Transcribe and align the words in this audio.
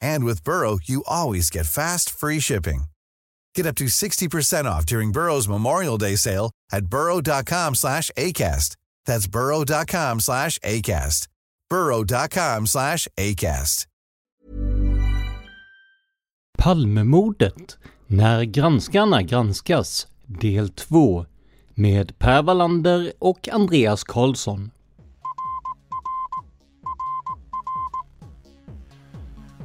And 0.00 0.24
with 0.24 0.44
Burrow, 0.44 0.78
you 0.82 1.04
always 1.06 1.50
get 1.50 1.66
fast, 1.66 2.10
free 2.10 2.40
shipping. 2.40 2.84
Get 3.54 3.66
up 3.66 3.76
to 3.76 3.84
60% 3.86 4.64
off 4.66 4.84
during 4.86 5.12
Burrow's 5.12 5.48
Memorial 5.48 5.98
Day 5.98 6.16
sale 6.16 6.50
at 6.72 6.86
burrow.com 6.86 7.74
slash 7.74 8.10
ACAST. 8.16 8.76
That's 9.06 9.26
burrow.com 9.26 10.20
slash 10.20 10.58
ACAST. 10.60 11.28
burrow.com 11.70 12.66
slash 12.66 13.08
ACAST. 13.16 13.86
Palmemordet, 16.58 17.78
när 18.06 18.44
granskarna 18.44 19.22
granskas, 19.22 20.06
del 20.26 20.68
2 20.68 21.26
med 21.74 22.18
Per 22.18 22.42
Wallander 22.42 23.12
och 23.18 23.48
Andreas 23.48 24.04
Karlsson. 24.04 24.70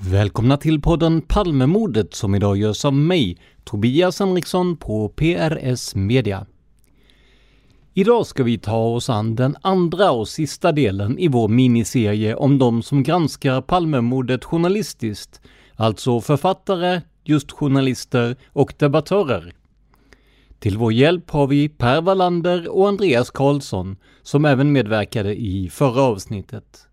Välkomna 0.00 0.56
till 0.56 0.80
podden 0.80 1.20
Palmemordet 1.20 2.14
som 2.14 2.34
idag 2.34 2.56
görs 2.56 2.84
av 2.84 2.92
mig, 2.92 3.38
Tobias 3.64 4.20
Henriksson 4.20 4.76
på 4.76 5.08
PRS 5.08 5.94
Media. 5.94 6.46
Idag 7.94 8.26
ska 8.26 8.42
vi 8.42 8.58
ta 8.58 8.76
oss 8.76 9.10
an 9.10 9.34
den 9.34 9.56
andra 9.62 10.10
och 10.10 10.28
sista 10.28 10.72
delen 10.72 11.18
i 11.18 11.28
vår 11.28 11.48
miniserie 11.48 12.34
om 12.34 12.58
de 12.58 12.82
som 12.82 13.02
granskar 13.02 13.60
Palmemordet 13.60 14.44
journalistiskt, 14.44 15.40
alltså 15.76 16.20
författare, 16.20 17.00
just 17.24 17.52
journalister 17.52 18.36
och 18.52 18.74
debattörer. 18.78 19.52
Till 20.58 20.78
vår 20.78 20.92
hjälp 20.92 21.30
har 21.30 21.46
vi 21.46 21.68
Per 21.68 22.00
Wallander 22.00 22.68
och 22.68 22.88
Andreas 22.88 23.30
Karlsson 23.30 23.96
som 24.22 24.44
även 24.44 24.72
medverkade 24.72 25.40
i 25.40 25.68
förra 25.72 26.02
avsnittet. 26.02 26.87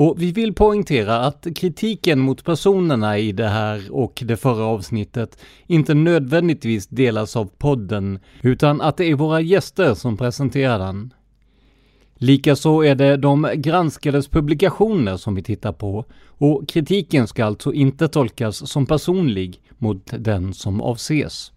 Och 0.00 0.22
vi 0.22 0.32
vill 0.32 0.54
poängtera 0.54 1.20
att 1.20 1.46
kritiken 1.56 2.18
mot 2.18 2.44
personerna 2.44 3.18
i 3.18 3.32
det 3.32 3.48
här 3.48 3.92
och 3.92 4.22
det 4.26 4.36
förra 4.36 4.64
avsnittet 4.64 5.38
inte 5.66 5.94
nödvändigtvis 5.94 6.86
delas 6.86 7.36
av 7.36 7.50
podden, 7.58 8.18
utan 8.42 8.80
att 8.80 8.96
det 8.96 9.04
är 9.04 9.14
våra 9.14 9.40
gäster 9.40 9.94
som 9.94 10.16
presenterar 10.16 10.78
den. 10.78 11.14
Likaså 12.14 12.84
är 12.84 12.94
det 12.94 13.16
de 13.16 13.50
granskades 13.54 14.28
publikationer 14.28 15.16
som 15.16 15.34
vi 15.34 15.42
tittar 15.42 15.72
på 15.72 16.04
och 16.26 16.68
kritiken 16.68 17.26
ska 17.26 17.44
alltså 17.44 17.72
inte 17.72 18.08
tolkas 18.08 18.70
som 18.70 18.86
personlig 18.86 19.62
mot 19.78 20.12
den 20.18 20.54
som 20.54 20.80
avses. 20.80 21.52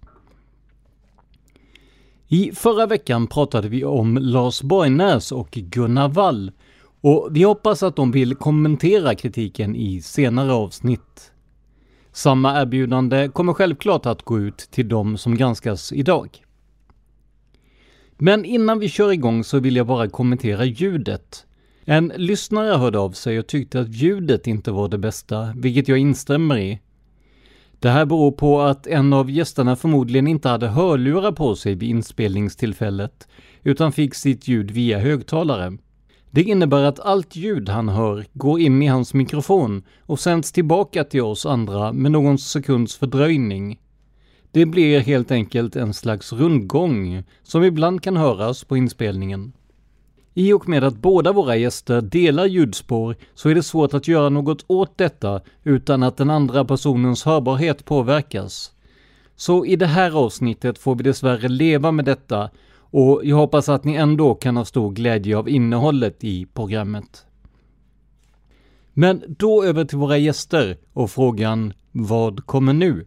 I 2.27 2.51
förra 2.51 2.85
veckan 2.85 3.27
pratade 3.27 3.69
vi 3.69 3.85
om 3.85 4.17
Lars 4.17 4.61
Borgnäs 4.61 5.31
och 5.31 5.51
Gunnar 5.51 6.09
Wall 6.09 6.51
och 7.03 7.29
vi 7.31 7.43
hoppas 7.43 7.83
att 7.83 7.95
de 7.95 8.11
vill 8.11 8.35
kommentera 8.35 9.15
kritiken 9.15 9.75
i 9.75 10.01
senare 10.01 10.53
avsnitt. 10.53 11.31
Samma 12.11 12.61
erbjudande 12.61 13.27
kommer 13.27 13.53
självklart 13.53 14.05
att 14.05 14.23
gå 14.23 14.39
ut 14.39 14.57
till 14.57 14.89
de 14.89 15.17
som 15.17 15.35
granskas 15.37 15.91
idag. 15.91 16.29
Men 18.17 18.45
innan 18.45 18.79
vi 18.79 18.89
kör 18.89 19.11
igång 19.11 19.43
så 19.43 19.59
vill 19.59 19.75
jag 19.75 19.87
bara 19.87 20.09
kommentera 20.09 20.65
ljudet. 20.65 21.45
En 21.85 22.13
lyssnare 22.15 22.77
hörde 22.77 22.99
av 22.99 23.11
sig 23.11 23.39
och 23.39 23.47
tyckte 23.47 23.79
att 23.79 23.89
ljudet 23.89 24.47
inte 24.47 24.71
var 24.71 24.89
det 24.89 24.97
bästa, 24.97 25.53
vilket 25.55 25.87
jag 25.87 25.97
instämmer 25.97 26.57
i. 26.57 26.79
Det 27.79 27.89
här 27.89 28.05
beror 28.05 28.31
på 28.31 28.61
att 28.61 28.87
en 28.87 29.13
av 29.13 29.31
gästerna 29.31 29.75
förmodligen 29.75 30.27
inte 30.27 30.49
hade 30.49 30.67
hörlurar 30.67 31.31
på 31.31 31.55
sig 31.55 31.75
vid 31.75 31.89
inspelningstillfället, 31.89 33.27
utan 33.63 33.91
fick 33.91 34.15
sitt 34.15 34.47
ljud 34.47 34.71
via 34.71 34.99
högtalare. 34.99 35.77
Det 36.33 36.43
innebär 36.43 36.83
att 36.83 36.99
allt 36.99 37.35
ljud 37.35 37.69
han 37.69 37.89
hör 37.89 38.25
går 38.33 38.59
in 38.59 38.81
i 38.81 38.87
hans 38.87 39.13
mikrofon 39.13 39.83
och 40.01 40.19
sänds 40.19 40.51
tillbaka 40.51 41.03
till 41.03 41.21
oss 41.21 41.45
andra 41.45 41.93
med 41.93 42.11
någon 42.11 42.37
sekunds 42.37 42.95
fördröjning. 42.95 43.79
Det 44.51 44.65
blir 44.65 44.99
helt 44.99 45.31
enkelt 45.31 45.75
en 45.75 45.93
slags 45.93 46.33
rundgång 46.33 47.23
som 47.43 47.63
ibland 47.63 48.03
kan 48.03 48.17
höras 48.17 48.63
på 48.63 48.77
inspelningen. 48.77 49.53
I 50.33 50.53
och 50.53 50.69
med 50.69 50.83
att 50.83 50.97
båda 50.97 51.31
våra 51.31 51.55
gäster 51.55 52.01
delar 52.01 52.45
ljudspår 52.45 53.15
så 53.35 53.49
är 53.49 53.55
det 53.55 53.63
svårt 53.63 53.93
att 53.93 54.07
göra 54.07 54.29
något 54.29 54.65
åt 54.67 54.97
detta 54.97 55.41
utan 55.63 56.03
att 56.03 56.17
den 56.17 56.29
andra 56.29 56.65
personens 56.65 57.23
hörbarhet 57.23 57.85
påverkas. 57.85 58.71
Så 59.35 59.65
i 59.65 59.75
det 59.75 59.87
här 59.87 60.11
avsnittet 60.11 60.77
får 60.77 60.95
vi 60.95 61.03
dessvärre 61.03 61.47
leva 61.47 61.91
med 61.91 62.05
detta 62.05 62.49
och 62.93 63.21
jag 63.23 63.35
hoppas 63.35 63.69
att 63.69 63.83
ni 63.83 63.95
ändå 63.95 64.35
kan 64.35 64.57
ha 64.57 64.65
stor 64.65 64.91
glädje 64.91 65.37
av 65.37 65.49
innehållet 65.49 66.23
i 66.23 66.45
programmet. 66.45 67.25
Men 68.93 69.23
då 69.27 69.63
över 69.63 69.85
till 69.85 69.97
våra 69.97 70.17
gäster 70.17 70.77
och 70.93 71.11
frågan 71.11 71.73
Vad 71.91 72.45
kommer 72.45 72.73
nu? 72.73 73.05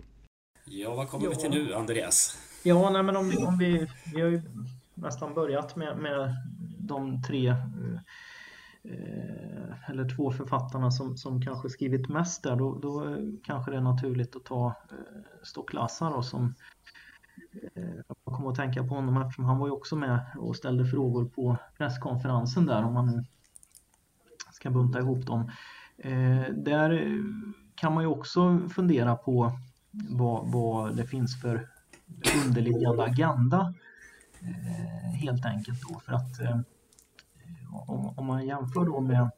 Ja, 0.65 0.95
vad 0.95 1.09
kommer 1.09 1.25
ja. 1.25 1.31
vi 1.31 1.37
till 1.37 1.51
nu, 1.51 1.75
Andreas? 1.75 2.39
Ja, 2.63 2.91
nej, 2.91 3.03
men 3.03 3.17
om, 3.17 3.33
om 3.47 3.59
vi, 3.59 3.87
vi 4.15 4.21
har 4.21 4.29
ju 4.29 4.43
nästan 4.95 5.35
börjat 5.35 5.77
med, 5.77 5.99
med 5.99 6.35
de 6.79 7.23
tre 7.23 7.49
eh, 7.49 7.57
eller 9.91 10.17
två 10.17 10.31
författarna 10.31 10.91
som, 10.91 11.17
som 11.17 11.43
kanske 11.43 11.69
skrivit 11.69 12.09
mest 12.09 12.43
där, 12.43 12.57
då, 12.57 12.79
då 12.79 13.17
kanske 13.45 13.71
det 13.71 13.77
är 13.77 13.81
naturligt 13.81 14.37
att 14.37 14.45
ta 14.45 14.67
eh, 14.67 14.97
Stocklassa 15.43 16.11
då 16.11 16.23
som 16.23 16.55
Eh, 17.75 17.95
jag 18.25 18.35
kommer 18.37 18.51
att 18.51 18.57
tänka 18.57 18.85
på 18.85 18.95
honom 18.95 19.23
eftersom 19.23 19.45
han 19.45 19.59
var 19.59 19.67
ju 19.67 19.73
också 19.73 19.97
med 19.97 20.21
och 20.39 20.57
ställde 20.57 20.87
frågor 20.87 21.25
på 21.25 21.57
presskonferensen 21.77 22.67
där 22.67 22.85
om 22.85 22.95
man 22.95 23.07
nu 23.07 23.25
ska 24.53 24.71
bunta 24.71 24.99
ihop 24.99 25.27
dem. 25.27 25.51
Eh, 25.99 26.53
där 26.55 27.21
kan 27.75 27.95
man 27.95 28.05
ju 28.05 28.09
också 28.09 28.69
fundera 28.69 29.17
på 29.17 29.53
vad, 29.91 30.53
vad 30.53 30.97
det 30.97 31.07
finns 31.07 31.41
för 31.41 31.69
underliggande 32.47 33.05
agenda 33.05 33.75
eh, 34.41 35.11
helt 35.13 35.47
enkelt 35.47 35.83
då 35.89 36.01
för 36.01 36.13
att 36.13 36.41
om, 37.87 38.15
om, 38.17 38.27
man 38.27 38.47
jämför 38.47 38.85
då 38.85 39.01
med 39.01 39.31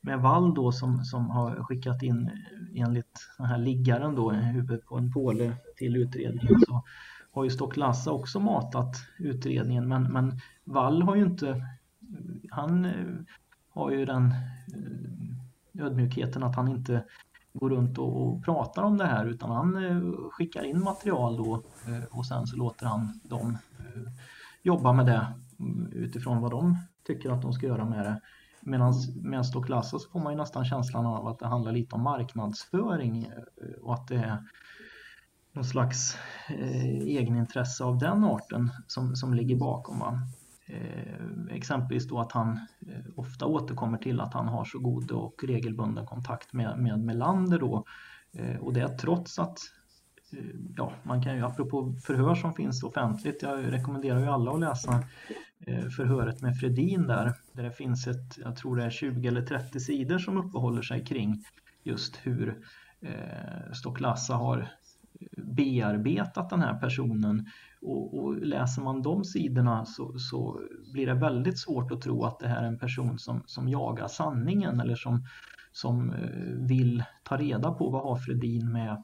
med 0.00 0.20
Wall 0.20 0.54
då 0.54 0.72
som, 0.72 1.04
som 1.04 1.30
har 1.30 1.62
skickat 1.62 2.02
in 2.02 2.30
enligt 2.74 3.28
den 3.38 3.46
här 3.46 3.58
liggaren 3.58 4.14
då, 4.14 4.30
huvudet 4.30 4.86
på 4.86 4.96
en 4.96 5.12
påle 5.12 5.56
till 5.76 5.96
utredningen 5.96 6.60
så 6.66 6.84
har 7.36 7.44
ju 7.44 7.50
Stock 7.50 7.76
Lassa 7.76 8.12
också 8.12 8.40
matat 8.40 8.96
utredningen 9.18 9.88
men, 9.88 10.02
men 10.02 10.40
Wall 10.64 11.02
har 11.02 11.16
ju 11.16 11.22
inte, 11.22 11.66
han 12.50 12.84
eh, 12.84 13.06
har 13.70 13.90
ju 13.90 14.04
den 14.04 14.34
eh, 14.74 15.84
ödmjukheten 15.84 16.42
att 16.42 16.56
han 16.56 16.68
inte 16.68 17.04
går 17.52 17.70
runt 17.70 17.98
och, 17.98 18.22
och 18.22 18.44
pratar 18.44 18.82
om 18.82 18.98
det 18.98 19.06
här 19.06 19.26
utan 19.26 19.50
han 19.50 19.84
eh, 19.84 20.30
skickar 20.30 20.64
in 20.64 20.82
material 20.82 21.36
då 21.36 21.62
och 22.10 22.26
sen 22.26 22.46
så 22.46 22.56
låter 22.56 22.86
han 22.86 23.20
dem 23.24 23.58
jobba 24.62 24.92
med 24.92 25.06
det 25.06 25.26
mm, 25.58 25.92
utifrån 25.92 26.40
vad 26.40 26.50
de 26.50 26.76
tycker 27.06 27.30
att 27.30 27.42
de 27.42 27.52
ska 27.52 27.66
göra 27.66 27.84
med 27.84 28.04
det. 28.04 28.20
Medan 28.60 28.94
med 29.22 29.46
Stock 29.46 29.68
Lassa 29.68 29.98
så 29.98 30.08
får 30.08 30.20
man 30.20 30.32
ju 30.32 30.38
nästan 30.38 30.64
känslan 30.64 31.06
av 31.06 31.26
att 31.26 31.38
det 31.38 31.46
handlar 31.46 31.72
lite 31.72 31.94
om 31.94 32.02
marknadsföring 32.02 33.30
och 33.82 33.94
att 33.94 34.08
det 34.08 34.16
är 34.16 34.38
någon 35.56 35.64
slags 35.64 36.16
eh, 36.48 36.84
egenintresse 36.84 37.84
av 37.84 37.98
den 37.98 38.24
arten 38.24 38.70
som, 38.86 39.16
som 39.16 39.34
ligger 39.34 39.56
bakom. 39.56 39.98
Va? 39.98 40.20
Eh, 40.66 41.56
exempelvis 41.56 42.08
då 42.08 42.20
att 42.20 42.32
han 42.32 42.60
eh, 42.88 43.04
ofta 43.16 43.46
återkommer 43.46 43.98
till 43.98 44.20
att 44.20 44.34
han 44.34 44.48
har 44.48 44.64
så 44.64 44.78
god 44.78 45.10
och 45.10 45.44
regelbunden 45.44 46.06
kontakt 46.06 46.52
med, 46.52 46.78
med 46.78 47.00
Melander 47.00 47.58
då. 47.58 47.84
Eh, 48.32 48.56
och 48.56 48.72
det 48.72 48.88
trots 48.88 49.38
att 49.38 49.58
eh, 50.32 50.56
ja, 50.76 50.92
man 51.02 51.22
kan 51.22 51.36
ju, 51.36 51.44
apropå 51.44 51.94
förhör 52.04 52.34
som 52.34 52.54
finns 52.54 52.82
offentligt, 52.82 53.42
jag 53.42 53.72
rekommenderar 53.72 54.20
ju 54.20 54.26
alla 54.26 54.50
att 54.50 54.60
läsa 54.60 55.04
eh, 55.66 55.88
förhöret 55.88 56.42
med 56.42 56.58
Fredin 56.58 57.06
där, 57.06 57.34
där 57.52 57.62
det 57.62 57.72
finns 57.72 58.06
ett, 58.06 58.38
jag 58.38 58.56
tror 58.56 58.76
det 58.76 58.84
är 58.84 58.90
20 58.90 59.28
eller 59.28 59.42
30 59.42 59.80
sidor 59.80 60.18
som 60.18 60.36
uppehåller 60.36 60.82
sig 60.82 61.04
kring 61.04 61.44
just 61.82 62.16
hur 62.16 62.62
eh, 63.00 63.72
Stoklassa 63.72 64.34
har 64.34 64.68
bearbetat 65.36 66.50
den 66.50 66.62
här 66.62 66.74
personen 66.74 67.46
och, 67.82 68.18
och, 68.18 68.36
läser 68.36 68.82
man 68.82 69.02
de 69.02 69.24
sidorna 69.24 69.84
så, 69.84 70.18
så, 70.18 70.60
blir 70.92 71.06
det 71.06 71.14
väldigt 71.14 71.58
svårt 71.58 71.92
att 71.92 72.00
tro 72.00 72.24
att 72.24 72.38
det 72.38 72.48
här 72.48 72.62
är 72.62 72.66
en 72.66 72.78
person 72.78 73.18
som, 73.18 73.42
som 73.46 73.68
jagar 73.68 74.08
sanningen 74.08 74.80
eller 74.80 74.94
som, 74.94 75.24
som 75.72 76.10
eh, 76.10 76.66
vill 76.66 77.04
ta 77.24 77.36
reda 77.36 77.72
på 77.72 77.90
vad 77.90 78.02
har 78.02 78.16
Fredin 78.16 78.72
med, 78.72 79.02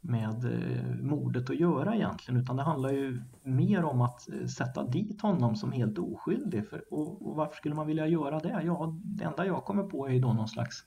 med 0.00 0.44
eh, 0.44 1.02
mordet 1.02 1.50
att 1.50 1.60
göra 1.60 1.94
egentligen 1.94 2.40
utan 2.40 2.56
det 2.56 2.62
handlar 2.62 2.90
ju 2.90 3.22
mer 3.42 3.84
om 3.84 4.00
att 4.00 4.28
eh, 4.28 4.46
sätta 4.46 4.86
dit 4.86 5.22
honom 5.22 5.56
som 5.56 5.72
helt 5.72 5.98
oskyldig. 5.98 6.68
För, 6.68 6.94
och, 6.94 7.28
och 7.28 7.36
varför 7.36 7.56
skulle 7.56 7.74
man 7.74 7.86
vilja 7.86 8.06
göra 8.06 8.38
det? 8.38 8.60
Ja, 8.64 8.98
det 9.04 9.24
enda 9.24 9.46
jag 9.46 9.64
kommer 9.64 9.82
på 9.82 10.06
är 10.06 10.12
ju 10.12 10.20
då 10.20 10.32
någon 10.32 10.48
slags 10.48 10.84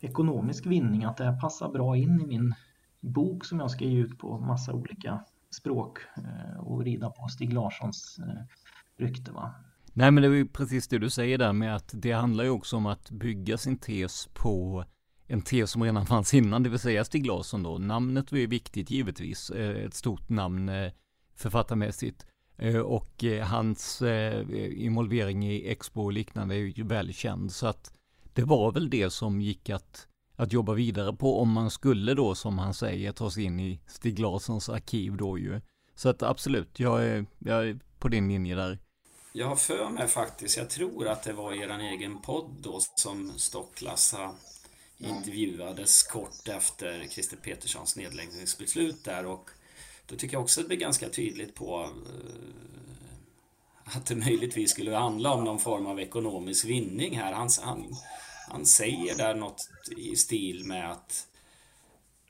ekonomisk 0.00 0.66
vinning, 0.66 1.04
att 1.04 1.16
det 1.16 1.24
här 1.24 1.40
passar 1.40 1.68
bra 1.72 1.96
in 1.96 2.20
i 2.20 2.26
min 2.26 2.54
bok 3.00 3.44
som 3.44 3.60
jag 3.60 3.70
ska 3.70 3.84
ge 3.84 3.98
ut 3.98 4.18
på 4.18 4.38
massa 4.38 4.72
olika 4.72 5.24
språk 5.50 5.98
eh, 6.16 6.60
och 6.60 6.84
rida 6.84 7.10
på 7.10 7.28
Stig 7.28 7.52
Larssons 7.52 8.18
eh, 8.18 8.42
rykte. 9.04 9.32
Va? 9.32 9.54
Nej 9.92 10.10
men 10.10 10.22
det 10.22 10.28
är 10.28 10.32
ju 10.32 10.48
precis 10.48 10.88
det 10.88 10.98
du 10.98 11.10
säger 11.10 11.38
där 11.38 11.52
med 11.52 11.76
att 11.76 11.90
det 11.92 12.12
handlar 12.12 12.44
ju 12.44 12.50
också 12.50 12.76
om 12.76 12.86
att 12.86 13.10
bygga 13.10 13.58
sin 13.58 13.78
tes 13.78 14.28
på 14.34 14.84
en 15.26 15.42
tes 15.42 15.70
som 15.70 15.82
redan 15.82 16.06
fanns 16.06 16.34
innan, 16.34 16.62
det 16.62 16.68
vill 16.68 16.78
säga 16.78 17.04
Stig 17.04 17.26
Larsson 17.26 17.62
då. 17.62 17.78
Namnet 17.78 18.32
var 18.32 18.38
ju 18.38 18.46
viktigt 18.46 18.90
givetvis, 18.90 19.50
eh, 19.50 19.84
ett 19.84 19.94
stort 19.94 20.28
namn 20.28 20.70
författarmässigt. 21.34 22.26
Och 22.84 23.24
hans 23.42 24.02
involvering 24.70 25.46
i 25.46 25.68
Expo 25.70 26.02
och 26.02 26.12
liknande 26.12 26.54
är 26.54 26.58
ju 26.58 26.84
väl 26.84 27.12
känd. 27.12 27.52
Så 27.52 27.66
att 27.66 27.92
det 28.32 28.44
var 28.44 28.72
väl 28.72 28.90
det 28.90 29.10
som 29.10 29.40
gick 29.40 29.70
att 29.70 30.08
att 30.36 30.52
jobba 30.52 30.72
vidare 30.72 31.12
på 31.12 31.40
om 31.40 31.50
man 31.50 31.70
skulle 31.70 32.14
då 32.14 32.34
som 32.34 32.58
han 32.58 32.74
säger 32.74 33.12
ta 33.12 33.30
sig 33.30 33.44
in 33.44 33.60
i 33.60 33.80
Stig 33.86 34.18
Larssons 34.18 34.68
arkiv 34.68 35.16
då 35.16 35.38
ju. 35.38 35.60
Så 35.94 36.08
att 36.08 36.22
absolut, 36.22 36.80
jag 36.80 37.04
är, 37.04 37.26
jag 37.38 37.68
är 37.68 37.78
på 37.98 38.08
din 38.08 38.28
linje 38.28 38.54
där. 38.54 38.78
Jag 39.32 39.46
har 39.46 39.56
för 39.56 39.88
mig 39.88 40.08
faktiskt, 40.08 40.56
jag 40.56 40.70
tror 40.70 41.08
att 41.08 41.22
det 41.22 41.32
var 41.32 41.52
er 41.52 41.78
egen 41.78 42.22
podd 42.22 42.50
då 42.62 42.80
som 42.96 43.32
Stocklassa 43.36 44.30
intervjuades 44.98 46.02
kort 46.02 46.48
efter 46.48 47.08
Christer 47.08 47.36
Peterssons 47.36 47.96
nedläggningsbeslut 47.96 49.04
där 49.04 49.26
och 49.26 49.50
då 50.06 50.16
tycker 50.16 50.34
jag 50.34 50.42
också 50.42 50.60
att 50.60 50.64
det 50.64 50.68
blir 50.68 50.78
ganska 50.78 51.08
tydligt 51.08 51.54
på 51.54 51.82
eh, 51.82 51.90
att 53.96 54.06
det 54.06 54.16
möjligtvis 54.16 54.70
skulle 54.70 54.96
handla 54.96 55.34
om 55.34 55.44
någon 55.44 55.58
form 55.58 55.86
av 55.86 56.00
ekonomisk 56.00 56.64
vinning 56.64 57.18
här. 57.18 57.32
Han, 57.32 57.48
han, 57.62 57.96
han 58.48 58.66
säger 58.66 59.16
där 59.16 59.34
något 59.34 59.68
i 59.96 60.16
stil 60.16 60.64
med 60.64 60.90
att 60.90 61.26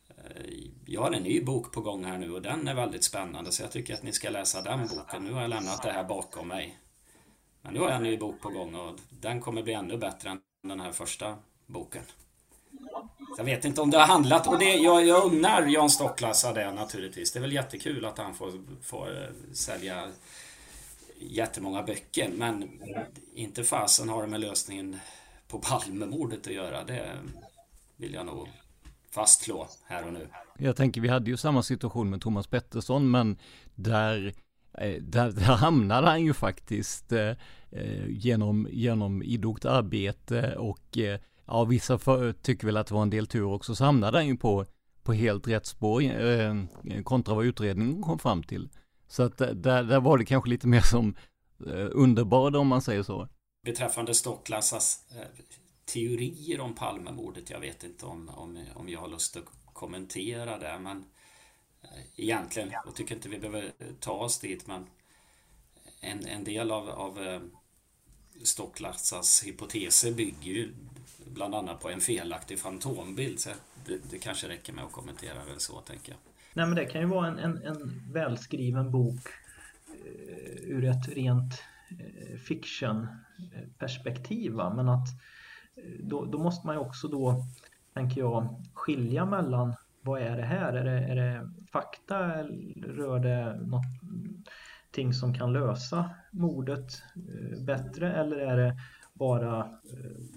eh, 0.08 0.54
jag 0.86 1.00
har 1.00 1.12
en 1.12 1.22
ny 1.22 1.40
bok 1.40 1.72
på 1.72 1.80
gång 1.80 2.04
här 2.04 2.18
nu 2.18 2.32
och 2.32 2.42
den 2.42 2.68
är 2.68 2.74
väldigt 2.74 3.04
spännande 3.04 3.52
så 3.52 3.62
jag 3.62 3.72
tycker 3.72 3.94
att 3.94 4.02
ni 4.02 4.12
ska 4.12 4.30
läsa 4.30 4.62
den 4.62 4.86
boken. 4.86 5.24
Nu 5.24 5.32
har 5.32 5.40
jag 5.40 5.50
lämnat 5.50 5.82
det 5.82 5.92
här 5.92 6.04
bakom 6.04 6.48
mig. 6.48 6.78
Men 7.62 7.74
nu 7.74 7.80
har 7.80 7.88
jag 7.88 7.96
en 7.96 8.02
ny 8.02 8.16
bok 8.16 8.40
på 8.40 8.48
gång 8.48 8.74
och 8.74 8.98
den 9.10 9.40
kommer 9.40 9.62
bli 9.62 9.72
ännu 9.72 9.98
bättre 9.98 10.30
än 10.30 10.40
den 10.62 10.80
här 10.80 10.92
första 10.92 11.36
boken. 11.66 12.02
Jag 13.36 13.44
vet 13.44 13.64
inte 13.64 13.80
om 13.80 13.90
det 13.90 13.98
har 13.98 14.06
handlat 14.06 14.46
och 14.46 14.58
det, 14.58 14.74
jag, 14.74 15.06
jag 15.06 15.24
unnar 15.24 15.66
Jan 15.66 15.90
Stocklassa 15.90 16.52
det 16.52 16.72
naturligtvis. 16.72 17.32
Det 17.32 17.38
är 17.38 17.40
väl 17.40 17.52
jättekul 17.52 18.04
att 18.04 18.18
han 18.18 18.34
får, 18.34 18.52
får 18.82 19.22
eh, 19.22 19.52
sälja 19.52 20.08
jättemånga 21.18 21.82
böcker 21.82 22.30
men 22.34 22.80
inte 23.34 23.64
fasen 23.64 24.08
har 24.08 24.22
det 24.22 24.28
med 24.28 24.40
lösningen 24.40 24.98
på 25.48 25.58
Palmemordet 25.58 26.46
att 26.46 26.52
göra. 26.52 26.84
Det 26.84 27.18
vill 27.96 28.14
jag 28.14 28.26
nog 28.26 28.48
fastslå 29.10 29.68
här 29.84 30.06
och 30.06 30.12
nu. 30.12 30.28
Jag 30.58 30.76
tänker 30.76 31.00
vi 31.00 31.08
hade 31.08 31.30
ju 31.30 31.36
samma 31.36 31.62
situation 31.62 32.10
med 32.10 32.20
Thomas 32.20 32.46
Pettersson 32.46 33.10
men 33.10 33.38
där 33.74 34.34
eh, 34.78 35.02
där, 35.02 35.32
där 35.32 35.56
hamnade 35.56 36.06
han 36.06 36.24
ju 36.24 36.34
faktiskt 36.34 37.12
eh, 37.12 37.32
eh, 37.70 38.06
genom, 38.08 38.68
genom 38.70 39.22
idogt 39.22 39.64
arbete 39.64 40.56
och 40.56 40.98
eh, 40.98 41.20
ja, 41.46 41.64
vissa 41.64 41.98
för, 41.98 42.32
tycker 42.32 42.66
väl 42.66 42.76
att 42.76 42.86
det 42.86 42.94
var 42.94 43.02
en 43.02 43.10
del 43.10 43.26
tur 43.26 43.44
också, 43.44 43.74
så 43.74 43.84
hamnade 43.84 44.18
han 44.18 44.26
ju 44.26 44.36
på, 44.36 44.66
på 45.02 45.12
helt 45.12 45.48
rätt 45.48 45.66
spår 45.66 46.02
eh, 46.02 46.50
eh 46.50 47.02
kontra 47.04 47.34
vad 47.34 47.44
utredningen 47.44 48.02
kom 48.02 48.18
fram 48.18 48.42
till. 48.42 48.68
Så 49.08 49.22
att 49.22 49.38
där, 49.38 49.82
där 49.82 50.00
var 50.00 50.18
det 50.18 50.24
kanske 50.24 50.50
lite 50.50 50.68
mer 50.68 50.80
som 50.80 51.14
eh, 51.66 51.88
underbad 51.90 52.56
om 52.56 52.66
man 52.66 52.82
säger 52.82 53.02
så 53.02 53.28
beträffande 53.66 54.14
Stocklassas 54.14 55.04
eh, 55.10 55.44
teorier 55.84 56.60
om 56.60 56.74
Palmemordet. 56.74 57.50
Jag 57.50 57.60
vet 57.60 57.84
inte 57.84 58.06
om, 58.06 58.28
om, 58.28 58.64
om 58.74 58.88
jag 58.88 59.00
har 59.00 59.08
lust 59.08 59.36
att 59.36 59.44
kommentera 59.72 60.58
det, 60.58 60.78
men 60.78 61.04
eh, 61.82 61.88
egentligen, 62.16 62.70
jag 62.84 62.94
tycker 62.94 63.14
inte 63.14 63.28
vi 63.28 63.38
behöver 63.38 63.72
ta 64.00 64.12
oss 64.12 64.38
dit, 64.38 64.66
men 64.66 64.86
en, 66.00 66.26
en 66.26 66.44
del 66.44 66.70
av, 66.70 66.88
av 66.88 67.22
eh, 67.22 67.40
Stocklassas 68.42 69.42
hypoteser 69.46 70.12
bygger 70.12 70.52
ju 70.52 70.74
bland 71.24 71.54
annat 71.54 71.80
på 71.80 71.90
en 71.90 72.00
felaktig 72.00 72.58
fantombild. 72.58 73.40
Så 73.40 73.50
det, 73.86 73.98
det 74.10 74.18
kanske 74.18 74.48
räcker 74.48 74.72
med 74.72 74.84
att 74.84 74.92
kommentera 74.92 75.44
det 75.44 75.60
så, 75.60 75.80
tänker 75.80 76.12
jag. 76.12 76.18
Nej, 76.54 76.66
men 76.66 76.76
det 76.76 76.86
kan 76.86 77.00
ju 77.00 77.06
vara 77.06 77.26
en, 77.26 77.38
en, 77.38 77.62
en 77.62 78.02
välskriven 78.12 78.90
bok 78.90 79.28
ur 80.62 80.84
ett 80.84 81.08
rent 81.08 81.62
Eh, 81.90 82.36
fiction-perspektiv. 82.36 84.60
Eh, 84.60 84.74
Men 84.74 84.88
att 84.88 85.08
eh, 85.76 85.82
då, 86.00 86.24
då, 86.24 86.38
måste 86.38 86.66
man 86.66 86.76
ju 86.76 86.80
också 86.80 87.08
då, 87.08 87.44
tänker 87.94 88.20
jag, 88.20 88.62
skilja 88.74 89.26
mellan 89.26 89.74
vad 90.00 90.22
är 90.22 90.36
det 90.36 90.42
här? 90.42 90.72
Är 90.72 90.84
det, 90.84 91.00
är 91.00 91.16
det 91.16 91.50
fakta 91.72 92.42
rör 92.76 93.18
det 93.18 93.60
någonting 93.60 95.14
som 95.14 95.34
kan 95.34 95.52
lösa 95.52 96.10
mordet 96.30 97.02
bättre 97.66 98.12
eller 98.12 98.36
är 98.36 98.56
det 98.56 98.76
bara 99.12 99.78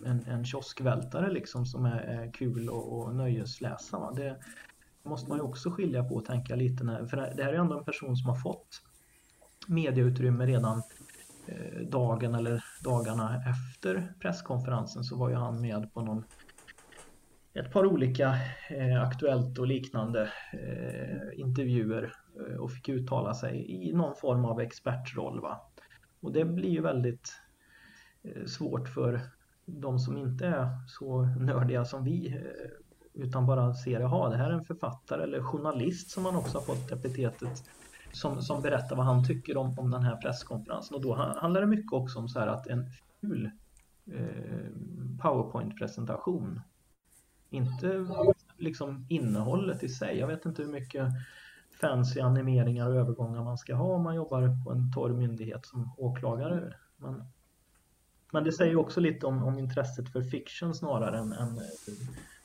en, 0.06 0.26
en 0.26 0.46
kioskvältare 0.46 1.32
liksom 1.32 1.66
som 1.66 1.86
är, 1.86 2.00
är 2.00 2.34
kul 2.34 2.70
och, 2.70 3.00
och 3.00 3.16
nöjesläsa? 3.16 4.00
Va? 4.00 4.12
Det 4.16 4.38
måste 5.04 5.30
man 5.30 5.38
ju 5.38 5.44
också 5.44 5.72
skilja 5.72 6.04
på 6.04 6.16
och 6.16 6.26
tänka 6.26 6.56
lite 6.56 6.84
när, 6.84 7.06
för 7.06 7.18
det 7.18 7.44
här 7.44 7.54
är 7.54 7.58
ändå 7.58 7.78
en 7.78 7.86
person 7.86 8.18
som 8.18 8.30
har 8.30 8.36
fått 8.36 8.82
medieutrymme 9.68 10.46
redan 10.46 10.78
Eh, 10.78 10.84
Eh, 11.50 11.82
dagen 11.82 12.36
eller 12.36 12.64
dagarna 12.84 13.44
efter 13.50 14.14
presskonferensen 14.20 15.04
så 15.04 15.18
var 15.18 15.30
ju 15.30 15.36
han 15.36 15.62
med 15.62 15.94
på 15.94 16.02
någon 16.02 16.24
ett 17.54 17.72
par 17.72 17.86
olika 17.86 18.36
eh, 18.70 19.02
Aktuellt 19.02 19.60
och 19.60 19.68
liknande 19.68 20.32
eh, 20.54 21.40
intervjuer 21.40 22.14
eh, 22.40 22.56
och 22.56 22.72
fick 22.72 22.90
uttala 22.90 23.34
sig 23.34 23.72
i 23.72 23.94
någon 23.94 24.16
form 24.16 24.46
av 24.46 24.62
expertroll. 24.62 25.42
Va? 25.42 25.62
Och 26.20 26.34
det 26.34 26.46
blir 26.46 26.70
ju 26.70 26.82
väldigt 26.82 27.34
eh, 28.24 28.46
svårt 28.46 28.90
för 28.90 29.22
de 29.66 30.00
som 30.00 30.18
inte 30.18 30.48
är 30.48 30.68
så 30.88 31.22
nördiga 31.22 31.86
som 31.86 32.04
vi 32.04 32.28
eh, 32.28 33.24
utan 33.24 33.46
bara 33.46 33.74
ser, 33.74 34.00
jaha, 34.00 34.30
det 34.30 34.38
här 34.38 34.50
är 34.50 34.54
en 34.54 34.66
författare 34.66 35.24
eller 35.24 35.44
journalist 35.44 36.10
som 36.10 36.24
man 36.24 36.36
också 36.36 36.58
har 36.58 36.66
fått 36.66 36.92
epitetet 36.92 37.64
som, 38.12 38.42
som 38.42 38.62
berättar 38.62 38.96
vad 38.96 39.06
han 39.06 39.26
tycker 39.26 39.58
om, 39.58 39.80
om 39.80 39.92
den 39.92 40.04
här 40.04 40.16
presskonferensen. 40.16 40.96
Och 40.96 41.02
då 41.02 41.16
handlar 41.16 41.62
det 41.62 41.68
mycket 41.68 41.94
också 41.94 42.20
om 42.20 42.30
så 42.30 42.40
här 42.40 42.48
att 42.48 42.68
en 42.68 42.86
ful 43.22 43.52
eh, 44.12 44.72
PowerPoint-presentation. 45.22 46.62
Inte 47.50 48.06
liksom 48.58 49.06
innehållet 49.10 49.84
i 49.84 49.90
sig. 49.90 50.18
Jag 50.18 50.28
vet 50.28 50.46
inte 50.46 50.62
hur 50.62 50.70
mycket 50.70 51.08
fancy 51.82 52.20
animeringar 52.20 52.90
och 52.90 52.96
övergångar 52.96 53.44
man 53.44 53.58
ska 53.58 53.76
ha 53.76 53.96
om 53.96 54.04
man 54.04 54.16
jobbar 54.16 54.64
på 54.66 54.72
en 54.72 54.92
torr 54.92 55.10
myndighet 55.10 55.66
som 55.66 55.92
åklagare. 55.98 56.74
Men, 56.98 57.24
men 58.32 58.44
det 58.44 58.52
säger 58.52 58.76
också 58.76 59.00
lite 59.00 59.26
om, 59.26 59.44
om 59.44 59.60
intresset 59.60 60.10
för 60.10 60.22
fiction 60.22 60.76
snarare 60.76 61.18
än, 61.18 61.34
än 61.34 61.60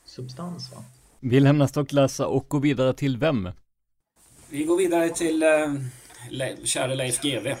substans. 0.05 0.71
Va? 0.75 0.83
Vi 1.19 1.39
lämnar 1.39 1.67
stocklassa 1.67 2.27
och 2.27 2.45
går 2.49 2.59
vidare 2.59 2.93
till 2.93 3.17
vem? 3.17 3.49
Vi 4.49 4.63
går 4.63 4.77
vidare 4.77 5.09
till 5.09 5.43
eh, 5.43 5.49
Le 6.29 6.57
käre 6.63 6.95
Leif 6.95 7.21
GW. 7.21 7.55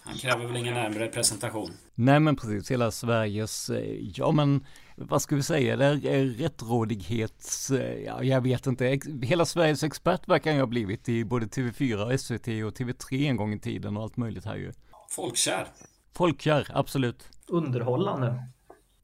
Han 0.00 0.14
kräver 0.14 0.46
väl 0.46 0.56
ingen 0.56 0.74
närmare 0.74 1.08
presentation. 1.08 1.70
Nej 1.94 2.20
men 2.20 2.36
precis, 2.36 2.70
hela 2.70 2.90
Sveriges, 2.90 3.70
eh, 3.70 3.98
ja 4.14 4.32
men 4.32 4.66
vad 4.96 5.22
ska 5.22 5.36
vi 5.36 5.42
säga, 5.42 5.76
det 5.76 5.84
är 5.84 6.24
rättrådighets, 6.24 7.70
eh, 7.70 7.98
ja 8.04 8.22
jag 8.22 8.40
vet 8.40 8.66
inte, 8.66 9.00
hela 9.22 9.44
Sveriges 9.44 9.82
expert 9.82 10.28
verkar 10.28 10.50
jag 10.50 10.58
ha 10.58 10.66
blivit 10.66 11.08
i 11.08 11.24
både 11.24 11.46
TV4, 11.46 12.16
SVT 12.16 12.46
och 12.46 12.78
TV3 12.78 13.28
en 13.28 13.36
gång 13.36 13.52
i 13.52 13.60
tiden 13.60 13.96
och 13.96 14.02
allt 14.02 14.16
möjligt 14.16 14.44
här 14.44 14.56
ju. 14.56 14.72
Folkkär. 15.10 15.66
Folkkär, 16.14 16.66
absolut. 16.74 17.28
Underhållande. 17.46 18.44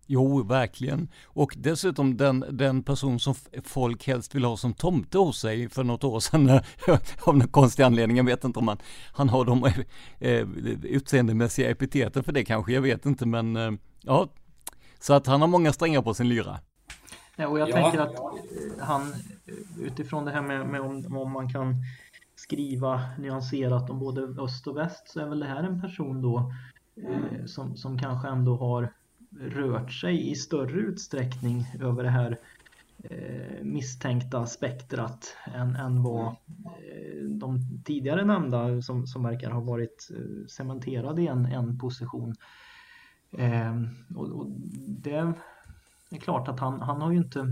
Jo, 0.06 0.42
verkligen. 0.42 1.08
Och 1.24 1.54
dessutom 1.58 2.16
den, 2.16 2.44
den 2.50 2.82
person 2.82 3.20
som 3.20 3.34
folk 3.64 4.06
helst 4.06 4.34
vill 4.34 4.44
ha 4.44 4.56
som 4.56 4.74
tomte 4.74 5.18
hos 5.18 5.40
sig 5.40 5.68
för 5.68 5.84
något 5.84 6.04
år 6.04 6.20
sedan 6.20 6.50
av 7.24 7.36
någon 7.38 7.48
konstig 7.48 7.82
anledning. 7.82 8.16
Jag 8.16 8.24
vet 8.24 8.44
inte 8.44 8.58
om 8.58 8.68
han, 8.68 8.78
han 9.12 9.28
har 9.28 9.44
de 9.44 9.64
eh, 10.18 10.48
utseendemässiga 10.82 11.70
epiteten 11.70 12.24
för 12.24 12.32
det 12.32 12.44
kanske, 12.44 12.72
jag 12.72 12.82
vet 12.82 13.06
inte 13.06 13.26
men 13.26 13.56
eh, 13.56 13.72
ja. 14.00 14.28
Så 15.00 15.14
att 15.14 15.26
han 15.26 15.40
har 15.40 15.48
många 15.48 15.72
strängar 15.72 16.02
på 16.02 16.14
sin 16.14 16.28
lyra. 16.28 16.58
Ja, 17.36 17.48
och 17.48 17.58
jag 17.58 17.68
ja. 17.68 17.74
tänker 17.74 17.98
att 17.98 18.14
eh, 18.14 18.32
han 18.80 19.14
utifrån 19.80 20.24
det 20.24 20.30
här 20.30 20.42
med, 20.42 20.66
med 20.66 20.80
om, 20.80 21.16
om 21.16 21.32
man 21.32 21.48
kan 21.48 21.74
skriva 22.34 23.00
nyanserat 23.18 23.90
om 23.90 23.98
både 23.98 24.42
öst 24.42 24.66
och 24.66 24.76
väst 24.76 25.08
så 25.08 25.20
är 25.20 25.26
väl 25.26 25.40
det 25.40 25.46
här 25.46 25.62
en 25.62 25.80
person 25.80 26.22
då 26.22 26.52
eh, 26.96 27.44
som, 27.46 27.76
som 27.76 27.98
kanske 27.98 28.28
ändå 28.28 28.56
har 28.56 28.92
rört 29.40 29.92
sig 29.92 30.30
i 30.30 30.34
större 30.34 30.80
utsträckning 30.80 31.66
över 31.80 32.02
det 32.02 32.10
här 32.10 32.38
eh, 33.02 33.62
misstänkta 33.62 34.46
spektrat 34.46 35.36
än, 35.54 35.76
än 35.76 36.02
vad 36.02 36.26
eh, 36.26 37.24
de 37.30 37.60
tidigare 37.84 38.24
nämnda 38.24 38.82
som, 38.82 39.06
som 39.06 39.22
verkar 39.22 39.50
ha 39.50 39.60
varit 39.60 40.08
eh, 40.10 40.46
cementerade 40.46 41.22
i 41.22 41.26
en, 41.26 41.46
en 41.46 41.78
position. 41.78 42.34
Eh, 43.32 43.74
och, 44.14 44.28
och, 44.28 44.46
det 44.88 45.34
är 46.10 46.18
klart 46.20 46.48
att 46.48 46.60
han, 46.60 46.80
han 46.80 47.00
har 47.00 47.12
ju 47.12 47.18
inte 47.18 47.46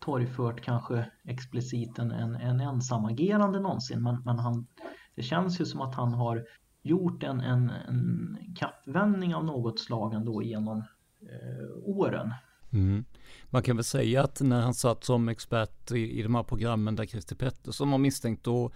torgfört 0.00 0.60
kanske 0.60 1.10
explicit 1.24 1.98
en, 1.98 2.10
en, 2.10 2.34
en 2.34 2.60
ensamagerande 2.60 3.60
någonsin 3.60 4.02
men, 4.02 4.22
men 4.24 4.38
han, 4.38 4.66
det 5.14 5.22
känns 5.22 5.60
ju 5.60 5.64
som 5.64 5.80
att 5.80 5.94
han 5.94 6.14
har 6.14 6.44
gjort 6.82 7.22
en, 7.22 7.40
en, 7.40 7.70
en 7.70 8.38
kappvändning 8.56 9.34
av 9.34 9.44
något 9.44 9.80
slag 9.80 10.14
ändå 10.14 10.42
genom 10.42 10.78
eh, 11.22 11.68
åren. 11.84 12.34
Mm. 12.72 13.04
Man 13.44 13.62
kan 13.62 13.76
väl 13.76 13.84
säga 13.84 14.24
att 14.24 14.40
när 14.40 14.60
han 14.60 14.74
satt 14.74 15.04
som 15.04 15.28
expert 15.28 15.90
i, 15.90 16.18
i 16.18 16.22
de 16.22 16.34
här 16.34 16.42
programmen 16.42 16.96
där 16.96 17.06
Christer 17.06 17.36
Pettersson 17.36 17.90
var 17.90 17.98
misstänkt 17.98 18.44
då 18.44 18.70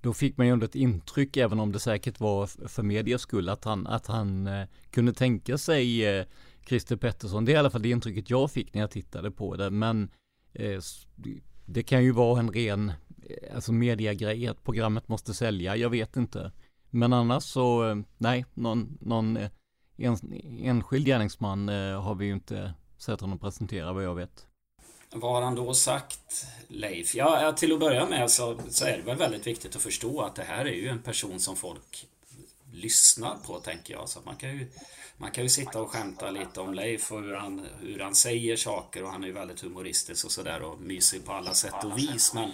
då 0.00 0.12
fick 0.12 0.36
man 0.36 0.46
ju 0.46 0.52
ändå 0.52 0.64
ett 0.64 0.74
intryck, 0.74 1.36
även 1.36 1.60
om 1.60 1.72
det 1.72 1.78
säkert 1.78 2.20
var 2.20 2.68
för 2.68 2.82
medias 2.82 3.20
skull, 3.20 3.48
att 3.48 3.64
han, 3.64 3.86
att 3.86 4.06
han 4.06 4.46
eh, 4.46 4.66
kunde 4.90 5.12
tänka 5.12 5.58
sig 5.58 6.06
eh, 6.06 6.26
Christer 6.66 6.96
Pettersson. 6.96 7.44
Det 7.44 7.52
är 7.52 7.54
i 7.54 7.58
alla 7.58 7.70
fall 7.70 7.82
det 7.82 7.90
intrycket 7.90 8.30
jag 8.30 8.50
fick 8.50 8.74
när 8.74 8.80
jag 8.80 8.90
tittade 8.90 9.30
på 9.30 9.56
det. 9.56 9.70
Men 9.70 10.08
eh, 10.52 10.80
det 11.66 11.82
kan 11.82 12.04
ju 12.04 12.10
vara 12.10 12.40
en 12.40 12.50
ren 12.50 12.88
eh, 13.22 13.54
alltså 13.54 13.72
mediagrej, 13.72 14.46
att 14.46 14.64
programmet 14.64 15.08
måste 15.08 15.34
sälja. 15.34 15.76
Jag 15.76 15.90
vet 15.90 16.16
inte. 16.16 16.52
Men 16.96 17.12
annars 17.12 17.44
så, 17.44 17.88
eh, 17.88 17.96
nej, 18.18 18.44
någon, 18.54 18.98
någon 19.00 19.36
eh, 19.36 19.50
en, 19.96 20.16
enskild 20.62 21.06
gärningsman 21.06 21.68
eh, 21.68 22.02
har 22.02 22.14
vi 22.14 22.26
ju 22.26 22.32
inte 22.32 22.74
sett 22.98 23.20
honom 23.20 23.38
presentera 23.38 23.92
vad 23.92 24.04
jag 24.04 24.14
vet. 24.14 24.46
Vad 25.12 25.32
har 25.32 25.42
han 25.42 25.54
då 25.54 25.74
sagt, 25.74 26.46
Leif? 26.68 27.14
Ja, 27.14 27.52
till 27.52 27.72
att 27.72 27.80
börja 27.80 28.06
med 28.06 28.30
så, 28.30 28.56
så 28.68 28.84
är 28.84 28.96
det 28.96 29.02
väl 29.02 29.16
väldigt 29.16 29.46
viktigt 29.46 29.76
att 29.76 29.82
förstå 29.82 30.20
att 30.20 30.34
det 30.34 30.42
här 30.42 30.64
är 30.64 30.74
ju 30.74 30.88
en 30.88 31.02
person 31.02 31.40
som 31.40 31.56
folk 31.56 32.06
lyssnar 32.72 33.36
på, 33.46 33.60
tänker 33.60 33.94
jag. 33.94 34.08
Så 34.08 34.20
man 34.24 34.36
kan 34.36 34.50
ju, 34.50 34.68
man 35.18 35.30
kan 35.30 35.44
ju 35.44 35.50
sitta 35.50 35.80
och 35.80 35.90
skämta 35.90 36.30
lite 36.30 36.60
om 36.60 36.74
Leif 36.74 37.12
och 37.12 37.22
hur 37.22 37.34
han, 37.34 37.66
hur 37.80 37.98
han 37.98 38.14
säger 38.14 38.56
saker 38.56 39.04
och 39.04 39.10
han 39.10 39.22
är 39.22 39.26
ju 39.26 39.32
väldigt 39.32 39.60
humoristisk 39.60 40.24
och 40.24 40.32
sådär 40.32 40.62
och 40.62 40.80
mysig 40.80 41.24
på 41.24 41.32
alla 41.32 41.54
sätt 41.54 41.84
och 41.84 41.98
vis. 41.98 42.34
Men 42.34 42.50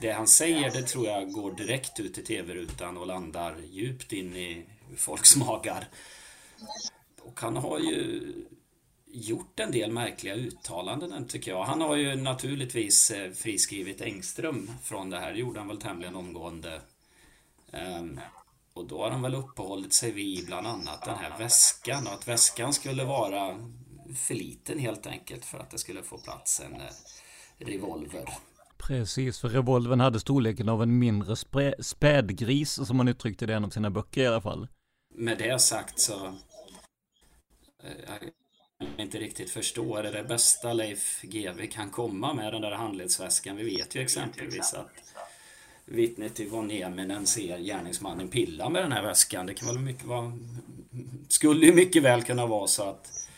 det 0.00 0.12
han 0.12 0.26
säger, 0.26 0.70
det 0.70 0.82
tror 0.82 1.06
jag 1.06 1.32
går 1.32 1.52
direkt 1.52 2.00
ut 2.00 2.18
i 2.18 2.22
tv-rutan 2.22 2.96
och 2.96 3.06
landar 3.06 3.56
djupt 3.70 4.12
in 4.12 4.36
i 4.36 4.64
folks 4.96 5.36
magar. 5.36 5.88
Och 7.22 7.40
han 7.40 7.56
har 7.56 7.78
ju 7.78 8.32
gjort 9.12 9.60
en 9.60 9.72
del 9.72 9.92
märkliga 9.92 10.34
uttalanden 10.34 11.28
tycker 11.28 11.50
jag. 11.50 11.64
Han 11.64 11.80
har 11.80 11.96
ju 11.96 12.16
naturligtvis 12.16 13.10
eh, 13.10 13.32
friskrivit 13.32 14.00
Engström 14.00 14.70
från 14.82 15.10
det 15.10 15.18
här. 15.18 15.32
Det 15.32 15.38
gjorde 15.38 15.60
han 15.60 15.68
väl 15.68 15.80
tämligen 15.80 16.14
omgående. 16.14 16.80
Ehm, 17.72 18.20
och 18.78 18.86
då 18.86 19.02
har 19.02 19.10
han 19.10 19.22
väl 19.22 19.34
uppehållit 19.34 19.92
sig 19.92 20.12
vid 20.12 20.46
bland 20.46 20.66
annat 20.66 21.04
den 21.04 21.18
här 21.18 21.38
väskan 21.38 22.06
och 22.06 22.12
att 22.12 22.28
väskan 22.28 22.72
skulle 22.72 23.04
vara 23.04 23.58
för 24.16 24.34
liten 24.34 24.78
helt 24.78 25.06
enkelt 25.06 25.44
för 25.44 25.58
att 25.58 25.70
det 25.70 25.78
skulle 25.78 26.02
få 26.02 26.18
plats 26.18 26.60
en 26.60 26.74
eh, 26.74 27.66
revolver. 27.66 28.28
Precis, 28.78 29.40
för 29.40 29.48
revolvern 29.48 30.00
hade 30.00 30.20
storleken 30.20 30.68
av 30.68 30.82
en 30.82 30.98
mindre 30.98 31.36
spädgris 31.82 32.86
som 32.86 32.98
han 32.98 33.08
uttryckte 33.08 33.46
det 33.46 33.52
i 33.52 33.56
en 33.56 33.64
av 33.64 33.70
sina 33.70 33.90
böcker 33.90 34.22
i 34.22 34.26
alla 34.26 34.40
fall. 34.40 34.68
Med 35.14 35.38
det 35.38 35.58
sagt 35.58 36.00
så 36.00 36.26
eh, 37.84 37.92
jag 38.96 39.04
inte 39.04 39.18
riktigt 39.18 39.50
förstå. 39.50 39.96
Är 39.96 40.02
det 40.02 40.10
det 40.10 40.24
bästa 40.24 40.72
Leif 40.72 41.22
GW 41.22 41.66
kan 41.66 41.90
komma 41.90 42.34
med 42.34 42.52
den 42.52 42.62
där 42.62 42.72
handledsväskan? 42.72 43.56
Vi 43.56 43.64
vet 43.76 43.94
ju 43.94 44.00
exempelvis 44.00 44.74
att 44.74 44.90
vittnet 45.90 46.40
Yvonne 46.40 46.68
Nieminen 46.68 47.26
ser 47.26 47.58
gärningsmannen 47.58 48.28
pilla 48.28 48.68
med 48.68 48.82
den 48.82 48.92
här 48.92 49.02
väskan. 49.02 49.46
Det 49.46 49.54
kan 49.54 49.68
väl 49.68 49.78
mycket 49.78 50.04
vara... 50.04 50.32
Skulle 51.28 51.66
ju 51.66 51.74
mycket 51.74 52.02
väl 52.02 52.22
kunna 52.22 52.46
vara 52.46 52.66
så 52.66 52.82
att 52.82 53.28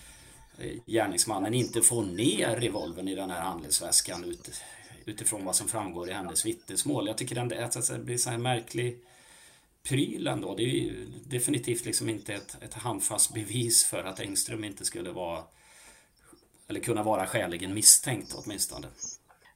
eh, 0.58 0.72
gärningsmannen 0.86 1.54
inte 1.54 1.82
får 1.82 2.02
ner 2.02 2.56
revolvern 2.56 3.08
i 3.08 3.14
den 3.14 3.30
här 3.30 3.40
handelsväskan 3.40 4.24
ut, 4.24 4.62
utifrån 5.04 5.44
vad 5.44 5.56
som 5.56 5.68
framgår 5.68 6.10
i 6.10 6.12
hennes 6.12 6.46
vittnesmål. 6.46 7.06
Jag 7.06 7.18
tycker 7.18 7.34
den, 7.34 7.64
att 7.64 7.88
det 7.88 7.98
blir 7.98 8.16
så 8.16 8.30
här 8.30 8.38
märklig 8.38 8.98
pryl 9.82 10.26
ändå. 10.26 10.54
Det 10.54 10.62
är 10.62 10.74
ju 10.74 11.06
definitivt 11.24 11.84
liksom 11.84 12.08
inte 12.08 12.34
ett, 12.34 12.56
ett 12.62 12.74
handfast 12.74 13.34
bevis 13.34 13.84
för 13.84 14.04
att 14.04 14.20
Engström 14.20 14.64
inte 14.64 14.84
skulle 14.84 15.10
vara 15.10 15.44
eller 16.68 16.80
kunna 16.80 17.02
vara 17.02 17.26
skäligen 17.26 17.74
misstänkt 17.74 18.34
åtminstone. 18.34 18.86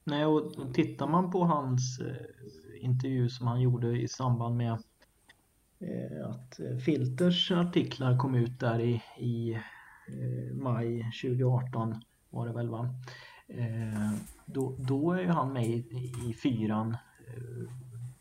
Nej, 0.05 0.27
och 0.27 0.75
tittar 0.75 1.07
man 1.07 1.31
på 1.31 1.45
hans 1.45 2.01
eh, 2.01 2.27
intervju 2.85 3.29
som 3.29 3.47
han 3.47 3.61
gjorde 3.61 4.00
i 4.00 4.09
samband 4.09 4.57
med 4.57 4.73
eh, 5.79 6.29
att 6.31 6.61
eh, 6.61 6.76
Filters 6.76 7.50
artiklar 7.50 8.19
kom 8.19 8.35
ut 8.35 8.61
där 8.61 8.81
i, 8.81 9.03
i 9.19 9.53
eh, 10.09 10.55
maj 10.55 11.11
2018 11.23 12.00
var 12.31 12.47
det 12.47 12.53
väl 12.53 12.69
va? 12.69 12.88
Då, 14.47 14.76
då 14.79 15.12
är 15.12 15.26
han 15.26 15.53
med 15.53 15.64
i, 15.64 16.12
i 16.29 16.35
fyran 16.43 16.97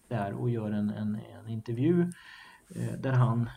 där 0.08 0.34
och 0.34 0.50
gör 0.50 0.72
en, 0.72 0.90
en, 0.90 1.20
en 1.40 1.50
intervju 1.50 2.12
där 3.00 3.12
han 3.12 3.50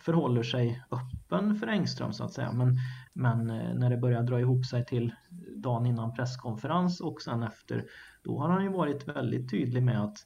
förhåller 0.00 0.42
sig 0.42 0.82
öppen 0.90 1.56
för 1.56 1.66
Engström 1.66 2.12
så 2.12 2.24
att 2.24 2.32
säga. 2.32 2.52
Men, 2.52 2.78
men 3.12 3.46
när 3.78 3.90
det 3.90 3.96
börjar 3.96 4.22
dra 4.22 4.40
ihop 4.40 4.66
sig 4.66 4.84
till 4.84 5.12
dagen 5.62 5.86
innan 5.86 6.14
presskonferens 6.14 7.00
och 7.00 7.22
sen 7.22 7.42
efter 7.42 7.84
då 8.22 8.38
har 8.38 8.48
han 8.48 8.62
ju 8.62 8.68
varit 8.68 9.08
väldigt 9.08 9.50
tydlig 9.50 9.82
med 9.82 10.04
att 10.04 10.16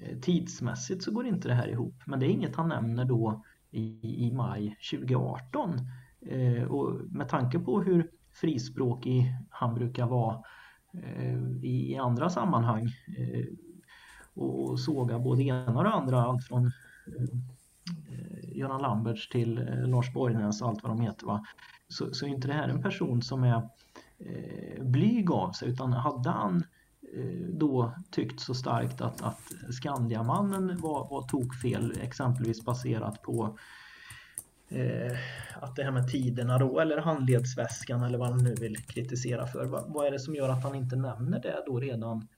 eh, 0.00 0.18
tidsmässigt 0.18 1.02
så 1.02 1.12
går 1.12 1.26
inte 1.26 1.48
det 1.48 1.54
här 1.54 1.68
ihop. 1.68 1.94
Men 2.06 2.20
det 2.20 2.26
är 2.26 2.30
inget 2.30 2.56
han 2.56 2.68
nämner 2.68 3.04
då 3.04 3.44
i, 3.70 4.26
i 4.26 4.32
maj 4.32 4.76
2018. 4.90 5.80
Eh, 6.20 6.62
och 6.62 7.00
med 7.10 7.28
tanke 7.28 7.58
på 7.58 7.82
hur 7.82 8.10
frispråkig 8.32 9.34
han 9.50 9.74
brukar 9.74 10.06
vara 10.06 10.42
eh, 10.92 11.38
i, 11.62 11.92
i, 11.92 11.96
andra 11.96 12.30
sammanhang 12.30 12.84
eh, 13.18 13.44
och 14.34 14.80
såga 14.80 15.18
både 15.18 15.42
ena 15.42 15.80
och 15.80 15.94
andra, 15.94 16.22
allt 16.22 16.44
från 16.44 16.66
eh, 16.66 18.56
Göran 18.56 18.82
Lamberts 18.82 19.28
till 19.28 19.58
eh, 19.58 19.88
Lars 19.88 20.12
Borgnäs 20.12 20.62
och 20.62 20.68
allt 20.68 20.82
vad 20.82 20.92
de 20.92 21.00
heter. 21.00 21.26
Va? 21.26 21.44
Så, 21.88 22.14
så 22.14 22.26
är 22.26 22.30
inte 22.30 22.48
det 22.48 22.54
här 22.54 22.68
en 22.68 22.82
person 22.82 23.22
som 23.22 23.44
är 23.44 23.68
Eh, 24.18 24.84
blyg 24.84 25.30
av 25.30 25.52
sig 25.52 25.68
utan 25.68 25.92
hade 25.92 26.30
han 26.30 26.64
eh, 27.16 27.48
då 27.48 27.94
tyckt 28.10 28.40
så 28.40 28.54
starkt 28.54 29.00
att, 29.00 29.22
att 29.22 29.52
Skandiamannen 29.70 30.80
var, 30.80 31.08
var 31.10 31.28
tokfel, 31.28 31.98
exempelvis 32.02 32.64
baserat 32.64 33.22
på 33.22 33.58
eh, 34.68 35.16
att 35.60 35.76
det 35.76 35.84
här 35.84 35.90
med 35.90 36.08
tiderna 36.08 36.58
då, 36.58 36.80
eller 36.80 36.98
handledsväskan 36.98 38.02
eller 38.02 38.18
vad 38.18 38.28
han 38.28 38.44
nu 38.44 38.54
vill 38.54 38.76
kritisera 38.76 39.46
för. 39.46 39.64
Vad, 39.64 39.92
vad 39.92 40.06
är 40.06 40.10
det 40.10 40.20
som 40.20 40.34
gör 40.34 40.48
att 40.48 40.62
han 40.62 40.74
inte 40.74 40.96
nämner 40.96 41.40
det 41.40 41.62
då 41.66 41.80
redan 41.80 42.28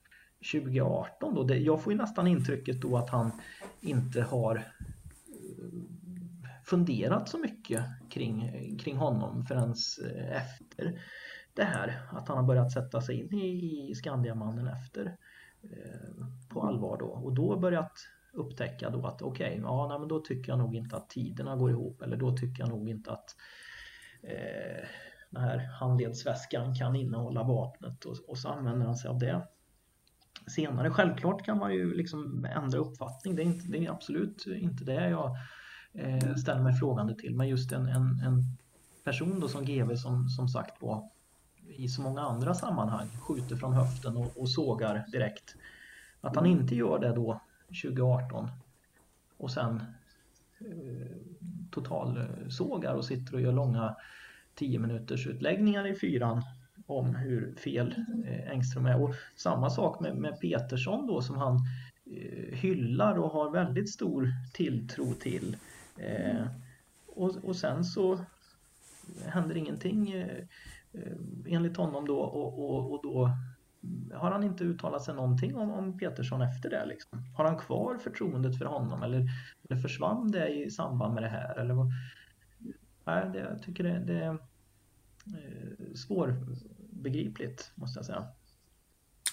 2018 0.52 1.34
då? 1.34 1.42
Det, 1.42 1.58
jag 1.58 1.82
får 1.82 1.92
ju 1.92 1.98
nästan 1.98 2.26
intrycket 2.26 2.80
då 2.80 2.96
att 2.96 3.10
han 3.10 3.30
inte 3.80 4.22
har 4.22 4.56
eh, 4.56 4.62
funderat 6.64 7.28
så 7.28 7.38
mycket 7.38 7.84
kring, 8.10 8.50
kring 8.78 8.96
honom 8.96 9.46
förrän 9.46 9.74
eh, 10.04 10.36
efter 10.36 11.00
det 11.58 11.64
här. 11.64 12.00
Att 12.10 12.28
han 12.28 12.36
har 12.36 12.44
börjat 12.44 12.72
sätta 12.72 13.00
sig 13.00 13.20
in 13.20 13.34
i, 13.34 13.90
i 13.90 13.94
Skandiamannen 13.94 14.68
efter 14.68 15.16
eh, 15.62 16.26
på 16.48 16.62
allvar 16.62 16.98
då 16.98 17.06
och 17.06 17.34
då 17.34 17.56
börjat 17.56 17.92
upptäcka 18.32 18.90
då 18.90 19.06
att 19.06 19.22
okej, 19.22 19.48
okay, 19.50 19.60
ja 19.62 19.88
nej, 19.88 19.98
men 19.98 20.08
då 20.08 20.20
tycker 20.20 20.52
jag 20.52 20.58
nog 20.58 20.74
inte 20.74 20.96
att 20.96 21.10
tiderna 21.10 21.56
går 21.56 21.70
ihop 21.70 22.02
eller 22.02 22.16
då 22.16 22.36
tycker 22.36 22.62
jag 22.62 22.68
nog 22.68 22.88
inte 22.88 23.12
att 23.12 23.36
eh, 24.22 24.88
den 25.30 25.42
här 25.42 25.58
handledsväskan 25.58 26.74
kan 26.74 26.96
innehålla 26.96 27.42
vapnet 27.42 28.04
och, 28.04 28.16
och 28.28 28.38
så 28.38 28.48
använder 28.48 28.86
han 28.86 28.96
sig 28.96 29.08
av 29.08 29.18
det. 29.18 29.46
Senare, 30.46 30.90
självklart 30.90 31.44
kan 31.44 31.58
man 31.58 31.74
ju 31.74 31.94
liksom 31.94 32.44
ändra 32.44 32.78
uppfattning, 32.78 33.36
det 33.36 33.42
är, 33.42 33.46
inte, 33.46 33.68
det 33.68 33.86
är 33.86 33.90
absolut 33.90 34.46
inte 34.46 34.84
det 34.84 35.08
jag 35.08 35.36
eh, 35.92 36.34
ställer 36.34 36.62
mig 36.62 36.72
frågande 36.72 37.14
till, 37.14 37.34
men 37.34 37.48
just 37.48 37.72
en, 37.72 37.88
en, 37.88 38.20
en 38.20 38.42
person 39.04 39.40
då 39.40 39.48
som 39.48 39.64
GV 39.64 39.96
som, 39.96 40.28
som 40.28 40.48
sagt 40.48 40.82
var 40.82 41.10
i 41.76 41.88
så 41.88 42.02
många 42.02 42.20
andra 42.20 42.54
sammanhang 42.54 43.08
skjuter 43.20 43.56
från 43.56 43.72
höften 43.72 44.16
och, 44.16 44.32
och 44.36 44.50
sågar 44.50 45.04
direkt. 45.12 45.54
Att 46.20 46.36
han 46.36 46.46
inte 46.46 46.74
gör 46.74 46.98
det 46.98 47.12
då 47.12 47.40
2018 47.82 48.50
och 49.36 49.50
sen 49.50 49.82
eh, 50.60 51.16
totalsågar 51.70 52.90
eh, 52.90 52.96
och 52.96 53.04
sitter 53.04 53.34
och 53.34 53.40
gör 53.40 53.52
långa 53.52 53.96
10 54.54 54.78
minuters 54.78 55.26
utläggningar 55.26 55.86
i 55.86 55.94
fyran 55.94 56.42
om 56.86 57.14
hur 57.14 57.54
fel 57.54 57.94
eh, 58.26 58.50
Engström 58.50 58.86
är. 58.86 59.02
Och 59.02 59.14
samma 59.36 59.70
sak 59.70 60.00
med, 60.00 60.16
med 60.16 60.40
Petersson 60.40 61.06
då 61.06 61.22
som 61.22 61.36
han 61.36 61.56
eh, 62.06 62.58
hyllar 62.58 63.18
och 63.18 63.30
har 63.30 63.50
väldigt 63.50 63.90
stor 63.90 64.32
tilltro 64.52 65.14
till. 65.14 65.56
Eh, 65.96 66.46
och, 67.06 67.36
och 67.42 67.56
sen 67.56 67.84
så 67.84 68.18
händer 69.26 69.56
ingenting 69.56 70.10
eh, 70.12 70.28
eh, 70.28 70.44
Eh, 70.98 71.54
enligt 71.54 71.76
honom 71.76 72.06
då 72.06 72.18
och, 72.18 72.58
och, 72.58 72.92
och 72.92 73.02
då 73.02 73.30
mm, 73.82 74.12
har 74.14 74.30
han 74.30 74.44
inte 74.44 74.64
uttalat 74.64 75.04
sig 75.04 75.14
någonting 75.14 75.56
om, 75.56 75.70
om 75.70 75.98
Petersson 75.98 76.42
efter 76.42 76.70
det? 76.70 76.86
Liksom? 76.86 77.24
Har 77.36 77.44
han 77.44 77.58
kvar 77.58 77.98
förtroendet 77.98 78.58
för 78.58 78.64
honom 78.64 79.02
eller, 79.02 79.28
eller 79.68 79.80
försvann 79.82 80.30
det 80.30 80.48
i 80.48 80.70
samband 80.70 81.14
med 81.14 81.22
det 81.22 81.28
här? 81.28 81.58
Eller 81.58 81.74
vad? 81.74 81.86
Nej, 83.04 83.30
det, 83.32 83.38
jag 83.38 83.62
tycker 83.62 83.84
det, 83.84 83.98
det 83.98 84.24
är 84.24 84.38
svårbegripligt 85.94 87.70
måste 87.74 87.98
jag 87.98 88.06
säga. 88.06 88.28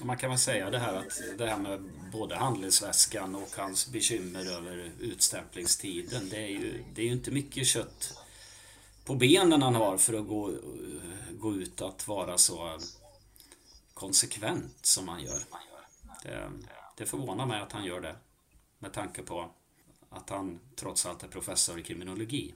Man 0.03 0.17
kan 0.17 0.29
väl 0.29 0.39
säga 0.39 0.69
det 0.69 0.79
här 0.79 0.95
att 0.98 1.22
det 1.38 1.45
här 1.45 1.57
med 1.57 1.79
både 2.12 2.36
handelsväskan 2.36 3.36
och 3.36 3.50
hans 3.57 3.91
bekymmer 3.91 4.57
över 4.57 4.91
utstämplingstiden. 5.00 6.29
Det 6.29 6.38
är 6.38 6.50
ju, 6.50 6.84
det 6.95 7.01
är 7.01 7.05
ju 7.05 7.12
inte 7.12 7.31
mycket 7.31 7.65
kött 7.65 8.25
på 9.05 9.15
benen 9.15 9.62
han 9.62 9.75
har 9.75 9.98
för 9.98 10.13
att 10.13 10.27
gå, 10.27 10.50
eh, 10.50 11.25
gå 11.45 11.53
ut 11.55 11.81
att 11.81 12.07
vara 12.07 12.37
så 12.37 12.77
konsekvent 13.93 14.85
som 14.85 15.07
han 15.07 15.23
gör. 15.23 15.39
Det, 16.23 16.51
det 16.97 17.05
förvånar 17.05 17.45
mig 17.45 17.61
att 17.61 17.71
han 17.71 17.85
gör 17.85 18.01
det. 18.01 18.15
Med 18.79 18.93
tanke 18.93 19.21
på 19.21 19.49
att 20.09 20.29
han 20.29 20.59
trots 20.75 21.05
allt 21.05 21.23
är 21.23 21.27
professor 21.27 21.79
i 21.79 21.83
kriminologi. 21.83 22.53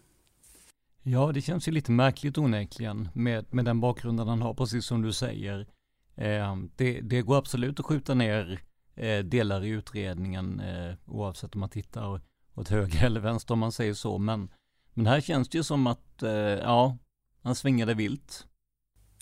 Ja, 1.03 1.31
det 1.31 1.41
känns 1.41 1.67
ju 1.67 1.71
lite 1.71 1.91
märkligt 1.91 2.37
onekligen 2.37 3.09
med, 3.13 3.53
med 3.53 3.65
den 3.65 3.79
bakgrunden 3.79 4.27
han 4.27 4.41
har, 4.41 4.53
precis 4.53 4.85
som 4.85 5.01
du 5.01 5.13
säger. 5.13 5.67
Eh, 6.15 6.57
det, 6.75 7.01
det, 7.01 7.21
går 7.21 7.37
absolut 7.37 7.79
att 7.79 7.85
skjuta 7.85 8.13
ner 8.13 8.61
eh, 8.95 9.19
delar 9.19 9.63
i 9.63 9.69
utredningen 9.69 10.59
eh, 10.59 10.95
oavsett 11.05 11.55
om 11.55 11.59
man 11.59 11.69
tittar 11.69 12.21
åt 12.55 12.69
höger 12.69 13.05
eller 13.05 13.19
vänster 13.19 13.53
om 13.53 13.59
man 13.59 13.71
säger 13.71 13.93
så. 13.93 14.17
Men, 14.17 14.49
men 14.93 15.07
här 15.07 15.21
känns 15.21 15.49
det 15.49 15.57
ju 15.57 15.63
som 15.63 15.87
att, 15.87 16.23
eh, 16.23 16.31
ja, 16.31 16.97
han 17.41 17.55
svingade 17.55 17.93
vilt. 17.93 18.48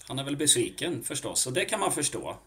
Han 0.08 0.20
är 0.20 0.24
väl 0.24 0.38
besviken 0.38 1.04
förstås 1.04 1.48
och 1.48 1.54
det 1.54 1.66
kan 1.66 1.80
man 1.80 1.92
förstå. 1.92 2.38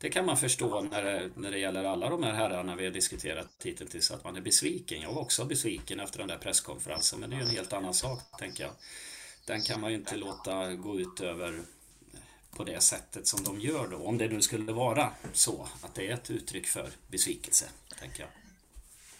Det 0.00 0.10
kan 0.10 0.26
man 0.26 0.36
förstå 0.36 0.80
när 0.80 1.04
det, 1.04 1.30
när 1.36 1.50
det 1.50 1.58
gäller 1.58 1.84
alla 1.84 2.08
de 2.08 2.22
här 2.22 2.32
herrarna 2.32 2.76
vi 2.76 2.84
har 2.84 2.92
diskuterat 2.92 3.48
hittills, 3.64 4.10
att 4.10 4.24
man 4.24 4.36
är 4.36 4.40
besviken. 4.40 5.00
Jag 5.00 5.12
var 5.12 5.22
också 5.22 5.44
besviken 5.44 6.00
efter 6.00 6.18
den 6.18 6.28
där 6.28 6.38
presskonferensen, 6.38 7.20
men 7.20 7.30
det 7.30 7.36
är 7.36 7.38
ju 7.38 7.44
en 7.44 7.50
helt 7.50 7.72
annan 7.72 7.94
sak, 7.94 8.20
tänker 8.38 8.64
jag. 8.64 8.72
Den 9.46 9.62
kan 9.62 9.80
man 9.80 9.90
ju 9.90 9.96
inte 9.96 10.16
låta 10.16 10.74
gå 10.74 11.00
ut 11.00 11.20
över 11.20 11.60
på 12.56 12.64
det 12.64 12.82
sättet 12.82 13.26
som 13.26 13.44
de 13.44 13.60
gör 13.60 13.88
då, 13.88 13.96
om 13.96 14.18
det 14.18 14.28
nu 14.28 14.42
skulle 14.42 14.72
vara 14.72 15.10
så 15.32 15.68
att 15.82 15.94
det 15.94 16.08
är 16.08 16.14
ett 16.14 16.30
uttryck 16.30 16.66
för 16.66 16.90
besvikelse, 17.10 17.68
tänker 18.00 18.20
jag. 18.20 18.30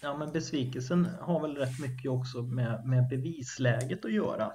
Ja, 0.01 0.17
men 0.17 0.33
besvikelsen 0.33 1.09
har 1.21 1.41
väl 1.41 1.57
rätt 1.57 1.81
mycket 1.81 2.11
också 2.11 2.43
med, 2.43 2.87
med 2.87 3.09
bevisläget 3.09 4.05
att 4.05 4.13
göra 4.13 4.53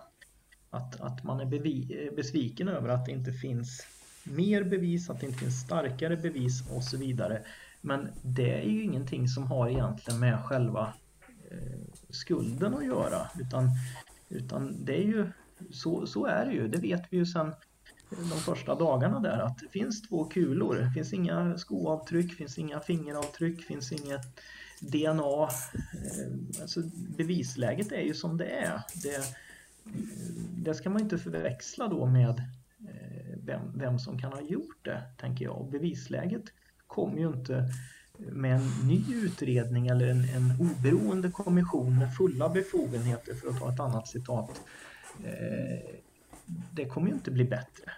att, 0.69 1.01
att 1.01 1.23
man 1.23 1.39
är 1.39 1.53
eh, 1.55 2.15
besviken 2.15 2.67
över 2.67 2.89
att 2.89 3.05
det 3.05 3.11
inte 3.11 3.31
finns 3.31 3.87
mer 4.23 4.63
bevis, 4.63 5.09
att 5.09 5.19
det 5.19 5.25
inte 5.25 5.39
finns 5.39 5.61
starkare 5.61 6.17
bevis 6.17 6.63
och 6.71 6.83
så 6.83 6.97
vidare. 6.97 7.41
Men 7.81 8.07
det 8.21 8.61
är 8.61 8.69
ju 8.69 8.83
ingenting 8.83 9.27
som 9.27 9.43
har 9.43 9.69
egentligen 9.69 10.19
med 10.19 10.45
själva 10.45 10.93
eh, 11.51 11.79
skulden 12.09 12.73
att 12.73 12.85
göra 12.85 13.29
utan, 13.39 13.69
utan 14.29 14.85
det 14.85 14.97
är 14.97 15.07
ju 15.07 15.29
så, 15.71 16.07
så 16.07 16.25
är 16.25 16.45
det 16.45 16.51
ju, 16.51 16.67
det 16.67 16.77
vet 16.77 17.03
vi 17.09 17.17
ju 17.17 17.25
sedan 17.25 17.53
de 18.09 18.39
första 18.39 18.75
dagarna 18.75 19.19
där 19.19 19.39
att 19.39 19.57
det 19.57 19.67
finns 19.67 20.01
två 20.01 20.25
kulor, 20.25 20.75
det 20.75 20.91
finns 20.91 21.13
inga 21.13 21.57
skoavtryck, 21.57 22.33
finns 22.33 22.57
inga 22.57 22.79
fingeravtryck, 22.79 23.61
finns 23.61 23.91
inget 23.91 24.39
DNA. 24.79 25.43
Eh, 25.43 26.61
alltså 26.61 26.81
bevisläget 27.17 27.91
är 27.91 28.01
ju 28.01 28.13
som 28.13 28.37
det 28.37 28.45
är. 28.45 28.81
Det, 29.03 29.23
Eh, 29.85 29.91
det 30.57 30.73
ska 30.73 30.89
man 30.89 31.01
inte 31.01 31.17
förväxla 31.17 31.87
då 31.87 32.05
med 32.05 32.39
eh, 32.89 33.37
vem, 33.43 33.77
vem 33.77 33.99
som 33.99 34.19
kan 34.19 34.33
ha 34.33 34.41
gjort 34.41 34.85
det, 34.85 35.03
tänker 35.17 35.45
jag. 35.45 35.57
Och 35.57 35.71
bevisläget 35.71 36.43
kommer 36.87 37.17
ju 37.17 37.27
inte 37.27 37.69
med 38.17 38.55
en 38.55 38.87
ny 38.87 39.03
utredning 39.13 39.87
eller 39.87 40.07
en, 40.07 40.23
en 40.23 40.51
oberoende 40.59 41.31
kommission 41.31 41.97
med 41.99 42.13
fulla 42.15 42.49
befogenheter, 42.49 43.33
för 43.33 43.49
att 43.49 43.59
ta 43.59 43.73
ett 43.73 43.79
annat 43.79 44.07
citat. 44.07 44.61
Eh, 45.23 45.95
det 46.71 46.85
kommer 46.85 47.07
ju 47.07 47.13
inte 47.13 47.31
bli 47.31 47.45
bättre. 47.45 47.91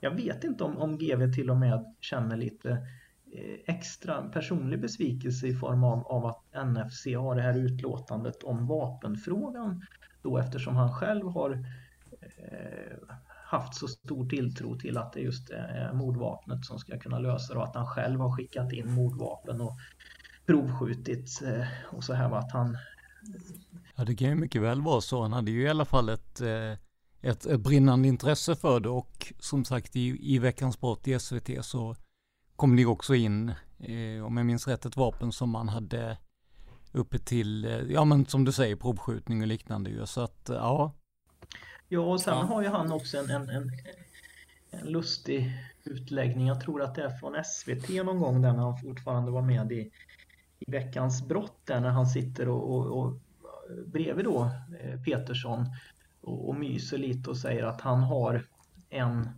Jag 0.00 0.10
vet 0.10 0.44
inte 0.44 0.64
om, 0.64 0.76
om 0.76 0.98
GV 0.98 1.32
till 1.32 1.50
och 1.50 1.56
med 1.56 1.94
känner 2.00 2.36
lite 2.36 2.86
extra 3.66 4.22
personlig 4.22 4.80
besvikelse 4.80 5.46
i 5.46 5.54
form 5.54 5.84
av, 5.84 6.06
av 6.06 6.26
att 6.26 6.66
NFC 6.66 7.06
har 7.06 7.34
det 7.34 7.42
här 7.42 7.58
utlåtandet 7.58 8.42
om 8.42 8.66
vapenfrågan 8.66 9.82
då 10.26 10.38
eftersom 10.38 10.76
han 10.76 10.92
själv 10.92 11.28
har 11.28 11.50
eh, 12.20 13.16
haft 13.44 13.74
så 13.74 13.88
stor 13.88 14.28
tilltro 14.28 14.78
till 14.78 14.98
att 14.98 15.12
det 15.12 15.20
just 15.20 15.50
är 15.50 15.92
mordvapnet 15.92 16.64
som 16.64 16.78
ska 16.78 16.98
kunna 16.98 17.18
lösa 17.18 17.52
det 17.52 17.58
och 17.58 17.64
att 17.64 17.74
han 17.74 17.86
själv 17.86 18.20
har 18.20 18.36
skickat 18.36 18.72
in 18.72 18.92
mordvapen 18.92 19.60
och 19.60 19.78
provskjutit 20.46 21.42
eh, 21.44 21.66
och 21.96 22.04
så 22.04 22.14
här 22.14 22.28
var 22.28 22.38
att 22.38 22.52
han 22.52 22.76
Ja 23.96 24.04
det 24.04 24.14
kan 24.14 24.28
ju 24.28 24.34
mycket 24.34 24.62
väl 24.62 24.82
vara 24.82 25.00
så. 25.00 25.22
Han 25.22 25.32
hade 25.32 25.50
ju 25.50 25.62
i 25.62 25.68
alla 25.68 25.84
fall 25.84 26.08
ett, 26.08 26.40
ett, 27.20 27.46
ett 27.46 27.60
brinnande 27.60 28.08
intresse 28.08 28.56
för 28.56 28.80
det 28.80 28.88
och 28.88 29.32
som 29.38 29.64
sagt 29.64 29.96
i, 29.96 30.34
i 30.34 30.38
veckans 30.38 30.80
brott 30.80 31.08
i 31.08 31.18
SVT 31.18 31.64
så 31.64 31.96
kom 32.56 32.76
det 32.76 32.86
också 32.86 33.14
in, 33.14 33.52
om 34.26 34.36
jag 34.36 34.46
minns 34.46 34.68
rätt, 34.68 34.86
ett 34.86 34.96
vapen 34.96 35.32
som 35.32 35.50
man 35.50 35.68
hade 35.68 36.18
uppe 36.92 37.18
till, 37.18 37.64
eh, 37.64 37.70
ja 37.70 38.04
men 38.04 38.26
som 38.26 38.44
du 38.44 38.52
säger, 38.52 38.76
provskjutning 38.76 39.40
och 39.40 39.46
liknande 39.46 39.90
ju. 39.90 40.06
Så 40.06 40.20
att, 40.20 40.48
eh, 40.48 40.56
ja. 40.56 40.94
Ja, 41.88 42.00
och 42.00 42.20
sen 42.20 42.38
ja. 42.38 42.44
har 42.44 42.62
ju 42.62 42.68
han 42.68 42.92
också 42.92 43.18
en, 43.18 43.30
en, 43.30 43.48
en, 43.48 43.70
en, 44.70 44.86
lustig 44.86 45.52
utläggning. 45.84 46.46
Jag 46.46 46.60
tror 46.60 46.82
att 46.82 46.94
det 46.94 47.02
är 47.02 47.10
från 47.10 47.44
SVT 47.44 48.04
någon 48.04 48.20
gång 48.20 48.42
där 48.42 48.52
när 48.52 48.62
han 48.62 48.78
fortfarande 48.78 49.30
var 49.30 49.42
med 49.42 49.72
i, 49.72 49.90
i 50.58 50.70
Veckans 50.70 51.28
brott 51.28 51.60
där 51.64 51.80
när 51.80 51.90
han 51.90 52.06
sitter 52.06 52.48
och, 52.48 52.70
och, 52.70 52.98
och 53.00 53.20
bredvid 53.86 54.24
då 54.24 54.50
eh, 54.80 55.00
Petersson 55.00 55.66
och, 56.20 56.48
och 56.48 56.54
myser 56.54 56.98
lite 56.98 57.30
och 57.30 57.36
säger 57.36 57.64
att 57.64 57.80
han 57.80 58.02
har 58.02 58.46
en 58.90 59.28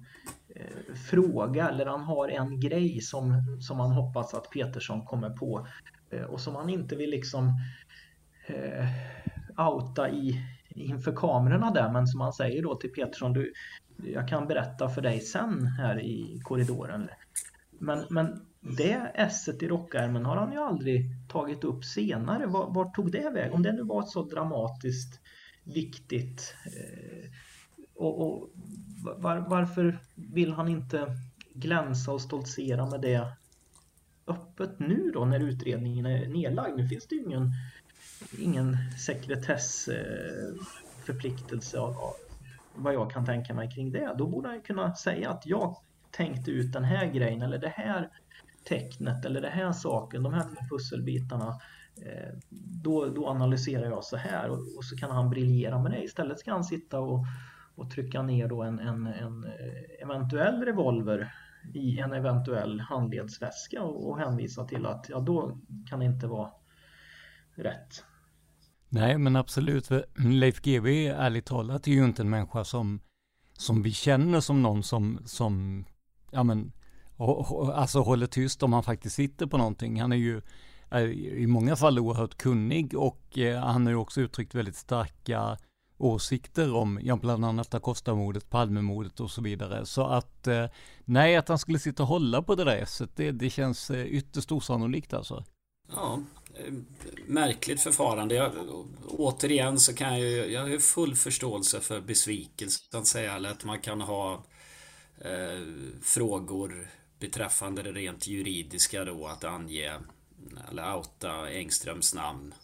eh, 0.49 0.95
fråga 0.95 1.69
eller 1.69 1.87
han 1.87 2.03
har 2.03 2.29
en 2.29 2.61
grej 2.61 3.01
som, 3.01 3.43
som 3.61 3.81
han 3.81 3.93
hoppas 3.93 4.35
att 4.35 4.51
Petersson 4.51 5.07
kommer 5.07 5.31
på 5.31 5.67
Eh, 6.11 6.23
och 6.23 6.41
som 6.41 6.55
han 6.55 6.71
inte 6.71 6.97
vill 6.97 7.11
liksom 7.11 7.53
eh, 8.47 8.87
outa 9.69 10.11
i, 10.11 10.43
inför 10.69 11.13
kamerorna 11.17 11.71
där 11.71 11.93
men 11.93 12.07
som 12.07 12.21
han 12.21 12.33
säger 12.33 12.63
då 12.63 12.75
till 12.75 12.93
Petersson 12.93 13.33
du, 13.33 13.53
jag 13.97 14.29
kan 14.29 14.47
berätta 14.47 14.89
för 14.89 15.03
dig 15.03 15.21
sen 15.21 15.67
här 15.67 16.01
i 16.01 16.41
korridoren. 16.45 17.09
Men, 17.79 18.05
men 18.11 18.41
det 18.61 19.13
esset 19.15 19.63
i 19.63 19.69
rockärmen 19.69 20.25
har 20.25 20.37
han 20.37 20.53
ju 20.53 20.59
aldrig 20.59 21.05
tagit 21.29 21.65
upp 21.65 21.85
senare. 21.85 22.47
Vart 22.47 22.75
var 22.75 22.91
tog 22.91 23.13
det 23.13 23.31
väg? 23.31 23.53
Om 23.53 23.63
det 23.63 23.73
nu 23.73 23.83
var 23.83 24.03
ett 24.03 24.09
så 24.09 24.23
dramatiskt 24.23 25.21
viktigt. 25.65 26.55
Eh, 26.67 27.31
och, 27.95 28.21
och 28.21 28.51
var, 29.17 29.47
varför 29.49 29.99
vill 30.15 30.53
han 30.53 30.69
inte 30.69 31.07
glänsa 31.55 32.13
och 32.13 32.21
stoltsera 32.21 32.87
med 32.87 33.01
det 33.01 33.33
öppet 34.29 34.79
nu 34.79 35.11
då 35.15 35.25
när 35.25 35.41
utredningen 35.41 36.07
är 36.07 36.29
nedlagd? 36.29 36.77
Nu 36.77 36.89
finns 36.89 37.07
det 37.07 37.15
ju 37.15 37.23
ingen, 37.23 37.53
ingen 38.39 38.77
sekretessförpliktelse 38.99 41.77
eh, 41.77 41.83
av, 41.83 41.95
vad 42.75 42.95
jag 42.95 43.11
kan 43.11 43.27
tänka 43.27 43.55
mig 43.55 43.71
kring 43.71 43.93
det. 43.93 44.15
Då 44.19 44.27
borde 44.27 44.49
han 44.49 44.61
kunna 44.61 44.95
säga 44.95 45.31
att 45.31 45.47
jag 45.47 45.77
tänkte 46.11 46.51
ut 46.51 46.73
den 46.73 46.85
här 46.85 47.07
grejen 47.07 47.43
eller 47.43 47.59
det 47.59 47.73
här 47.77 48.11
tecknet 48.65 49.25
eller 49.25 49.41
det 49.41 49.49
här 49.49 49.73
saken, 49.73 50.23
de 50.23 50.35
här 50.35 50.47
pusselbitarna. 50.71 51.61
Eh, 52.07 52.35
då, 52.83 53.07
då 53.07 53.29
analyserar 53.29 53.85
jag 53.85 54.05
så 54.05 54.17
här 54.17 54.49
och, 54.49 54.59
och, 54.77 54.85
så 54.85 54.97
kan 54.97 55.11
han 55.11 55.31
briljera 55.31 55.83
med 55.83 55.93
det. 55.93 56.05
Istället 56.05 56.39
ska 56.39 56.53
han 56.53 56.65
sitta 56.65 57.01
och, 57.01 57.25
och 57.75 57.91
trycka 57.91 58.23
ner 58.23 58.49
då 58.49 58.63
en, 58.63 58.79
en, 58.79 59.07
en 59.07 59.45
eh, 59.45 60.03
eventuell 60.03 60.65
revolver 60.65 61.33
i 61.75 61.99
en 61.99 62.13
eventuell 62.13 62.81
handledsväska 62.81 63.83
och, 63.83 64.11
och 64.11 64.19
hänvisa 64.19 64.65
till 64.65 64.87
att 64.87 65.07
ja, 65.09 65.21
då 65.21 65.59
kan 65.89 65.99
det 65.99 66.05
inte 66.05 66.27
vara 66.27 66.51
rätt. 67.55 68.05
Nej, 68.89 69.19
men 69.19 69.37
absolut. 69.37 69.91
Leif 70.17 70.61
GW, 70.61 71.09
ärligt 71.09 71.47
talat, 71.47 71.87
är 71.87 71.93
ju 71.93 72.05
inte 72.05 72.23
en 72.23 72.31
människa 72.31 72.65
som, 72.65 73.01
som 73.53 73.83
vi 73.83 73.93
känner 73.93 74.41
som 74.41 74.63
någon 74.63 74.83
som, 74.83 75.19
som 75.25 75.85
ja 76.31 76.43
men, 76.43 76.73
alltså 77.75 78.01
håller 78.01 78.27
tyst 78.27 78.63
om 78.63 78.73
han 78.73 78.83
faktiskt 78.83 79.17
sitter 79.17 79.47
på 79.47 79.59
någonting. 79.59 80.01
Han 80.01 80.13
är 80.13 80.17
ju 80.17 80.43
i 81.37 81.47
många 81.47 81.77
fall 81.77 81.99
oerhört 81.99 82.35
kunnig 82.35 82.95
och 82.95 83.39
eh, 83.39 83.61
han 83.61 83.87
har 83.87 83.93
ju 83.93 83.99
också 83.99 84.21
uttryckt 84.21 84.55
väldigt 84.55 84.77
starka 84.77 85.59
åsikter 85.99 86.75
om, 86.75 87.01
ja 87.03 87.17
bland 87.17 87.45
annat 87.45 87.75
Acosta-mordet, 87.75 88.51
Palmemordet 88.51 89.21
och 89.21 89.31
så 89.31 89.43
vidare. 89.43 89.87
Så 89.87 90.07
att, 90.07 90.47
eh, 90.47 90.67
nej 91.05 91.37
att 91.37 91.49
han 91.49 91.59
skulle 91.59 91.79
sitta 91.79 92.03
och 92.03 92.09
hålla 92.09 92.43
på 92.43 92.55
det 92.55 92.65
där 92.65 92.77
esset, 92.77 93.11
det, 93.17 93.33
det 93.33 93.51
känns 93.51 93.91
eh, 93.91 94.07
ytterst 94.07 94.53
osannolikt 94.53 95.13
alltså. 95.13 95.45
Ja, 95.93 96.21
eh, 96.55 96.73
märkligt 97.27 97.81
förfarande. 97.81 98.35
Jag, 98.35 98.53
återigen 99.09 99.79
så 99.79 99.95
kan 99.95 100.09
jag 100.13 100.21
ju, 100.21 100.53
jag 100.53 100.61
har 100.61 100.69
ju 100.69 100.81
full 100.81 101.17
förståelse 101.17 101.81
för 101.81 102.01
besvikelsen 102.01 103.05
säga, 103.05 103.37
eller 103.37 103.51
att 103.51 103.65
man 103.65 103.81
kan 103.81 104.01
ha 104.01 104.45
eh, 105.19 105.63
frågor 106.03 106.91
beträffande 107.19 107.83
det 107.83 107.93
rent 107.93 108.27
juridiska 108.27 109.05
då 109.05 109.27
att 109.27 109.45
ange 109.45 109.93
eller 110.71 110.97
outa 110.97 111.51
Engströms 111.51 112.15
namn 112.15 112.55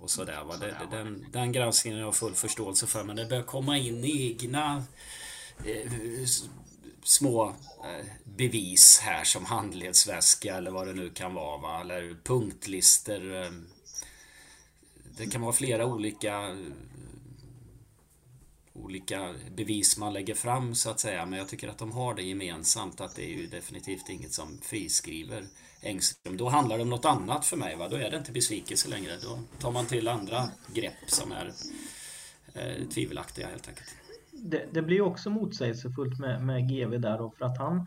och 0.00 0.10
sådär. 0.10 0.44
Va? 0.44 0.56
Det, 0.56 0.76
den, 0.90 1.26
den 1.32 1.52
granskningen 1.52 1.98
har 1.98 2.06
jag 2.06 2.16
full 2.16 2.34
förståelse 2.34 2.86
för 2.86 3.04
men 3.04 3.16
det 3.16 3.26
börjar 3.26 3.42
komma 3.42 3.78
in 3.78 4.04
egna 4.04 4.84
eh, 5.64 5.92
små 7.02 7.48
eh, 7.84 8.06
bevis 8.24 9.00
här 9.02 9.24
som 9.24 9.44
handledsväska 9.44 10.56
eller 10.56 10.70
vad 10.70 10.86
det 10.86 10.92
nu 10.92 11.10
kan 11.10 11.34
vara. 11.34 11.58
Va? 11.58 11.80
Eller 11.80 12.16
punktlister. 12.24 13.42
Eh, 13.42 13.50
det 15.16 15.26
kan 15.26 15.40
vara 15.40 15.52
flera 15.52 15.86
olika 15.86 16.56
olika 18.72 19.34
bevis 19.56 19.96
man 19.96 20.12
lägger 20.12 20.34
fram 20.34 20.74
så 20.74 20.90
att 20.90 21.00
säga. 21.00 21.26
Men 21.26 21.38
jag 21.38 21.48
tycker 21.48 21.68
att 21.68 21.78
de 21.78 21.92
har 21.92 22.14
det 22.14 22.22
gemensamt 22.22 23.00
att 23.00 23.16
det 23.16 23.24
är 23.24 23.36
ju 23.36 23.46
definitivt 23.46 24.08
inget 24.08 24.32
som 24.32 24.58
friskriver 24.62 25.46
Engström. 25.82 26.36
Då 26.36 26.48
handlar 26.48 26.76
det 26.76 26.82
om 26.82 26.90
något 26.90 27.04
annat 27.04 27.44
för 27.44 27.56
mig. 27.56 27.76
Va? 27.76 27.88
Då 27.88 27.96
är 27.96 28.10
det 28.10 28.16
inte 28.16 28.32
besvikelse 28.32 28.88
längre. 28.88 29.12
Då 29.22 29.38
tar 29.58 29.70
man 29.70 29.86
till 29.86 30.08
andra 30.08 30.48
grepp 30.74 30.92
som 31.06 31.32
är 31.32 31.46
eh, 32.54 32.88
tvivelaktiga 32.88 33.46
helt 33.46 33.68
enkelt. 33.68 33.96
Det, 34.32 34.66
det 34.72 34.82
blir 34.82 35.00
också 35.00 35.30
motsägelsefullt 35.30 36.18
med, 36.18 36.42
med 36.42 36.68
GV 36.68 37.00
där 37.00 37.18
då 37.18 37.30
för 37.30 37.44
att 37.44 37.58
han 37.58 37.86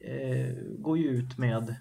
eh, 0.00 0.54
går 0.78 0.98
ju 0.98 1.08
ut 1.08 1.38
med 1.38 1.74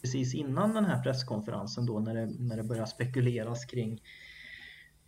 precis 0.00 0.34
innan 0.34 0.74
den 0.74 0.84
här 0.84 1.02
presskonferensen 1.02 1.86
då 1.86 2.00
när 2.00 2.14
det, 2.14 2.26
när 2.26 2.56
det 2.56 2.62
börjar 2.62 2.86
spekuleras 2.86 3.64
kring 3.64 4.00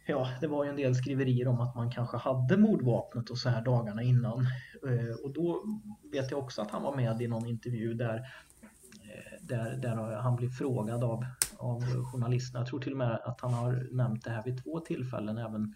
Ja, 0.08 0.28
det 0.40 0.46
var 0.46 0.64
ju 0.64 0.70
en 0.70 0.76
del 0.76 0.94
skriverier 0.94 1.48
om 1.48 1.60
att 1.60 1.74
man 1.74 1.90
kanske 1.90 2.16
hade 2.16 2.56
mordvapnet 2.56 3.30
och 3.30 3.38
så 3.38 3.48
här 3.48 3.64
dagarna 3.64 4.02
innan. 4.02 4.46
Eh, 4.88 5.14
och 5.24 5.32
då 5.32 5.64
vet 6.12 6.30
jag 6.30 6.40
också 6.40 6.62
att 6.62 6.70
han 6.70 6.82
var 6.82 6.96
med 6.96 7.22
i 7.22 7.28
någon 7.28 7.46
intervju 7.46 7.94
där 7.94 8.22
där, 9.40 9.76
där 9.76 9.96
han 9.96 10.36
blir 10.36 10.48
frågad 10.48 11.04
av, 11.04 11.24
av 11.56 11.82
journalisterna. 12.12 12.60
Jag 12.60 12.68
tror 12.68 12.80
till 12.80 12.92
och 12.92 12.98
med 12.98 13.20
att 13.24 13.40
han 13.40 13.54
har 13.54 13.88
nämnt 13.92 14.24
det 14.24 14.30
här 14.30 14.42
vid 14.42 14.64
två 14.64 14.80
tillfällen 14.80 15.38
även 15.38 15.74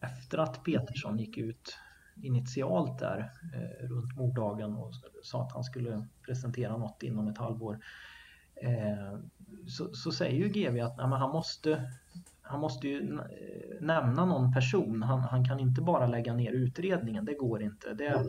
efter 0.00 0.38
att 0.38 0.64
Petersson 0.64 1.18
gick 1.18 1.38
ut 1.38 1.78
initialt 2.22 2.98
där 2.98 3.32
eh, 3.54 3.86
runt 3.88 4.16
morddagen 4.16 4.74
och 4.74 4.92
sa 5.22 5.42
att 5.42 5.52
han 5.52 5.64
skulle 5.64 6.06
presentera 6.26 6.76
något 6.76 7.02
inom 7.02 7.28
ett 7.28 7.38
halvår. 7.38 7.78
Eh, 8.62 9.18
så, 9.66 9.94
så, 9.94 10.12
säger 10.12 10.36
ju 10.36 10.48
GV 10.48 10.80
att 10.80 10.96
nej, 10.96 11.06
han 11.06 11.30
måste 11.30 11.92
han 12.42 12.60
måste 12.60 12.88
ju 12.88 13.20
nämna 13.80 14.24
någon 14.24 14.52
person. 14.52 15.02
Han, 15.02 15.20
han, 15.20 15.44
kan 15.44 15.60
inte 15.60 15.80
bara 15.80 16.06
lägga 16.06 16.34
ner 16.34 16.52
utredningen, 16.52 17.24
det 17.24 17.34
går 17.34 17.62
inte. 17.62 17.94
Det, 17.94 18.26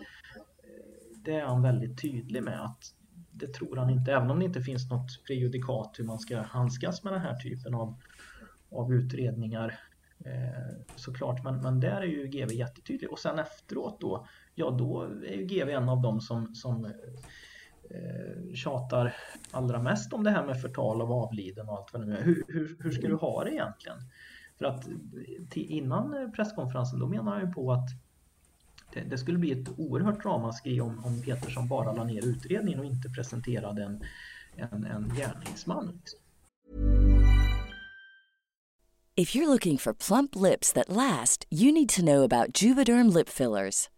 det 1.16 1.36
är 1.36 1.46
han 1.46 1.62
väldigt 1.62 2.02
tydlig 2.02 2.44
med 2.44 2.66
att 2.66 2.94
det 3.40 3.54
tror 3.54 3.76
han 3.76 3.90
inte, 3.90 4.14
även 4.14 4.32
om 4.32 4.40
det 4.40 4.46
inte 4.46 4.62
finns 4.62 4.90
något 4.90 5.24
prejudikat 5.28 5.96
hur 5.98 6.04
man 6.04 6.20
ska 6.20 6.42
handskas 6.42 7.04
med 7.04 7.14
den 7.14 7.22
här 7.22 7.36
typen 7.36 7.74
av, 7.74 7.96
av 8.72 8.94
utredningar 8.94 9.80
eh, 10.26 10.76
såklart. 10.96 11.44
Men, 11.44 11.62
men 11.62 11.80
där 11.80 12.02
är 12.02 12.06
ju 12.06 12.28
GV 12.28 12.54
jättetydlig 12.54 13.12
och 13.12 13.20
sen 13.20 13.40
efteråt 13.40 14.02
då, 14.02 14.28
ja 14.56 14.72
då 14.72 15.02
är 15.04 15.36
ju 15.36 15.46
GV 15.46 15.70
en 15.70 15.90
av 15.90 16.02
dem 16.02 16.22
som, 16.22 16.56
som 16.56 16.86
eh, 17.90 18.54
tjatar 18.54 19.16
allra 19.52 19.82
mest 19.82 20.14
om 20.14 20.24
det 20.24 20.32
här 20.32 20.46
med 20.46 20.62
förtal 20.62 21.02
av 21.02 21.12
avliden 21.12 21.70
och 21.70 21.78
allt 21.78 21.94
vad 21.94 22.02
det 22.02 22.08
nu 22.08 22.18
är. 22.18 22.24
Hur, 22.24 22.44
hur, 22.48 22.78
hur 22.80 22.92
ska 22.92 23.08
du 23.08 23.16
ha 23.16 23.44
det 23.44 23.52
egentligen? 23.52 23.98
För 24.58 24.66
att 24.66 24.88
eh, 24.88 24.94
till, 25.50 25.72
innan 25.72 26.14
eh, 26.14 26.30
presskonferensen 26.30 27.00
då 27.00 27.08
menar 27.08 27.32
han 27.32 27.48
ju 27.48 27.52
på 27.52 27.72
att 27.72 27.90
det, 28.94 29.00
det, 29.00 29.18
skulle 29.18 29.38
bli 29.38 29.52
ett 29.52 29.70
oerhört 29.78 30.26
ramaskri 30.26 30.82
om, 30.82 31.06
om 31.06 31.22
Petersson 31.22 31.68
bara 31.68 31.94
la 31.94 32.04
ner 32.04 32.26
utredningen 32.26 32.80
och 32.80 32.86
inte 32.86 33.10
presenterade 33.10 33.84
en, 33.84 34.04
en, 34.56 34.86
en 34.86 35.14
gärningsman. 35.16 36.02
If 39.16 39.36
you're 39.36 39.48
looking 39.48 39.78
for 39.78 39.94
plump 39.94 40.36
lips 40.36 40.72
that 40.74 40.90
last, 40.90 41.46
you 41.52 41.74
need 41.74 41.90
to 41.90 42.02
know 42.02 42.24
about 42.24 42.62
Juvederm 42.62 43.14
lip 43.14 43.30
fillers. 43.30 43.90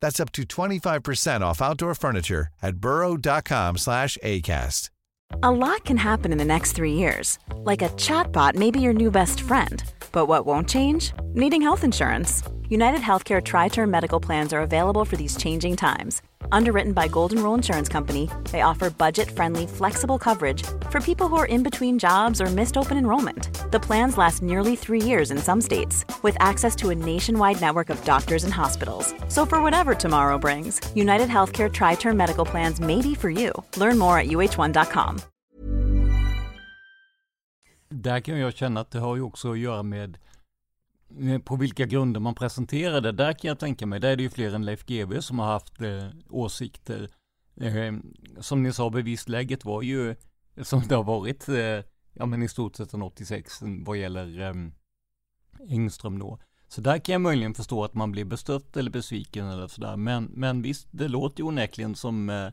That's 0.00 0.20
up 0.20 0.32
to 0.32 0.42
25% 0.42 1.40
off 1.40 1.62
outdoor 1.62 1.94
furniture 1.94 2.48
at 2.62 2.76
burrow.com 2.78 3.78
slash 3.78 4.18
ACAST. 4.22 4.90
A 5.42 5.50
lot 5.50 5.84
can 5.84 5.98
happen 5.98 6.32
in 6.32 6.38
the 6.38 6.44
next 6.44 6.72
three 6.72 6.94
years. 6.94 7.38
Like 7.56 7.82
a 7.82 7.90
chatbot 7.90 8.54
may 8.54 8.70
be 8.70 8.80
your 8.80 8.94
new 8.94 9.10
best 9.10 9.40
friend. 9.40 9.82
But 10.10 10.26
what 10.26 10.46
won't 10.46 10.68
change? 10.68 11.12
Needing 11.34 11.62
health 11.62 11.84
insurance. 11.84 12.42
United 12.68 13.00
Healthcare 13.00 13.42
Tri 13.42 13.68
Term 13.68 13.90
Medical 13.90 14.20
Plans 14.20 14.52
are 14.52 14.60
available 14.60 15.04
for 15.04 15.16
these 15.16 15.36
changing 15.36 15.76
times. 15.76 16.22
Underwritten 16.52 16.92
by 16.92 17.08
Golden 17.08 17.42
Rule 17.42 17.54
Insurance 17.54 17.88
Company, 17.88 18.28
they 18.50 18.62
offer 18.62 18.90
budget 18.90 19.30
friendly, 19.30 19.66
flexible 19.66 20.18
coverage 20.18 20.62
for 20.90 21.00
people 21.00 21.28
who 21.28 21.36
are 21.36 21.46
in 21.46 21.62
between 21.62 21.98
jobs 21.98 22.40
or 22.40 22.46
missed 22.46 22.76
open 22.76 22.96
enrollment. 22.96 23.48
The 23.72 23.80
plans 23.80 24.18
last 24.18 24.42
nearly 24.42 24.76
three 24.76 25.02
years 25.02 25.30
in 25.30 25.38
some 25.38 25.60
states, 25.60 26.04
with 26.22 26.36
access 26.40 26.76
to 26.76 26.90
a 26.90 26.94
nationwide 26.94 27.60
network 27.60 27.90
of 27.90 28.04
doctors 28.04 28.44
and 28.44 28.54
hospitals. 28.54 29.14
So, 29.28 29.46
for 29.46 29.62
whatever 29.62 29.94
tomorrow 29.94 30.38
brings, 30.38 30.80
United 30.94 31.28
Healthcare 31.28 31.72
Tri 31.72 31.94
Term 31.96 32.16
Medical 32.16 32.44
Plans 32.44 32.80
may 32.80 33.02
be 33.02 33.14
for 33.14 33.30
you. 33.30 33.52
Learn 33.76 33.98
more 33.98 34.18
at 34.18 34.26
uh1.com. 34.28 35.20
Där 37.90 38.20
kan 38.20 38.38
jag 38.38 38.54
känna 38.54 38.80
att 38.80 38.90
det 38.90 38.98
har 38.98 39.16
ju 39.16 39.22
också 39.22 39.52
att 39.52 39.58
göra 39.58 39.82
med 39.82 40.18
på 41.44 41.56
vilka 41.56 41.86
grunder 41.86 42.20
man 42.20 42.34
presenterar 42.34 43.00
det. 43.00 43.12
Där 43.12 43.32
kan 43.32 43.48
jag 43.48 43.58
tänka 43.58 43.86
mig, 43.86 44.00
där 44.00 44.08
är 44.08 44.16
det 44.16 44.22
ju 44.22 44.30
fler 44.30 44.54
än 44.54 44.64
Leif 44.64 44.86
GW 44.86 45.22
som 45.22 45.38
har 45.38 45.46
haft 45.46 45.80
eh, 45.80 46.08
åsikter. 46.30 47.10
Eh, 47.60 47.92
som 48.40 48.62
ni 48.62 48.72
sa, 48.72 48.90
bevisläget 48.90 49.64
var 49.64 49.82
ju 49.82 50.14
som 50.62 50.82
det 50.88 50.94
har 50.94 51.04
varit, 51.04 51.48
eh, 51.48 51.84
ja 52.12 52.26
men 52.26 52.42
i 52.42 52.48
stort 52.48 52.76
sett 52.76 52.94
en 52.94 53.02
86 53.02 53.58
vad 53.62 53.96
gäller 53.96 54.40
eh, 54.40 54.54
Engström 55.68 56.18
då. 56.18 56.38
Så 56.68 56.80
där 56.80 56.98
kan 56.98 57.12
jag 57.12 57.20
möjligen 57.20 57.54
förstå 57.54 57.84
att 57.84 57.94
man 57.94 58.12
blir 58.12 58.24
bestött 58.24 58.76
eller 58.76 58.90
besviken 58.90 59.46
eller 59.46 59.66
sådär. 59.66 59.96
Men, 59.96 60.24
men 60.24 60.62
visst, 60.62 60.88
det 60.90 61.08
låter 61.08 61.40
ju 61.40 61.48
onekligen 61.48 61.94
som, 61.94 62.30
eh, 62.30 62.48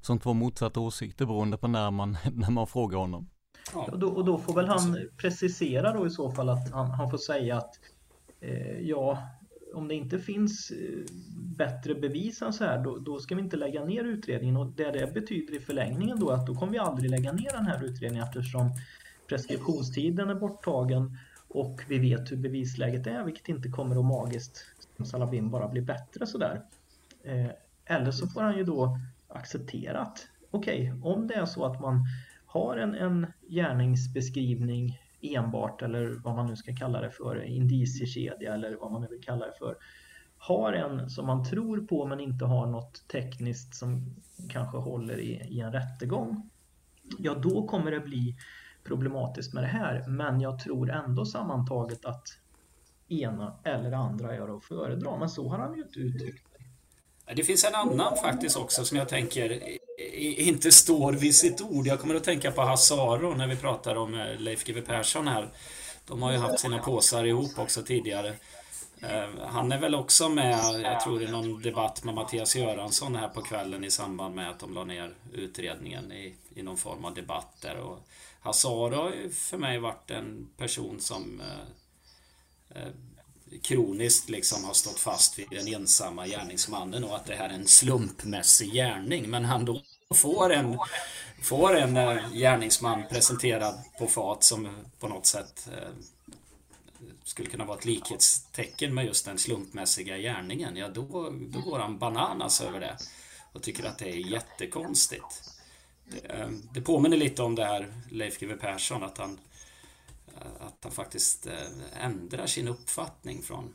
som 0.00 0.18
två 0.18 0.32
motsatta 0.32 0.80
åsikter 0.80 1.26
beroende 1.26 1.58
på 1.58 1.68
när 1.68 1.90
man, 1.90 2.16
när 2.32 2.50
man 2.50 2.66
frågar 2.66 2.98
honom. 2.98 3.30
Ja. 3.74 3.88
Och, 3.92 3.98
då, 3.98 4.08
och 4.08 4.24
då 4.24 4.38
får 4.38 4.54
väl 4.54 4.68
han 4.68 5.08
precisera 5.16 5.92
då 5.92 6.06
i 6.06 6.10
så 6.10 6.30
fall 6.30 6.48
att 6.48 6.70
han, 6.70 6.90
han 6.90 7.10
får 7.10 7.18
säga 7.18 7.56
att 7.56 7.70
eh, 7.74 7.97
Eh, 8.40 8.80
ja, 8.80 9.28
om 9.74 9.88
det 9.88 9.94
inte 9.94 10.18
finns 10.18 10.70
eh, 10.70 11.04
bättre 11.56 11.94
bevis 11.94 12.42
än 12.42 12.52
så 12.52 12.64
här, 12.64 12.84
då, 12.84 12.98
då, 12.98 13.18
ska 13.18 13.34
vi 13.34 13.42
inte 13.42 13.56
lägga 13.56 13.84
ner 13.84 14.04
utredningen. 14.04 14.56
Och 14.56 14.66
det 14.66 14.90
det 14.90 15.14
betyder 15.14 15.54
i 15.54 15.60
förlängningen 15.60 16.20
då 16.20 16.30
att 16.30 16.46
då 16.46 16.54
kommer 16.54 16.72
vi 16.72 16.78
aldrig 16.78 17.10
lägga 17.10 17.32
ner 17.32 17.50
den 17.52 17.66
här 17.66 17.84
utredningen 17.84 18.26
eftersom 18.26 18.70
preskriptionstiden 19.28 20.30
är 20.30 20.34
borttagen 20.34 21.18
och 21.48 21.80
vi 21.88 21.98
vet 21.98 22.32
hur 22.32 22.36
bevisläget 22.36 23.06
är, 23.06 23.24
vilket 23.24 23.48
inte 23.48 23.68
kommer 23.68 23.98
att 23.98 24.04
magiskt, 24.04 24.64
som 24.96 25.04
Salabim, 25.04 25.50
bara 25.50 25.68
bli 25.68 25.80
bättre 25.80 26.26
sådär. 26.26 26.62
Eh, 27.22 27.50
eller 27.84 28.10
så 28.10 28.26
får 28.26 28.42
han 28.42 28.56
ju 28.56 28.64
då 28.64 28.98
acceptera 29.28 30.00
att 30.00 30.26
okej, 30.50 30.92
okay, 30.92 31.12
om 31.12 31.26
det 31.26 31.34
är 31.34 31.46
så 31.46 31.64
att 31.64 31.80
man 31.80 32.04
har 32.46 32.76
en, 32.76 32.94
en 32.94 33.26
gärningsbeskrivning 33.48 34.98
enbart 35.20 35.82
eller 35.82 36.20
vad 36.24 36.34
man 36.34 36.46
nu 36.46 36.56
ska 36.56 36.74
kalla 36.74 37.00
det 37.00 37.10
för, 37.10 37.44
indiciekedja 37.44 38.54
eller 38.54 38.76
vad 38.76 38.92
man 38.92 39.00
nu 39.02 39.08
vill 39.10 39.24
kalla 39.24 39.46
det 39.46 39.58
för, 39.58 39.76
har 40.38 40.72
en 40.72 41.10
som 41.10 41.26
man 41.26 41.44
tror 41.44 41.80
på 41.80 42.06
men 42.06 42.20
inte 42.20 42.44
har 42.44 42.66
något 42.66 43.08
tekniskt 43.08 43.74
som 43.74 44.16
kanske 44.50 44.78
håller 44.78 45.18
i, 45.18 45.32
i 45.32 45.60
en 45.60 45.72
rättegång, 45.72 46.50
ja 47.18 47.34
då 47.34 47.66
kommer 47.66 47.90
det 47.90 48.00
bli 48.00 48.36
problematiskt 48.84 49.54
med 49.54 49.62
det 49.62 49.68
här. 49.68 50.04
Men 50.08 50.40
jag 50.40 50.58
tror 50.58 50.90
ändå 50.90 51.26
sammantaget 51.26 52.04
att 52.04 52.28
ena 53.08 53.60
eller 53.64 53.92
andra 53.92 54.34
är 54.34 54.56
att 54.56 54.64
föredra. 54.64 55.18
Men 55.18 55.28
så 55.28 55.48
har 55.48 55.58
han 55.58 55.74
ju 55.74 55.82
inte 55.82 55.98
uttryckt 55.98 56.46
det. 57.26 57.34
Det 57.34 57.44
finns 57.44 57.64
en 57.64 57.74
annan 57.74 58.16
faktiskt 58.16 58.56
också 58.56 58.84
som 58.84 58.98
jag 58.98 59.08
tänker 59.08 59.62
inte 60.18 60.72
står 60.72 61.12
vid 61.12 61.34
sitt 61.34 61.60
ord. 61.60 61.86
Jag 61.86 62.00
kommer 62.00 62.14
att 62.14 62.24
tänka 62.24 62.52
på 62.52 62.62
Hasaro 62.62 63.34
när 63.34 63.46
vi 63.46 63.56
pratar 63.56 63.96
om 63.96 64.14
eh, 64.14 64.38
Leif 64.38 64.64
GW 64.64 64.80
Persson 64.80 65.28
här. 65.28 65.48
De 66.06 66.22
har 66.22 66.32
ju 66.32 66.38
haft 66.38 66.60
sina 66.60 66.78
påsar 66.78 67.24
ihop 67.24 67.58
också 67.58 67.82
tidigare. 67.82 68.34
Eh, 69.00 69.28
han 69.46 69.72
är 69.72 69.78
väl 69.78 69.94
också 69.94 70.28
med, 70.28 70.80
jag 70.82 71.00
tror 71.00 71.22
i 71.22 71.30
någon 71.30 71.62
debatt 71.62 72.04
med 72.04 72.14
Mattias 72.14 72.56
Göransson 72.56 73.16
här 73.16 73.28
på 73.28 73.42
kvällen 73.42 73.84
i 73.84 73.90
samband 73.90 74.34
med 74.34 74.50
att 74.50 74.60
de 74.60 74.74
la 74.74 74.84
ner 74.84 75.14
utredningen 75.32 76.12
i, 76.12 76.34
i 76.54 76.62
någon 76.62 76.76
form 76.76 77.04
av 77.04 77.14
debatt 77.14 77.56
där. 77.60 77.76
Och 77.76 77.98
Hassaro 78.40 78.94
har 78.94 79.10
ju 79.10 79.30
för 79.30 79.58
mig 79.58 79.78
varit 79.78 80.10
en 80.10 80.48
person 80.56 81.00
som 81.00 81.40
eh, 81.40 82.82
eh 82.82 82.88
kroniskt 83.62 84.28
liksom 84.28 84.64
har 84.64 84.74
stått 84.74 85.00
fast 85.00 85.38
vid 85.38 85.46
den 85.50 85.68
ensamma 85.68 86.26
gärningsmannen 86.26 87.04
och 87.04 87.16
att 87.16 87.26
det 87.26 87.34
här 87.34 87.48
är 87.48 87.54
en 87.54 87.66
slumpmässig 87.66 88.72
gärning. 88.72 89.30
Men 89.30 89.44
han 89.44 89.64
då 89.64 89.82
får 90.14 90.52
en, 90.52 90.78
får 91.42 91.76
en 91.76 91.96
eh, 91.96 92.32
gärningsman 92.32 93.02
presenterad 93.10 93.74
på 93.98 94.06
fat 94.06 94.44
som 94.44 94.68
på 95.00 95.08
något 95.08 95.26
sätt 95.26 95.68
eh, 95.72 95.88
skulle 97.24 97.48
kunna 97.48 97.64
vara 97.64 97.78
ett 97.78 97.84
likhetstecken 97.84 98.94
med 98.94 99.06
just 99.06 99.24
den 99.24 99.38
slumpmässiga 99.38 100.18
gärningen, 100.18 100.76
ja 100.76 100.88
då, 100.88 101.32
då 101.48 101.60
går 101.60 101.78
han 101.78 101.98
bananas 101.98 102.60
över 102.60 102.80
det 102.80 102.96
och 103.52 103.62
tycker 103.62 103.84
att 103.84 103.98
det 103.98 104.10
är 104.10 104.32
jättekonstigt. 104.32 105.42
Det, 106.04 106.50
det 106.72 106.80
påminner 106.80 107.16
lite 107.16 107.42
om 107.42 107.54
det 107.54 107.64
här 107.64 107.92
Leif 108.10 108.40
GW 108.40 108.56
Persson, 108.56 109.04
att 109.04 109.18
han, 109.18 109.38
att 110.60 110.78
han 110.82 110.92
faktiskt 110.92 111.46
eh, 111.46 112.04
ändrar 112.04 112.46
sin 112.46 112.68
uppfattning 112.68 113.42
från 113.42 113.74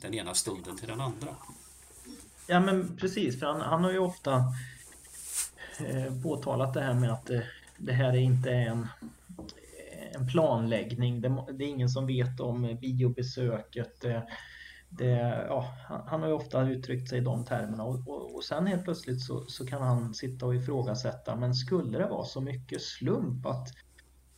den 0.00 0.14
ena 0.14 0.34
stunden 0.34 0.76
till 0.76 0.88
den 0.88 1.00
andra. 1.00 1.36
Ja 2.46 2.60
men 2.60 2.96
precis, 2.96 3.40
för 3.40 3.46
han, 3.46 3.60
han 3.60 3.84
har 3.84 3.90
ju 3.90 3.98
ofta 3.98 4.44
Eh, 5.80 6.22
påtalat 6.22 6.74
det 6.74 6.80
här 6.80 6.94
med 6.94 7.12
att 7.12 7.26
det, 7.26 7.44
det 7.78 7.92
här 7.92 8.08
är 8.08 8.20
inte 8.20 8.50
en, 8.50 8.86
en 10.12 10.26
planläggning. 10.26 11.20
Det, 11.20 11.44
det, 11.52 11.64
är 11.64 11.68
ingen 11.68 11.88
som 11.88 12.06
vet 12.06 12.40
om 12.40 12.78
biobesöket. 12.80 14.00
Det, 14.00 14.14
eh, 14.14 14.22
det, 14.88 15.44
ja, 15.48 15.74
han 16.06 16.20
har 16.20 16.28
ju 16.28 16.34
ofta 16.34 16.68
uttryckt 16.68 17.08
sig 17.08 17.18
i 17.18 17.24
de 17.24 17.44
termerna 17.44 17.84
och, 17.84 18.08
och, 18.08 18.34
och 18.34 18.44
sen 18.44 18.66
helt 18.66 18.84
plötsligt 18.84 19.20
så, 19.20 19.44
så, 19.46 19.66
kan 19.66 19.82
han 19.82 20.14
sitta 20.14 20.46
och 20.46 20.54
ifrågasätta 20.54 21.36
men 21.36 21.54
skulle 21.54 21.98
det 21.98 22.06
vara 22.06 22.24
så 22.24 22.40
mycket 22.40 22.82
slump 22.82 23.46
att 23.46 23.68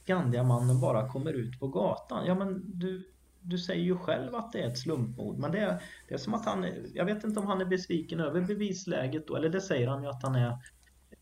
Skandiamannen 0.07 0.81
bara 0.81 1.09
kommer 1.09 1.33
ut 1.33 1.61
på 1.61 1.69
gatan? 1.69 2.27
Ja 2.27 2.35
men 2.35 2.79
du, 2.79 3.13
du 3.41 3.59
säger 3.59 3.85
ju 3.85 3.97
själv 3.97 4.35
att 4.35 4.53
det 4.53 4.63
är 4.63 4.67
ett 4.69 4.79
slumpmord 4.79 5.39
men 5.39 5.53
det 5.53 5.59
är, 5.59 5.83
det 6.09 6.15
är 6.15 6.19
som 6.19 6.35
att 6.35 6.47
han, 6.47 6.67
jag 6.95 7.05
vet 7.05 7.25
inte 7.25 7.41
om 7.41 7.47
han 7.47 7.61
är 7.61 7.65
besviken 7.65 8.21
över 8.21 8.41
bevisläget 8.41 9.27
då, 9.27 9.37
eller 9.37 9.49
det 9.49 9.61
säger 9.61 9.89
han 9.89 10.03
ju 10.03 10.09
att 10.09 10.23
han 10.23 10.35
är 10.35 10.59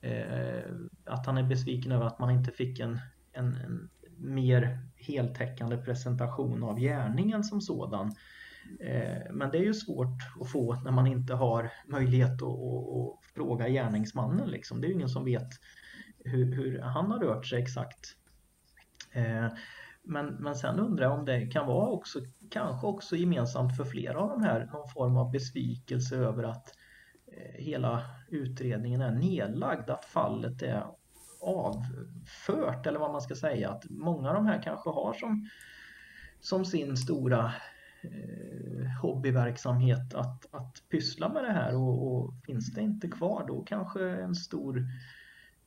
eh, 0.00 0.70
att 1.04 1.26
han 1.26 1.38
är 1.38 1.42
besviken 1.42 1.92
över 1.92 2.06
att 2.06 2.18
man 2.18 2.30
inte 2.30 2.50
fick 2.50 2.80
en, 2.80 2.98
en, 3.32 3.56
en 3.56 3.90
mer 4.16 4.78
heltäckande 4.96 5.76
presentation 5.76 6.62
av 6.64 6.80
gärningen 6.80 7.44
som 7.44 7.60
sådan. 7.60 8.12
Eh, 8.80 9.32
men 9.32 9.50
det 9.50 9.58
är 9.58 9.64
ju 9.64 9.74
svårt 9.74 10.18
att 10.40 10.50
få 10.50 10.74
när 10.74 10.90
man 10.90 11.06
inte 11.06 11.34
har 11.34 11.72
möjlighet 11.86 12.42
att, 12.42 12.42
att, 12.42 12.96
att 12.96 13.24
fråga 13.34 13.68
gärningsmannen. 13.68 14.48
Liksom. 14.48 14.80
Det 14.80 14.86
är 14.86 14.88
ju 14.88 14.94
ingen 14.94 15.08
som 15.08 15.24
vet 15.24 15.48
hur, 16.24 16.54
hur 16.54 16.80
han 16.80 17.10
har 17.10 17.18
rört 17.18 17.46
sig 17.46 17.62
exakt. 17.62 18.16
Eh, 19.14 19.48
men, 20.02 20.26
men 20.26 20.54
sen 20.54 20.78
undrar 20.78 21.04
jag 21.04 21.18
om 21.18 21.24
det 21.24 21.46
kan 21.46 21.66
vara 21.66 21.88
också, 21.88 22.20
kanske 22.50 22.86
också 22.86 23.16
gemensamt 23.16 23.76
för 23.76 23.84
flera 23.84 24.20
av 24.20 24.28
de 24.28 24.42
här, 24.42 24.66
någon 24.72 24.88
form 24.88 25.16
av 25.16 25.30
besvikelse 25.30 26.16
över 26.16 26.42
att 26.42 26.74
eh, 27.26 27.64
hela 27.64 28.02
utredningen 28.28 29.00
är 29.00 29.10
nedlagd, 29.10 29.90
att 29.90 30.04
fallet 30.04 30.62
är 30.62 30.84
avfört 31.40 32.86
eller 32.86 32.98
vad 32.98 33.12
man 33.12 33.20
ska 33.20 33.34
säga. 33.34 33.70
Att 33.70 33.84
många 33.90 34.28
av 34.28 34.34
de 34.34 34.46
här 34.46 34.62
kanske 34.62 34.90
har 34.90 35.12
som, 35.12 35.48
som 36.40 36.64
sin 36.64 36.96
stora 36.96 37.52
eh, 38.02 38.86
hobbyverksamhet 39.02 40.14
att, 40.14 40.54
att 40.54 40.82
pyssla 40.90 41.28
med 41.28 41.44
det 41.44 41.52
här 41.52 41.76
och, 41.76 42.06
och, 42.06 42.34
finns 42.46 42.74
det 42.74 42.80
inte 42.80 43.08
kvar 43.08 43.44
då 43.48 43.64
kanske 43.64 44.08
en 44.08 44.34
stor 44.34 44.86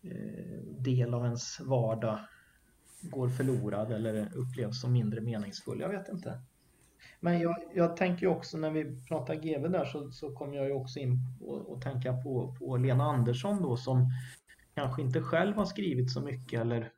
eh, 0.02 0.62
del 0.80 1.14
av 1.14 1.26
ens 1.26 1.60
vardag 1.60 2.20
går 3.02 3.30
förlorad 3.30 3.92
eller 3.92 4.36
upplevs 4.36 4.82
som 4.82 4.94
mindre 4.94 5.22
meningsfull. 5.22 5.80
Jag 5.80 5.90
vet 5.90 6.10
inte. 6.10 6.42
Men 7.20 7.40
jag, 7.40 7.56
jag 7.74 7.98
tänker 7.98 8.28
också 8.28 8.58
när 8.58 8.72
vi 8.72 9.06
pratar 9.08 9.36
GV 9.36 9.70
där 9.70 9.86
så, 9.86 10.12
så 10.12 10.36
kommer 10.36 10.56
jag 10.56 10.66
ju 10.66 10.74
också 10.74 11.00
in 11.00 11.20
och, 11.42 11.70
och 11.72 11.82
tänka 11.82 12.14
på, 12.14 12.56
på 12.60 12.78
Lena 12.78 13.04
Andersson 13.04 13.62
då 13.62 13.78
som 13.78 14.12
kanske 14.76 15.02
inte 15.02 15.22
själv 15.22 15.56
har 15.56 15.66
skrivit 15.66 16.12
så 16.12 16.22
mycket 16.22 16.62
eller 16.62 16.92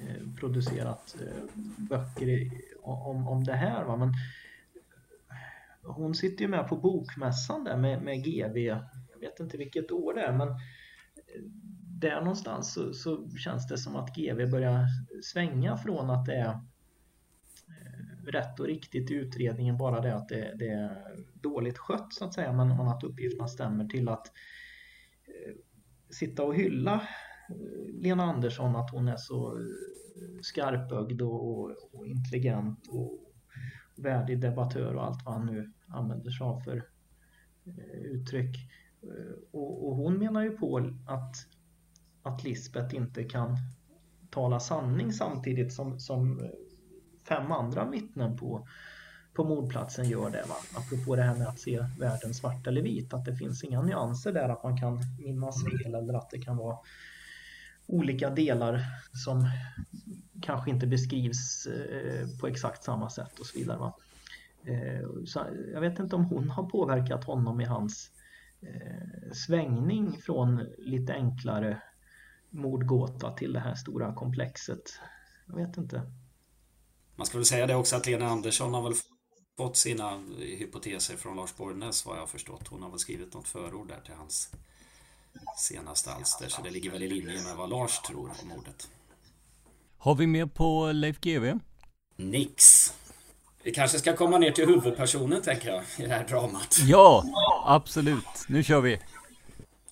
eh, 0.00 0.34
producerat 0.36 1.16
eh, 1.20 1.44
böcker 1.78 2.28
i, 2.28 2.50
om, 2.82 3.28
om 3.28 3.44
det 3.44 3.56
här. 3.56 3.84
Va? 3.84 3.96
Men 3.96 4.12
hon 5.82 6.14
sitter 6.14 6.42
ju 6.42 6.48
med 6.48 6.68
på 6.68 6.76
bokmässan 6.76 7.64
där 7.64 7.76
med, 7.76 8.02
med 8.02 8.24
GV. 8.24 8.56
Jag 9.12 9.20
vet 9.20 9.40
inte 9.40 9.56
vilket 9.56 9.90
år 9.90 10.14
det 10.14 10.20
är 10.20 10.32
men 10.32 10.48
eh, 10.48 10.56
där 12.00 12.20
någonstans 12.20 12.72
så, 12.72 12.92
så 12.92 13.28
känns 13.36 13.68
det 13.68 13.78
som 13.78 13.96
att 13.96 14.16
GV 14.16 14.50
börjar 14.50 14.86
svänga 15.22 15.76
från 15.76 16.10
att 16.10 16.26
det 16.26 16.34
är 16.34 16.48
eh, 16.48 18.24
rätt 18.26 18.60
och 18.60 18.66
riktigt 18.66 19.10
i 19.10 19.14
utredningen, 19.14 19.78
bara 19.78 20.00
det 20.00 20.16
att 20.16 20.28
det, 20.28 20.54
det 20.58 20.68
är 20.68 21.16
dåligt 21.34 21.78
skött 21.78 22.14
så 22.14 22.24
att 22.24 22.34
säga, 22.34 22.52
men, 22.52 22.68
men 22.68 22.88
att 22.88 23.04
uppgifterna 23.04 23.48
stämmer 23.48 23.84
till 23.84 24.08
att 24.08 24.26
eh, 25.26 25.54
sitta 26.10 26.42
och 26.44 26.54
hylla 26.54 26.94
eh, 27.48 27.94
Lena 28.00 28.22
Andersson 28.22 28.76
att 28.76 28.90
hon 28.90 29.08
är 29.08 29.16
så 29.16 29.58
eh, 29.58 29.62
skarpögd 30.42 31.22
och, 31.22 31.50
och, 31.50 31.76
och 31.92 32.06
intelligent 32.06 32.88
och 32.88 33.32
värdig 33.96 34.40
debattör 34.40 34.94
och 34.94 35.06
allt 35.06 35.24
vad 35.24 35.34
han 35.34 35.46
nu 35.46 35.72
använder 35.88 36.30
sig 36.30 36.44
av 36.44 36.60
för 36.60 36.76
eh, 37.64 38.00
uttryck. 38.00 38.56
Och, 39.52 39.88
och, 39.88 39.96
hon 39.96 40.18
menar 40.18 40.42
ju 40.42 40.50
på 40.50 40.92
att, 41.06 41.36
att 42.34 42.44
Lisbeth 42.44 42.94
inte 42.94 43.24
kan 43.24 43.56
tala 44.30 44.60
sanning 44.60 45.12
samtidigt 45.12 45.72
som, 45.72 46.00
som 46.00 46.50
fem 47.28 47.52
andra 47.52 47.90
vittnen 47.90 48.36
på, 48.36 48.68
på 49.34 49.44
mordplatsen 49.44 50.08
gör 50.08 50.30
det. 50.30 50.44
Va? 50.48 50.54
Apropå 50.74 51.16
det 51.16 51.22
här 51.22 51.34
med 51.34 51.48
att 51.48 51.58
se 51.58 51.84
världen 51.98 52.34
svart 52.34 52.66
eller 52.66 52.82
vit, 52.82 53.14
att 53.14 53.24
det 53.24 53.36
finns 53.36 53.64
inga 53.64 53.82
nyanser 53.82 54.32
där, 54.32 54.48
att 54.48 54.64
man 54.64 54.76
kan 54.80 55.00
minnas 55.18 55.64
fel 55.64 55.94
eller 55.94 56.14
att 56.14 56.30
det 56.30 56.38
kan 56.38 56.56
vara 56.56 56.78
olika 57.86 58.30
delar 58.30 58.84
som 59.24 59.50
kanske 60.42 60.70
inte 60.70 60.86
beskrivs 60.86 61.66
eh, 61.66 62.28
på 62.40 62.46
exakt 62.46 62.84
samma 62.84 63.10
sätt 63.10 63.38
och 63.38 63.46
så 63.46 63.58
vidare. 63.58 63.78
Va? 63.78 63.94
Eh, 64.64 65.08
så 65.26 65.40
jag 65.72 65.80
vet 65.80 65.98
inte 65.98 66.16
om 66.16 66.24
hon 66.24 66.50
har 66.50 66.64
påverkat 66.64 67.24
honom 67.24 67.60
i 67.60 67.64
hans 67.64 68.10
eh, 68.60 69.32
svängning 69.32 70.12
från 70.12 70.66
lite 70.78 71.14
enklare 71.14 71.82
mordgåta 72.50 73.32
till 73.32 73.52
det 73.52 73.60
här 73.60 73.74
stora 73.74 74.14
komplexet. 74.14 74.82
Jag 75.46 75.56
vet 75.56 75.76
inte. 75.76 76.02
Man 77.16 77.26
skulle 77.26 77.44
säga 77.44 77.66
det 77.66 77.74
också 77.74 77.96
att 77.96 78.06
Lena 78.06 78.26
Andersson 78.26 78.74
har 78.74 78.82
väl 78.82 78.94
fått 79.56 79.76
sina 79.76 80.22
hypoteser 80.38 81.16
från 81.16 81.36
Lars 81.36 81.56
Borgnäs 81.56 82.06
vad 82.06 82.16
jag 82.16 82.22
har 82.22 82.26
förstått. 82.26 82.68
Hon 82.68 82.82
har 82.82 82.90
väl 82.90 82.98
skrivit 82.98 83.34
något 83.34 83.48
förord 83.48 83.88
där 83.88 84.00
till 84.00 84.14
hans 84.14 84.50
senaste 85.58 86.12
alster. 86.12 86.48
Så 86.48 86.62
det 86.62 86.70
ligger 86.70 86.90
väl 86.90 87.02
i 87.02 87.08
linje 87.08 87.42
med 87.42 87.56
vad 87.56 87.70
Lars 87.70 88.00
tror 88.00 88.32
om 88.42 88.48
mordet. 88.48 88.88
Har 89.98 90.14
vi 90.14 90.26
mer 90.26 90.46
på 90.46 90.92
Leif 90.92 91.20
GW? 91.20 91.58
Nix. 92.16 92.92
Vi 93.62 93.72
kanske 93.72 93.98
ska 93.98 94.16
komma 94.16 94.38
ner 94.38 94.50
till 94.50 94.66
huvudpersonen 94.66 95.42
tänker 95.42 95.68
jag 95.68 95.82
i 95.98 96.02
det 96.02 96.14
här 96.14 96.28
dramat. 96.28 96.76
Ja, 96.86 97.24
absolut. 97.66 98.44
Nu 98.48 98.62
kör 98.62 98.80
vi. 98.80 99.00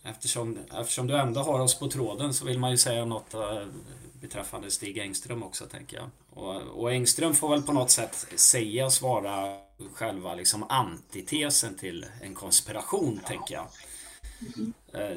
Eftersom, 0.02 0.58
eftersom 0.80 1.06
du 1.06 1.16
ändå 1.16 1.40
har 1.40 1.61
oss 1.61 1.78
på 1.78 1.88
tråden 1.88 2.34
så 2.34 2.44
vill 2.44 2.58
man 2.58 2.70
ju 2.70 2.76
säga 2.76 3.04
något 3.04 3.34
eh, 3.34 3.66
beträffande 4.20 4.70
Stig 4.70 4.98
Engström 4.98 5.42
också 5.42 5.66
tänker 5.66 5.96
jag. 5.96 6.11
Och, 6.30 6.62
och 6.62 6.92
Engström 6.92 7.34
får 7.34 7.48
väl 7.48 7.62
på 7.62 7.72
något 7.72 7.90
sätt 7.90 8.26
sägas 8.37 9.02
vara 9.02 9.58
själva 9.92 10.34
liksom 10.34 10.62
antitesen 10.68 11.76
till 11.76 12.06
en 12.22 12.34
konspiration 12.34 13.20
tänker 13.26 13.54
jag. 13.54 13.66
Eh, 14.92 15.16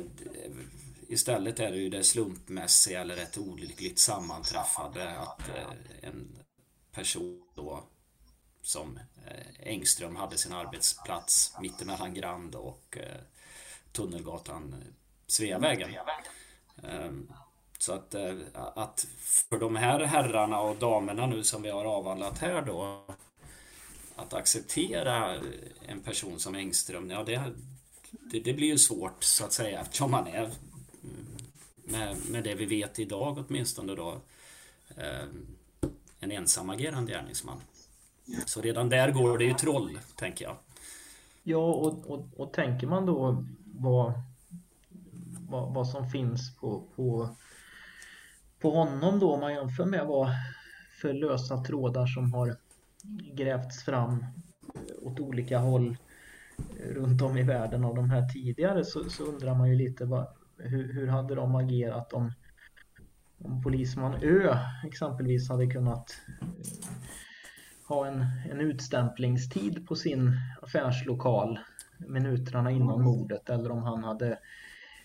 istället 1.07 1.59
är 1.59 1.71
det 1.71 1.77
ju 1.77 1.89
det 1.89 2.03
slumpmässiga 2.03 3.01
eller 3.01 3.17
ett 3.17 3.37
olyckligt 3.37 3.99
sammanträffande 3.99 5.19
att 5.19 5.49
eh, 5.49 6.09
en 6.09 6.37
person 6.91 7.41
då 7.55 7.83
som 8.63 8.99
Engström 9.59 10.15
hade 10.15 10.37
sin 10.37 10.53
arbetsplats 10.53 11.55
mittemellan 11.61 12.13
Grand 12.13 12.55
och 12.55 12.97
Tunnelgatan 13.91 14.75
Sveavägen. 15.27 15.89
Ehm, 16.83 17.31
så 17.77 17.93
att, 17.93 18.13
eh, 18.13 18.35
att 18.53 19.07
för 19.19 19.59
de 19.59 19.75
här 19.75 19.99
herrarna 19.99 20.59
och 20.59 20.75
damerna 20.75 21.25
nu 21.25 21.43
som 21.43 21.61
vi 21.61 21.69
har 21.69 21.85
avhandlat 21.85 22.37
här 22.37 22.61
då 22.61 23.05
att 24.15 24.33
acceptera 24.33 25.41
en 25.87 25.99
person 25.99 26.39
som 26.39 26.55
Engström, 26.55 27.09
ja 27.09 27.23
det, 27.23 27.53
det, 28.11 28.39
det 28.39 28.53
blir 28.53 28.67
ju 28.67 28.77
svårt 28.77 29.23
så 29.23 29.45
att 29.45 29.53
säga 29.53 29.81
eftersom 29.81 30.13
han 30.13 30.27
är 30.27 30.51
med, 31.83 32.17
med 32.29 32.43
det 32.43 32.55
vi 32.55 32.65
vet 32.65 32.99
idag 32.99 33.45
åtminstone 33.47 33.95
då 33.95 34.21
ehm, 34.97 35.47
en 36.19 36.31
ensamagerande 36.31 37.11
gärningsman. 37.11 37.61
Så 38.45 38.61
redan 38.61 38.89
där 38.89 39.11
går 39.11 39.37
det 39.37 39.45
ju 39.45 39.53
troll, 39.53 39.99
tänker 40.15 40.45
jag. 40.45 40.55
Ja, 41.43 41.57
och, 41.57 42.11
och, 42.11 42.27
och 42.37 42.53
tänker 42.53 42.87
man 42.87 43.05
då 43.05 43.45
vad, 43.81 44.13
vad, 45.49 45.73
vad 45.73 45.87
som 45.87 46.09
finns 46.09 46.55
på, 46.55 46.83
på, 46.95 47.35
på 48.59 48.71
honom 48.71 49.19
då 49.19 49.33
om 49.33 49.39
man 49.39 49.53
jämför 49.53 49.85
med 49.85 50.05
vad 50.05 50.29
för 51.01 51.13
lösa 51.13 51.63
trådar 51.63 52.07
som 52.07 52.33
har 52.33 52.57
grävts 53.33 53.83
fram 53.83 54.25
åt 55.01 55.19
olika 55.19 55.59
håll 55.59 55.97
eh, 56.79 56.93
runt 56.93 57.21
om 57.21 57.37
i 57.37 57.43
världen 57.43 57.85
av 57.85 57.95
de 57.95 58.09
här 58.09 58.29
tidigare 58.29 58.85
så, 58.85 59.09
så 59.09 59.23
undrar 59.23 59.55
man 59.55 59.69
ju 59.69 59.75
lite 59.75 60.05
vad, 60.05 60.27
hur, 60.57 60.93
hur 60.93 61.07
hade 61.07 61.35
de 61.35 61.55
agerat 61.55 62.13
om, 62.13 62.31
om 63.37 63.63
polisman 63.63 64.15
Ö 64.21 64.57
exempelvis 64.85 65.49
hade 65.49 65.67
kunnat 65.67 66.17
eh, 66.41 66.47
ha 67.87 68.07
en, 68.07 68.25
en 68.51 68.61
utstämplingstid 68.61 69.87
på 69.87 69.95
sin 69.95 70.37
affärslokal? 70.61 71.59
Minuterna 72.07 72.71
innan 72.71 73.01
mordet 73.01 73.49
eller 73.49 73.71
om 73.71 73.83
han 73.83 74.03
hade 74.03 74.39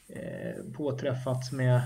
eh, 0.08 0.72
påträffats 0.76 1.52
med 1.52 1.80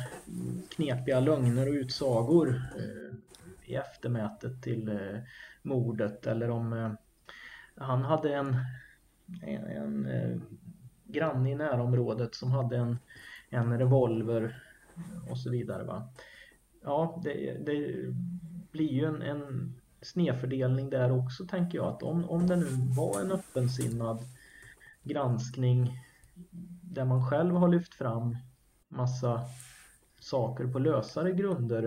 knepiga 0.77 1.21
lögner 1.21 1.69
och 1.69 1.75
utsagor 1.75 2.49
eh, 2.77 3.17
i 3.65 3.75
eftermätet 3.75 4.63
till 4.63 4.89
eh, 4.89 5.21
mordet 5.63 6.27
eller 6.27 6.51
om 6.51 6.97
han 7.77 8.03
hade 8.03 8.35
en, 8.35 8.57
en, 9.43 10.07
en 10.07 10.43
granne 11.05 11.51
i 11.51 11.55
närområdet 11.55 12.35
som 12.35 12.51
hade 12.51 12.77
en, 12.77 12.99
en 13.51 13.79
revolver 13.79 14.63
och 15.31 15.39
så 15.39 15.51
vidare. 15.51 15.85
Va? 15.85 16.09
Ja, 16.83 17.21
det, 17.25 17.57
det 17.67 17.95
blir 18.73 18.93
ju 18.93 19.05
en, 19.05 19.23
en 19.23 19.75
snedfördelning 20.03 20.91
där 20.91 21.13
också 21.13 21.47
tänker 21.47 21.79
jag 21.79 21.87
att 21.87 22.03
om, 22.03 22.31
om 22.31 22.47
det 22.47 22.57
nu 22.57 22.67
var 22.97 23.21
en 23.21 23.33
öppensinnad 23.33 24.19
granskning 25.03 25.99
där 26.83 27.05
man 27.05 27.31
själv 27.31 27.55
har 27.55 27.69
lyft 27.69 27.95
fram 27.95 28.37
massa 28.89 29.47
saker 30.21 30.67
på 30.67 30.79
lösare 30.79 31.33
grunder. 31.33 31.85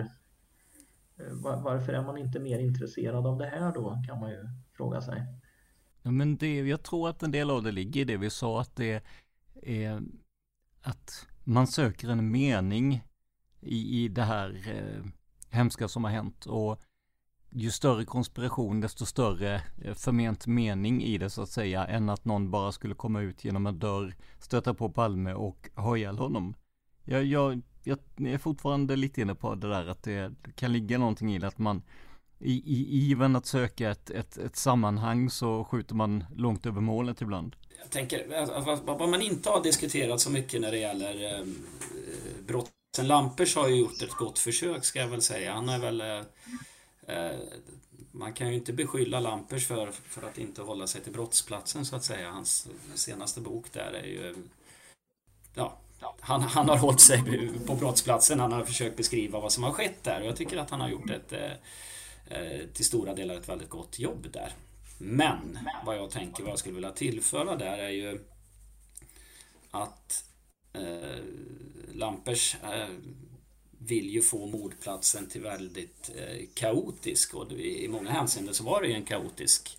Eh, 1.16 1.32
varför 1.42 1.92
är 1.92 2.02
man 2.02 2.18
inte 2.18 2.40
mer 2.40 2.58
intresserad 2.58 3.26
av 3.26 3.38
det 3.38 3.46
här 3.46 3.72
då 3.74 4.02
kan 4.06 4.20
man 4.20 4.30
ju 4.30 4.48
fråga 4.72 5.00
sig. 5.00 5.26
Ja, 6.02 6.10
men 6.10 6.36
det, 6.36 6.58
jag 6.58 6.82
tror 6.82 7.08
att 7.08 7.22
en 7.22 7.30
del 7.30 7.50
av 7.50 7.62
det 7.62 7.72
ligger 7.72 8.00
i 8.00 8.04
det 8.04 8.16
vi 8.16 8.30
sa 8.30 8.60
att 8.60 8.76
det 8.76 9.02
är 9.62 10.02
att 10.80 11.26
man 11.44 11.66
söker 11.66 12.08
en 12.08 12.30
mening 12.30 13.04
i, 13.60 14.04
i 14.04 14.08
det 14.08 14.22
här 14.22 14.62
eh, 14.68 15.04
hemska 15.50 15.88
som 15.88 16.04
har 16.04 16.10
hänt 16.10 16.46
och 16.46 16.80
ju 17.54 17.70
större 17.70 18.04
konspiration 18.04 18.80
desto 18.80 19.06
större 19.06 19.62
eh, 19.84 19.94
förment 19.94 20.46
mening 20.46 21.02
i 21.02 21.18
det 21.18 21.30
så 21.30 21.42
att 21.42 21.48
säga 21.48 21.84
än 21.84 22.08
att 22.08 22.24
någon 22.24 22.50
bara 22.50 22.72
skulle 22.72 22.94
komma 22.94 23.20
ut 23.20 23.44
genom 23.44 23.66
en 23.66 23.78
dörr, 23.78 24.14
stöta 24.40 24.74
på 24.74 24.88
Palme 24.88 25.34
och 25.34 25.70
ha 25.74 25.96
ihjäl 25.96 26.18
honom. 26.18 26.54
Jag, 27.04 27.24
jag, 27.24 27.60
jag 27.84 27.98
är 28.18 28.38
fortfarande 28.38 28.96
lite 28.96 29.20
inne 29.20 29.34
på 29.34 29.54
det 29.54 29.68
där 29.68 29.86
att 29.86 30.02
det 30.02 30.32
kan 30.54 30.72
ligga 30.72 30.98
någonting 30.98 31.34
i 31.34 31.38
det 31.38 31.46
att 31.46 31.58
man 31.58 31.82
i, 32.38 32.52
i 32.52 33.10
iven 33.10 33.36
att 33.36 33.46
söka 33.46 33.90
ett, 33.90 34.10
ett, 34.10 34.36
ett 34.36 34.56
sammanhang 34.56 35.30
så 35.30 35.64
skjuter 35.64 35.94
man 35.94 36.24
långt 36.36 36.66
över 36.66 36.80
målet 36.80 37.20
ibland. 37.20 37.56
Jag 37.82 37.90
tänker, 37.90 38.38
alltså, 38.38 38.54
alltså, 38.54 38.70
alltså, 38.70 38.94
vad 38.94 39.08
man 39.08 39.22
inte 39.22 39.50
har 39.50 39.62
diskuterat 39.62 40.20
så 40.20 40.30
mycket 40.30 40.60
när 40.60 40.70
det 40.70 40.78
gäller 40.78 41.40
ehm, 41.40 41.56
eh, 41.90 42.46
brotten 42.46 42.72
Lampers 43.02 43.56
har 43.56 43.68
ju 43.68 43.76
gjort 43.76 44.02
ett 44.02 44.10
gott 44.10 44.38
försök 44.38 44.84
ska 44.84 44.98
jag 44.98 45.08
väl 45.08 45.22
säga. 45.22 45.54
Han 45.54 45.68
är 45.68 45.78
väl 45.78 46.00
Eh, 46.00 46.20
Eh, 47.06 47.38
man 48.12 48.32
kan 48.32 48.48
ju 48.48 48.54
inte 48.54 48.72
beskylla 48.72 49.20
Lampers 49.20 49.66
för, 49.66 49.90
för 49.92 50.22
att 50.22 50.38
inte 50.38 50.62
hålla 50.62 50.86
sig 50.86 51.00
till 51.00 51.12
brottsplatsen 51.12 51.86
så 51.86 51.96
att 51.96 52.04
säga. 52.04 52.30
Hans 52.30 52.68
senaste 52.94 53.40
bok 53.40 53.72
där 53.72 53.92
är 53.92 54.06
ju... 54.06 54.30
Eh, 54.30 54.36
ja, 55.54 55.78
han, 56.20 56.42
han 56.42 56.68
har 56.68 56.76
hållit 56.76 57.00
sig 57.00 57.22
på 57.66 57.74
brottsplatsen. 57.74 58.40
Han 58.40 58.52
har 58.52 58.64
försökt 58.64 58.96
beskriva 58.96 59.40
vad 59.40 59.52
som 59.52 59.64
har 59.64 59.72
skett 59.72 60.04
där 60.04 60.20
och 60.20 60.26
jag 60.26 60.36
tycker 60.36 60.56
att 60.56 60.70
han 60.70 60.80
har 60.80 60.88
gjort 60.88 61.10
ett 61.10 61.32
eh, 61.32 62.66
till 62.72 62.84
stora 62.84 63.14
delar 63.14 63.34
ett 63.34 63.48
väldigt 63.48 63.70
gott 63.70 63.98
jobb 63.98 64.26
där. 64.32 64.52
Men 64.98 65.58
vad 65.86 65.96
jag 65.96 66.10
tänker, 66.10 66.42
vad 66.42 66.52
jag 66.52 66.58
skulle 66.58 66.74
vilja 66.74 66.90
tillföra 66.90 67.56
där 67.56 67.78
är 67.78 67.88
ju 67.88 68.20
att 69.70 70.24
eh, 70.72 71.22
Lampers 71.92 72.56
eh, 72.62 72.88
vill 73.86 74.10
ju 74.10 74.22
få 74.22 74.46
mordplatsen 74.46 75.26
till 75.26 75.40
väldigt 75.40 76.10
eh, 76.16 76.46
kaotisk 76.54 77.34
och 77.34 77.52
i 77.52 77.88
många 77.88 78.10
hänseenden 78.10 78.54
så 78.54 78.64
var 78.64 78.82
det 78.82 78.88
ju 78.88 78.94
en 78.94 79.04
kaotisk 79.04 79.78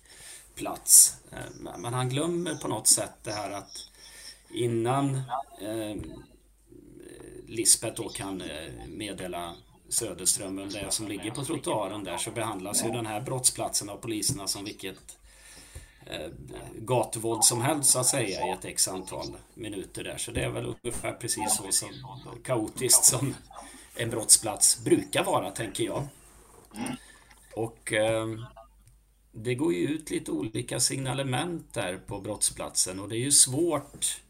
plats. 0.54 1.16
Eh, 1.32 1.76
men 1.78 1.94
han 1.94 2.08
glömmer 2.08 2.54
på 2.54 2.68
något 2.68 2.88
sätt 2.88 3.14
det 3.22 3.32
här 3.32 3.50
att 3.50 3.88
innan 4.50 5.14
eh, 5.60 5.96
Lisbeth 7.46 8.02
då 8.02 8.08
kan 8.08 8.40
eh, 8.40 8.72
meddela 8.88 9.54
Söderströmmen, 9.88 10.68
det 10.68 10.92
som 10.92 11.08
ligger 11.08 11.30
på 11.30 11.44
trottoaren 11.44 12.04
där, 12.04 12.16
så 12.16 12.30
behandlas 12.30 12.84
ju 12.84 12.90
den 12.90 13.06
här 13.06 13.20
brottsplatsen 13.20 13.88
av 13.88 13.96
poliserna 13.96 14.46
som 14.46 14.64
vilket 14.64 15.18
eh, 16.06 16.30
gatuvåld 16.74 17.44
som 17.44 17.60
helst 17.60 17.90
så 17.90 17.98
att 17.98 18.06
säga 18.06 18.46
i 18.46 18.50
ett 18.50 18.64
x 18.64 18.88
antal 18.88 19.26
minuter 19.54 20.04
där. 20.04 20.16
Så 20.18 20.30
det 20.30 20.40
är 20.40 20.50
väl 20.50 20.74
ungefär 20.82 21.12
precis 21.12 21.56
så 21.56 21.72
som 21.72 21.88
kaotiskt 22.44 23.04
som 23.04 23.34
en 23.96 24.10
brottsplats 24.10 24.84
brukar 24.84 25.24
vara, 25.24 25.50
tänker 25.50 25.84
jag. 25.84 26.06
Och 27.54 27.92
eh, 27.92 28.26
det 29.32 29.54
går 29.54 29.74
ju 29.74 29.88
ut 29.88 30.10
lite 30.10 30.30
olika 30.30 30.80
signalement 30.80 31.74
där 31.74 31.98
på 32.06 32.20
brottsplatsen 32.20 33.00
och 33.00 33.08
det 33.08 33.16
är 33.16 33.20
ju 33.20 33.32
svårt 33.32 34.20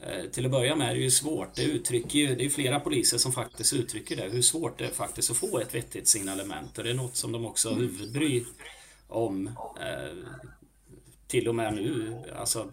eh, 0.00 0.24
till 0.30 0.44
att 0.44 0.52
börja 0.52 0.76
med 0.76 0.90
är 0.90 0.94
det 0.94 1.00
ju 1.00 1.10
svårt. 1.10 1.54
Det 1.54 1.62
uttrycker 1.62 2.18
ju, 2.18 2.34
det 2.34 2.44
är 2.44 2.50
flera 2.50 2.80
poliser 2.80 3.18
som 3.18 3.32
faktiskt 3.32 3.72
uttrycker 3.72 4.16
det, 4.16 4.28
hur 4.28 4.42
svårt 4.42 4.78
det 4.78 4.86
är 4.86 4.92
faktiskt 4.92 5.30
att 5.30 5.36
få 5.36 5.58
ett 5.58 5.74
vettigt 5.74 6.08
signalement. 6.08 6.78
Och 6.78 6.84
det 6.84 6.90
är 6.90 6.94
något 6.94 7.16
som 7.16 7.32
de 7.32 7.46
också 7.46 7.68
har 7.68 7.76
huvudbry 7.76 8.44
om. 9.08 9.46
Eh, 9.80 10.16
till 11.26 11.48
och 11.48 11.54
med 11.54 11.74
nu, 11.74 12.16
alltså 12.36 12.70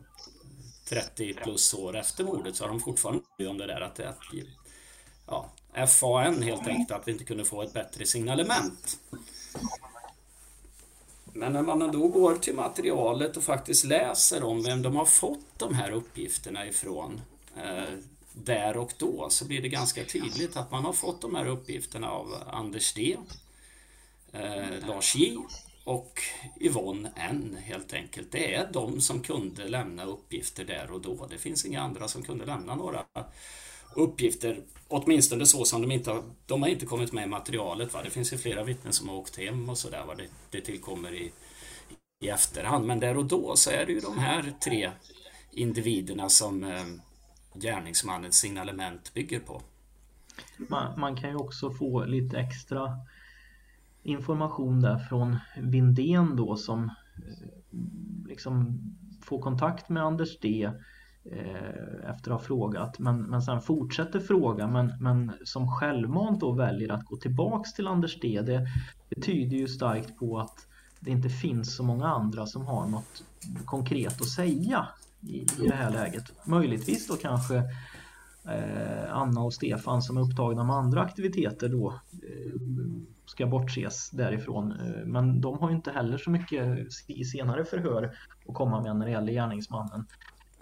30 0.89 1.33
plus 1.33 1.73
år 1.73 1.97
efter 1.97 2.23
mordet, 2.23 2.55
så 2.55 2.63
har 2.63 2.69
de 2.69 2.79
fortfarande 2.79 3.23
om 3.49 3.57
det 3.57 3.67
där 3.67 3.81
att, 3.81 3.99
att 3.99 4.19
ja, 5.27 5.53
FAN 5.87 6.41
helt 6.43 6.67
enkelt, 6.67 6.91
att 6.91 7.07
vi 7.07 7.11
inte 7.11 7.23
kunde 7.23 7.45
få 7.45 7.61
ett 7.61 7.73
bättre 7.73 8.05
signalement. 8.05 8.99
Men 11.33 11.53
när 11.53 11.61
man 11.61 11.91
då 11.91 12.07
går 12.07 12.35
till 12.35 12.55
materialet 12.55 13.37
och 13.37 13.43
faktiskt 13.43 13.85
läser 13.85 14.43
om 14.43 14.63
vem 14.63 14.81
de 14.81 14.95
har 14.95 15.05
fått 15.05 15.59
de 15.59 15.73
här 15.73 15.91
uppgifterna 15.91 16.67
ifrån 16.67 17.21
eh, 17.57 17.97
där 18.33 18.77
och 18.77 18.93
då 18.97 19.29
så 19.29 19.45
blir 19.45 19.61
det 19.61 19.69
ganska 19.69 20.05
tydligt 20.05 20.57
att 20.57 20.71
man 20.71 20.85
har 20.85 20.93
fått 20.93 21.21
de 21.21 21.35
här 21.35 21.47
uppgifterna 21.47 22.11
av 22.11 22.33
Anders 22.47 22.93
D, 22.93 23.17
eh, 24.31 24.87
Lars 24.87 25.15
J 25.15 25.37
och 25.83 26.19
Yvonne 26.61 27.11
N 27.15 27.57
helt 27.63 27.93
enkelt. 27.93 28.31
Det 28.31 28.55
är 28.55 28.69
de 28.73 29.01
som 29.01 29.23
kunde 29.23 29.67
lämna 29.67 30.05
uppgifter 30.05 30.65
där 30.65 30.91
och 30.91 31.01
då. 31.01 31.27
Det 31.29 31.37
finns 31.37 31.65
inga 31.65 31.81
andra 31.81 32.07
som 32.07 32.23
kunde 32.23 32.45
lämna 32.45 32.75
några 32.75 33.05
uppgifter, 33.95 34.61
åtminstone 34.87 35.45
så 35.45 35.65
som 35.65 35.81
de 35.81 35.91
inte 35.91 36.11
har, 36.11 36.23
de 36.45 36.61
har 36.61 36.69
inte 36.69 36.85
kommit 36.85 37.13
med 37.13 37.23
i 37.23 37.29
materialet. 37.29 37.93
Va? 37.93 38.03
Det 38.03 38.09
finns 38.09 38.33
ju 38.33 38.37
flera 38.37 38.63
vittnen 38.63 38.93
som 38.93 39.09
har 39.09 39.15
åkt 39.15 39.37
hem 39.37 39.69
och 39.69 39.77
sådär. 39.77 40.03
Det, 40.17 40.27
det 40.49 40.61
tillkommer 40.61 41.13
i, 41.13 41.31
i 42.23 42.29
efterhand. 42.29 42.87
Men 42.87 42.99
där 42.99 43.17
och 43.17 43.25
då 43.25 43.55
så 43.55 43.71
är 43.71 43.85
det 43.85 43.91
ju 43.91 43.99
de 43.99 44.17
här 44.17 44.53
tre 44.63 44.91
individerna 45.51 46.29
som 46.29 46.63
eh, 46.63 46.83
gärningsmannens 47.53 48.35
signalement 48.35 49.13
bygger 49.13 49.39
på. 49.39 49.61
Man, 50.57 50.99
man, 50.99 51.15
kan 51.15 51.29
ju 51.29 51.35
också 51.35 51.71
få 51.71 52.05
lite 52.05 52.39
extra 52.39 52.97
information 54.03 54.81
där 54.81 54.99
från 54.99 55.37
Vindén 55.57 56.35
då 56.35 56.55
som 56.55 56.83
eh, 56.83 57.47
liksom 58.27 58.79
får 59.21 59.41
kontakt 59.41 59.89
med 59.89 60.03
Anders 60.03 60.39
D 60.39 60.71
Eh, 61.31 62.09
efter 62.09 62.31
att 62.31 62.39
ha 62.39 62.39
frågat 62.39 62.99
men, 62.99 63.21
men 63.21 63.41
sen 63.41 63.61
fortsätter 63.61 64.19
fråga 64.19 64.67
men, 64.67 64.93
men 64.99 65.31
som 65.43 65.71
självmant 65.71 66.39
då 66.39 66.51
väljer 66.51 66.91
att 66.91 67.05
gå 67.05 67.17
tillbaks 67.17 67.73
till 67.73 67.87
Anders 67.87 68.19
D 68.19 68.41
det, 68.45 68.67
det 69.09 69.21
tyder 69.21 69.57
ju 69.57 69.67
starkt 69.67 70.19
på 70.19 70.39
att 70.39 70.67
det 70.99 71.11
inte 71.11 71.29
finns 71.29 71.75
så 71.75 71.83
många 71.83 72.07
andra 72.07 72.45
som 72.45 72.65
har 72.65 72.87
något 72.87 73.23
konkret 73.65 74.21
att 74.21 74.29
säga 74.29 74.87
i, 75.21 75.37
i 75.37 75.67
det 75.67 75.75
här 75.75 75.91
läget. 75.91 76.47
Möjligtvis 76.47 77.07
då 77.07 77.15
kanske 77.15 77.55
eh, 78.45 79.13
Anna 79.13 79.41
och 79.41 79.53
Stefan 79.53 80.01
som 80.01 80.17
är 80.17 80.21
upptagna 80.21 80.63
med 80.63 80.75
andra 80.75 81.01
aktiviteter 81.01 81.69
då 81.69 81.93
eh, 82.11 82.61
ska 83.25 83.47
bortses 83.47 84.09
därifrån. 84.09 84.71
Eh, 84.71 85.05
men 85.05 85.41
de 85.41 85.59
har 85.59 85.69
ju 85.69 85.75
inte 85.75 85.91
heller 85.91 86.17
så 86.17 86.29
mycket 86.29 86.77
i 87.07 87.23
senare 87.23 87.65
förhör 87.65 88.15
att 88.47 88.55
komma 88.55 88.81
med 88.81 88.95
när 88.95 89.05
det 89.05 89.11
gäller 89.11 89.33
gärningsmannen. 89.33 90.05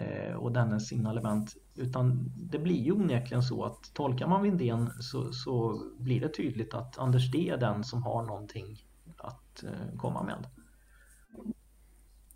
Eh, 0.02 0.34
och 0.36 0.52
dennes 0.52 0.88
signalement. 0.88 1.56
Utan 1.76 2.32
det 2.36 2.60
blir 2.60 2.82
ju 2.82 2.92
onekligen 2.92 3.44
så 3.44 3.66
att 3.66 3.94
tolkar 3.94 4.28
man 4.28 4.44
Vindén 4.44 4.92
så, 5.02 5.34
så 5.34 5.84
blir 5.98 6.22
det 6.22 6.30
tydligt 6.30 6.74
att 6.74 6.98
Anders 6.98 7.32
D 7.32 7.50
är 7.50 7.58
den 7.58 7.84
som 7.84 8.04
har 8.04 8.24
någonting 8.24 8.86
att 9.18 9.64
eh, 9.64 9.98
komma 9.98 10.24
med. 10.24 10.48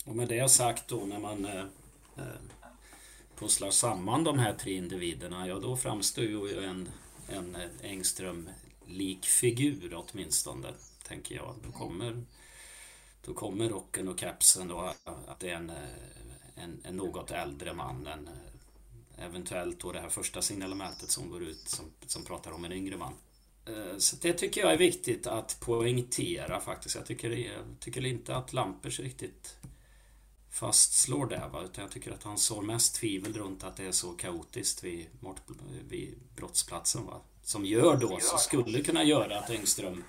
Och 0.06 0.16
med 0.16 0.28
det 0.28 0.52
sagt 0.52 0.88
då 0.88 0.96
när 0.96 1.20
man 1.20 1.46
eh, 1.46 1.66
eh, 2.18 2.42
pusslar 3.40 3.72
samman 3.72 4.24
de 4.24 4.40
här 4.40 4.54
tre 4.54 4.74
individerna, 4.74 5.48
ja 5.48 5.60
då 5.60 5.76
framstår 5.76 6.24
ju 6.24 6.64
en, 6.64 6.90
en 7.30 7.58
Engström-lik 7.82 9.26
figur 9.26 9.94
åtminstone, 9.96 10.68
tänker 11.08 11.36
jag. 11.36 11.56
Då 11.66 11.72
kommer, 11.72 12.24
då 13.26 13.34
kommer 13.34 13.70
rocken 13.70 14.08
och 14.08 14.18
kapsen 14.18 14.68
då, 14.68 14.94
att 15.28 15.40
det 15.40 15.50
är 15.50 15.56
en 15.56 15.72
en, 16.56 16.82
en 16.84 16.96
något 16.96 17.32
äldre 17.32 17.74
man 17.74 18.08
än 18.08 18.28
eh, 18.28 19.26
eventuellt 19.26 19.80
då 19.80 19.92
det 19.92 20.00
här 20.00 20.10
första 20.10 20.42
signalementet 20.42 21.12
som 21.12 21.30
går 21.30 21.44
ut 21.44 21.70
som, 21.70 21.86
som 22.06 22.24
pratar 22.24 22.52
om 22.52 22.66
en 22.66 22.72
yngre 22.72 22.98
man. 22.98 23.14
Eh, 23.66 23.98
så 23.98 24.16
det 24.16 24.34
tycker 24.34 24.62
jag 24.62 24.74
är 24.74 24.78
viktigt 24.78 25.28
att 25.28 25.60
poängtera 25.60 26.62
faktiskt. 26.62 26.96
Jag 26.96 27.06
tycker, 27.06 27.32
jag 27.32 27.80
tycker 27.80 28.06
inte 28.06 28.36
att 28.36 28.54
Lampers 28.54 29.00
riktigt 29.00 29.58
fastslår 30.52 31.26
det. 31.26 31.50
Va? 31.54 31.64
Utan 31.64 31.82
jag 31.82 31.92
tycker 31.92 32.12
att 32.12 32.24
han 32.24 32.38
sår 32.38 32.62
mest 32.62 32.96
tvivel 32.96 33.34
runt 33.34 33.64
att 33.64 33.78
det 33.78 33.86
är 33.86 33.92
så 33.92 34.12
kaotiskt 34.12 34.84
vid, 34.84 35.06
vid 35.90 36.16
brottsplatsen. 36.36 37.06
Va? 37.06 37.22
Som 37.44 37.66
gör 37.66 37.98
då, 37.98 38.20
så 38.22 38.38
skulle 38.38 38.82
kunna 38.82 39.04
göra 39.04 39.40
att 39.40 39.50
Engström 39.50 40.04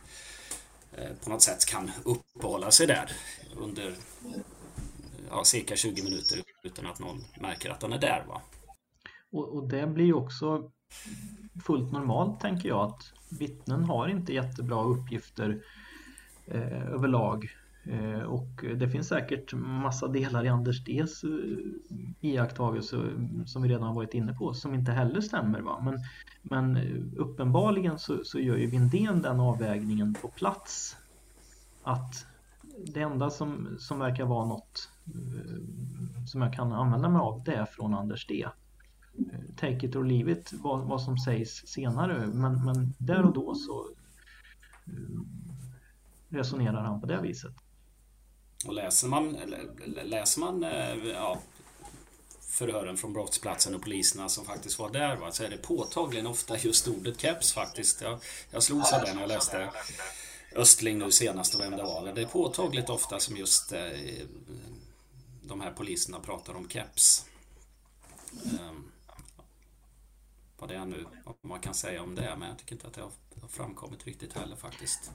eh, 0.92 1.12
på 1.24 1.30
något 1.30 1.42
sätt 1.42 1.66
kan 1.66 1.90
uppehålla 2.04 2.70
sig 2.70 2.86
där 2.86 3.12
under 3.56 3.96
ja, 5.30 5.44
cirka 5.44 5.76
20 5.76 6.02
minuter 6.02 6.38
utan 6.64 6.86
att 6.86 7.00
någon 7.00 7.24
märker 7.40 7.70
att 7.70 7.82
han 7.82 7.92
är 7.92 7.98
där. 7.98 8.24
Va? 8.28 8.42
Och, 9.32 9.48
och 9.48 9.68
det 9.68 9.86
blir 9.86 10.04
ju 10.04 10.14
också 10.14 10.70
fullt 11.64 11.92
normalt 11.92 12.40
tänker 12.40 12.68
jag 12.68 12.80
att 12.80 13.12
vittnen 13.38 13.84
har 13.84 14.08
inte 14.08 14.34
jättebra 14.34 14.84
uppgifter 14.84 15.62
eh, 16.46 16.88
överlag. 16.88 17.48
Eh, 17.86 18.22
och 18.22 18.64
det 18.76 18.88
finns 18.88 19.08
säkert 19.08 19.54
massa 19.54 20.08
delar 20.08 20.44
i 20.44 20.48
Anders 20.48 20.84
Ds 20.84 21.24
eh, 21.24 21.30
iakttagelse 22.20 22.96
som 23.46 23.62
vi 23.62 23.68
redan 23.68 23.82
har 23.82 23.94
varit 23.94 24.14
inne 24.14 24.32
på 24.32 24.54
som 24.54 24.74
inte 24.74 24.92
heller 24.92 25.20
stämmer. 25.20 25.60
Va? 25.60 25.80
Men, 25.84 25.98
men 26.42 26.76
eh, 26.76 27.20
uppenbarligen 27.20 27.98
så, 27.98 28.24
så 28.24 28.40
gör 28.40 28.56
ju 28.56 28.66
Vindén 28.66 29.22
den 29.22 29.40
avvägningen 29.40 30.14
på 30.14 30.28
plats 30.28 30.96
att 31.82 32.26
det 32.78 33.00
enda 33.00 33.30
som, 33.30 33.76
som 33.80 33.98
verkar 33.98 34.24
vara 34.24 34.46
något 34.46 34.88
eh, 35.06 36.26
som 36.26 36.42
jag 36.42 36.54
kan 36.54 36.72
använda 36.72 37.08
mig 37.08 37.20
av 37.20 37.42
det 37.44 37.54
är 37.54 37.66
från 37.66 37.94
Anders 37.94 38.26
D. 38.26 38.46
Eh, 39.18 39.40
take 39.56 39.86
it 39.86 39.96
or 39.96 40.04
leave 40.04 40.32
it, 40.32 40.52
vad, 40.52 40.80
vad 40.80 41.02
som 41.02 41.18
sägs 41.18 41.66
senare. 41.66 42.26
Men, 42.26 42.64
men 42.64 42.94
där 42.98 43.24
och 43.24 43.32
då 43.32 43.54
så 43.54 43.86
eh, 44.86 45.20
resonerar 46.28 46.82
han 46.82 47.00
på 47.00 47.06
det 47.06 47.20
viset. 47.20 47.52
Och 48.66 48.74
läser 48.74 49.08
man, 49.08 49.36
läser 50.04 50.40
man 50.40 50.62
ja, 51.14 51.38
förhören 52.40 52.96
från 52.96 53.12
brottsplatsen 53.12 53.74
och 53.74 53.82
poliserna 53.82 54.28
som 54.28 54.44
faktiskt 54.44 54.78
var 54.78 54.90
där 54.90 55.16
va, 55.16 55.32
så 55.32 55.44
är 55.44 55.50
det 55.50 55.56
påtagligen 55.56 56.26
ofta 56.26 56.58
just 56.58 56.88
ordet 56.88 57.20
keps 57.20 57.52
faktiskt. 57.52 58.00
Jag, 58.00 58.18
jag 58.50 58.62
slogs 58.62 58.92
av 58.92 59.00
det 59.00 59.14
när 59.14 59.20
jag 59.20 59.28
läste 59.28 59.70
Östling 60.56 60.98
nu 60.98 61.10
senast 61.10 61.54
och 61.54 61.60
vem 61.60 61.76
det 61.76 61.82
var. 61.82 62.12
Det 62.14 62.22
är 62.22 62.26
påtagligt 62.26 62.90
ofta 62.90 63.20
som 63.20 63.36
just 63.36 63.72
eh, 63.72 63.80
de 65.42 65.60
här 65.60 65.70
poliserna 65.70 66.20
pratar 66.20 66.54
om 66.54 66.68
keps. 66.68 67.24
Ehm, 68.44 68.92
vad 70.58 70.68
det 70.68 70.76
är 70.76 70.84
nu, 70.84 71.06
vad 71.24 71.34
man 71.40 71.60
kan 71.60 71.74
säga 71.74 72.02
om 72.02 72.14
det, 72.14 72.36
men 72.38 72.48
jag 72.48 72.58
tycker 72.58 72.74
inte 72.74 72.86
att 72.86 72.94
det 72.94 73.00
har, 73.00 73.10
framkommit 73.48 74.06
riktigt 74.06 74.32
heller 74.32 74.56
faktiskt. 74.56 75.10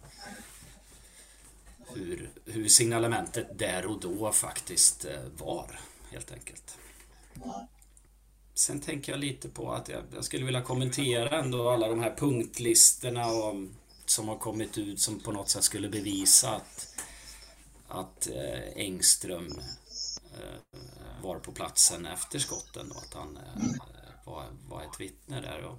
Hur, 1.87 2.29
hur 2.45 2.67
signalementet 2.67 3.59
där 3.59 3.85
och 3.85 3.99
då 3.99 4.31
faktiskt 4.31 5.05
eh, 5.05 5.23
var, 5.37 5.79
helt 6.11 6.31
enkelt. 6.31 6.77
Sen 8.53 8.81
tänker 8.81 9.11
jag 9.11 9.19
lite 9.19 9.49
på 9.49 9.71
att 9.71 9.89
jag, 9.89 10.03
jag 10.15 10.25
skulle 10.25 10.45
vilja 10.45 10.61
kommentera 10.61 11.39
ändå 11.39 11.69
alla 11.69 11.87
de 11.87 11.99
här 11.99 12.15
punktlistorna 12.15 13.27
och 13.27 13.55
som 14.11 14.27
har 14.27 14.37
kommit 14.37 14.77
ut 14.77 14.99
som 14.99 15.19
på 15.19 15.31
något 15.31 15.49
sätt 15.49 15.63
skulle 15.63 15.89
bevisa 15.89 16.49
att, 16.49 17.03
att 17.87 18.27
eh, 18.27 18.75
Engström 18.75 19.59
eh, 20.33 20.79
var 21.23 21.39
på 21.39 21.51
platsen 21.51 22.05
efter 22.05 22.39
skotten 22.39 22.91
och 22.91 22.97
att 22.97 23.13
han 23.13 23.37
eh, 23.37 23.63
var, 24.25 24.45
var 24.69 24.81
ett 24.81 24.99
vittne 24.99 25.41
där. 25.41 25.63
Och 25.65 25.77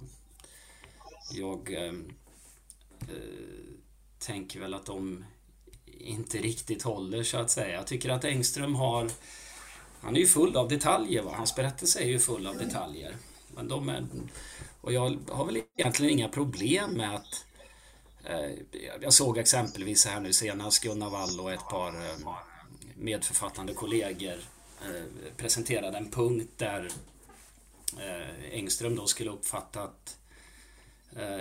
jag 1.31 1.73
eh, 1.73 1.93
eh, 3.01 3.13
tänker 4.19 4.59
väl 4.59 4.73
att 4.73 4.85
de 4.85 5.25
inte 5.85 6.37
riktigt 6.37 6.83
håller 6.83 7.23
så 7.23 7.37
att 7.37 7.51
säga. 7.51 7.75
Jag 7.75 7.87
tycker 7.87 8.09
att 8.09 8.25
Engström 8.25 8.75
har 8.75 9.11
han 10.01 10.15
är 10.15 10.19
ju 10.19 10.27
full 10.27 10.55
av 10.55 10.67
detaljer. 10.67 11.23
Va? 11.23 11.33
Hans 11.35 11.55
berättelse 11.55 11.99
är 11.99 12.07
ju 12.07 12.19
full 12.19 12.47
av 12.47 12.57
detaljer. 12.57 13.15
Men 13.55 13.67
de 13.67 13.89
är, 13.89 14.05
och 14.81 14.93
jag 14.93 15.17
har 15.29 15.45
väl 15.45 15.61
egentligen 15.77 16.13
inga 16.13 16.29
problem 16.29 16.91
med 16.91 17.15
att 17.15 17.45
Eh, 18.23 18.51
jag 19.01 19.13
såg 19.13 19.37
exempelvis 19.37 20.05
här 20.05 20.19
nu 20.19 20.33
senast 20.33 20.83
Gunnar 20.83 21.09
Wall 21.09 21.39
och 21.39 21.53
ett 21.53 21.69
par 21.69 22.09
eh, 22.09 22.35
medförfattande 22.95 23.73
kollegor 23.73 24.37
eh, 24.85 25.03
presenterade 25.37 25.97
en 25.97 26.11
punkt 26.11 26.51
där 26.57 26.89
Engström 28.51 28.95
då 28.95 29.07
skulle 29.07 29.29
uppfattat 29.29 30.17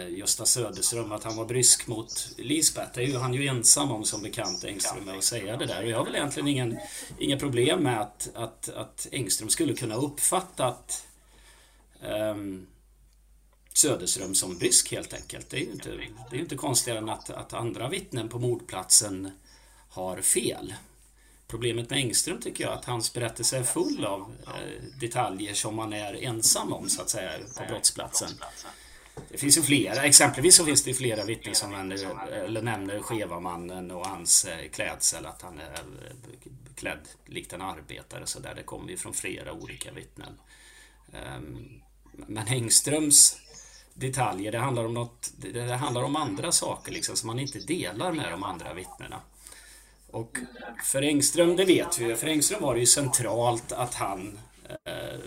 Gösta 0.08 0.46
Söderström 0.46 1.12
att 1.12 1.24
han 1.24 1.36
var 1.36 1.44
brysk 1.44 1.86
mot 1.86 2.28
Lisbeth. 2.36 2.90
Det 2.94 3.02
är 3.02 3.06
ju 3.06 3.16
han 3.16 3.34
ju 3.34 3.46
ensam 3.46 3.92
om 3.92 4.04
som 4.04 4.22
bekant 4.22 4.64
Engström 4.64 5.04
med 5.04 5.18
att 5.18 5.24
säga 5.24 5.56
det 5.56 5.66
där. 5.66 5.82
Och 5.82 5.90
jag 5.90 5.98
har 5.98 6.04
väl 6.04 6.14
egentligen 6.14 6.48
ingen, 6.48 6.78
inga 7.18 7.38
problem 7.38 7.82
med 7.82 8.00
att, 8.00 8.30
att, 8.34 8.68
att 8.68 9.06
Engström 9.12 9.48
skulle 9.48 9.74
kunna 9.74 9.94
uppfattat 9.94 11.06
um, 12.00 12.66
Söderström 13.72 14.34
som 14.34 14.58
brysk 14.58 14.92
helt 14.92 15.14
enkelt. 15.14 15.50
Det 15.50 15.56
är 15.56 15.60
ju 15.60 15.72
inte, 15.72 15.90
det 16.30 16.36
är 16.36 16.40
inte 16.40 16.56
konstigare 16.56 16.98
än 16.98 17.08
att, 17.08 17.30
att 17.30 17.52
andra 17.52 17.88
vittnen 17.88 18.28
på 18.28 18.38
mordplatsen 18.38 19.30
har 19.88 20.20
fel. 20.20 20.74
Problemet 21.46 21.90
med 21.90 21.98
Engström 21.98 22.40
tycker 22.40 22.64
jag 22.64 22.72
att 22.72 22.84
hans 22.84 23.12
berättelse 23.12 23.58
är 23.58 23.62
full 23.62 24.04
av 24.04 24.34
eh, 24.46 25.00
detaljer 25.00 25.54
som 25.54 25.74
man 25.74 25.92
är 25.92 26.24
ensam 26.24 26.72
om 26.72 26.88
så 26.88 27.02
att 27.02 27.10
säga 27.10 27.30
på 27.58 27.64
brottsplatsen. 27.68 28.30
Det 29.28 29.38
finns 29.38 29.58
ju 29.58 29.62
flera, 29.62 30.02
exempelvis 30.02 30.56
så 30.56 30.64
finns 30.64 30.84
det 30.84 30.94
flera 30.94 31.24
vittnen 31.24 31.54
som 31.54 31.72
nämner, 31.72 32.28
eller 32.32 32.62
nämner 32.62 33.00
Skevamannen 33.00 33.90
och 33.90 34.06
hans 34.06 34.44
eh, 34.44 34.68
klädsel, 34.70 35.26
att 35.26 35.42
han 35.42 35.58
är 35.58 35.72
eh, 35.72 36.52
klädd 36.74 37.08
likt 37.26 37.52
en 37.52 37.62
arbetare 37.62 38.26
så 38.26 38.40
där. 38.40 38.54
Det 38.54 38.62
kommer 38.62 38.90
ju 38.90 38.96
från 38.96 39.14
flera 39.14 39.52
olika 39.52 39.92
vittnen. 39.92 40.38
Ehm, 41.12 41.80
men 42.12 42.48
Engströms 42.48 43.36
detaljer, 43.94 44.52
det 44.52 44.58
handlar 44.58 44.84
om 44.84 44.94
något, 44.94 45.32
det 45.36 45.62
handlar 45.62 46.02
om 46.02 46.16
andra 46.16 46.52
saker 46.52 46.92
liksom 46.92 47.16
som 47.16 47.26
man 47.26 47.38
inte 47.38 47.58
delar 47.58 48.12
med 48.12 48.32
de 48.32 48.42
andra 48.42 48.74
vittnena. 48.74 49.20
Och 50.10 50.38
för 50.84 51.02
Engström, 51.02 51.56
det 51.56 51.64
vet 51.64 51.98
vi 51.98 52.04
ju, 52.04 52.16
för 52.16 52.26
Engström 52.26 52.62
var 52.62 52.74
det 52.74 52.80
ju 52.80 52.86
centralt 52.86 53.72
att 53.72 53.94
han 53.94 54.38
eh, 54.84 55.20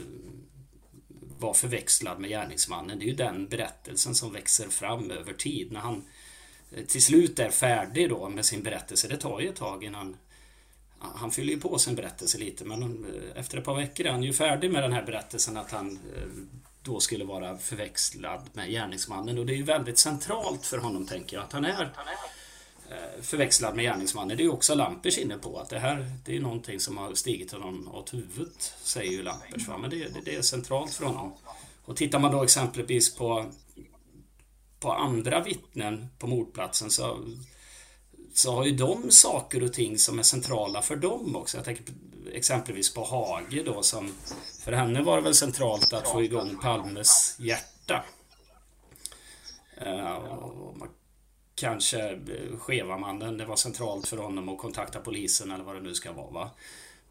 var 1.39 1.53
förväxlad 1.53 2.20
med 2.20 2.30
gärningsmannen. 2.30 2.99
Det 2.99 3.05
är 3.05 3.07
ju 3.07 3.16
den 3.16 3.47
berättelsen 3.47 4.16
som 4.16 4.34
växer 4.34 4.70
fram 4.70 5.11
över 5.11 5.34
tid. 5.34 5.72
När 5.72 5.80
han 5.80 6.03
eh, 6.72 6.86
till 6.86 7.03
slut 7.03 7.39
är 7.39 7.49
färdig 7.49 8.09
då 8.09 8.30
med 8.30 8.45
sin 8.45 8.63
berättelse, 8.63 9.07
det 9.07 9.18
tar 9.18 9.39
ju 9.39 9.49
ett 9.49 9.55
tag 9.55 9.84
innan 9.84 10.18
han 11.16 11.32
fyller 11.32 11.53
ju 11.53 11.59
på 11.59 11.78
sin 11.78 11.95
berättelse 11.95 12.38
lite 12.38 12.66
men 12.66 12.84
eh, 12.84 13.39
efter 13.39 13.57
ett 13.57 13.63
par 13.63 13.76
veckor 13.76 14.05
är 14.05 14.11
han 14.11 14.24
ju 14.24 14.34
färdig 14.34 14.72
med 14.72 14.84
den 14.84 14.93
här 14.93 15.05
berättelsen 15.05 15.57
att 15.57 15.72
han 15.72 15.99
eh, 16.16 16.28
då 16.86 16.99
skulle 16.99 17.25
vara 17.25 17.57
förväxlad 17.57 18.41
med 18.53 18.69
gärningsmannen 18.69 19.38
och 19.38 19.45
det 19.45 19.53
är 19.53 19.57
ju 19.57 19.63
väldigt 19.63 19.97
centralt 19.97 20.65
för 20.65 20.77
honom 20.77 21.05
tänker 21.05 21.38
jag 21.38 21.45
att 21.45 21.53
han 21.53 21.65
är 21.65 21.91
eh, 22.89 23.21
förväxlad 23.21 23.75
med 23.75 23.83
gärningsmannen. 23.83 24.38
Det 24.38 24.43
är 24.43 24.53
också 24.53 24.75
Lampers 24.75 25.17
inne 25.17 25.38
på 25.38 25.59
att 25.59 25.69
det 25.69 25.79
här 25.79 26.11
det 26.25 26.36
är 26.36 26.39
någonting 26.39 26.79
som 26.79 26.97
har 26.97 27.13
stigit 27.13 27.51
honom 27.51 27.89
åt 27.93 28.13
huvudet, 28.13 28.73
säger 28.83 29.11
ju 29.11 29.23
Lampers. 29.23 29.67
Va? 29.67 29.77
Men 29.77 29.89
det, 29.89 29.97
det, 29.97 30.21
det, 30.25 30.36
är 30.36 30.41
centralt 30.41 30.93
för 30.93 31.05
honom. 31.05 31.33
Och 31.86 31.95
tittar 31.95 32.19
man 32.19 32.31
då 32.31 32.43
exempelvis 32.43 33.15
på, 33.15 33.51
på 34.79 34.93
andra 34.93 35.43
vittnen 35.43 36.07
på 36.19 36.27
mordplatsen 36.27 36.91
så, 36.91 37.19
så 38.36 38.51
har 38.51 38.65
ju 38.65 38.71
de 38.71 39.11
saker 39.11 39.63
och 39.63 39.73
ting 39.73 39.97
som 39.97 40.19
är 40.19 40.23
centrala 40.23 40.81
för 40.81 40.95
dem 40.95 41.36
också. 41.36 41.57
Jag 41.57 41.65
tänker 41.65 41.86
exempelvis 42.33 42.93
på 42.93 43.03
Hage 43.03 43.63
då 43.65 43.83
som 43.83 44.13
för 44.59 44.71
henne 44.71 45.01
var 45.01 45.15
det 45.15 45.23
väl 45.23 45.36
centralt 45.36 45.93
att 45.93 46.07
få 46.07 46.23
igång 46.23 46.57
Palmes 46.61 47.36
hjärta. 47.39 48.03
Uh, 49.88 50.86
kanske 51.55 52.09
eh, 52.09 52.57
Skevamannen, 52.59 53.38
det 53.38 53.45
var 53.45 53.55
centralt 53.55 54.07
för 54.07 54.17
honom 54.17 54.49
att 54.49 54.57
kontakta 54.57 54.99
polisen 54.99 55.51
eller 55.51 55.63
vad 55.63 55.75
det 55.75 55.81
nu 55.81 55.93
ska 55.93 56.11
vara. 56.11 56.31
Va? 56.31 56.49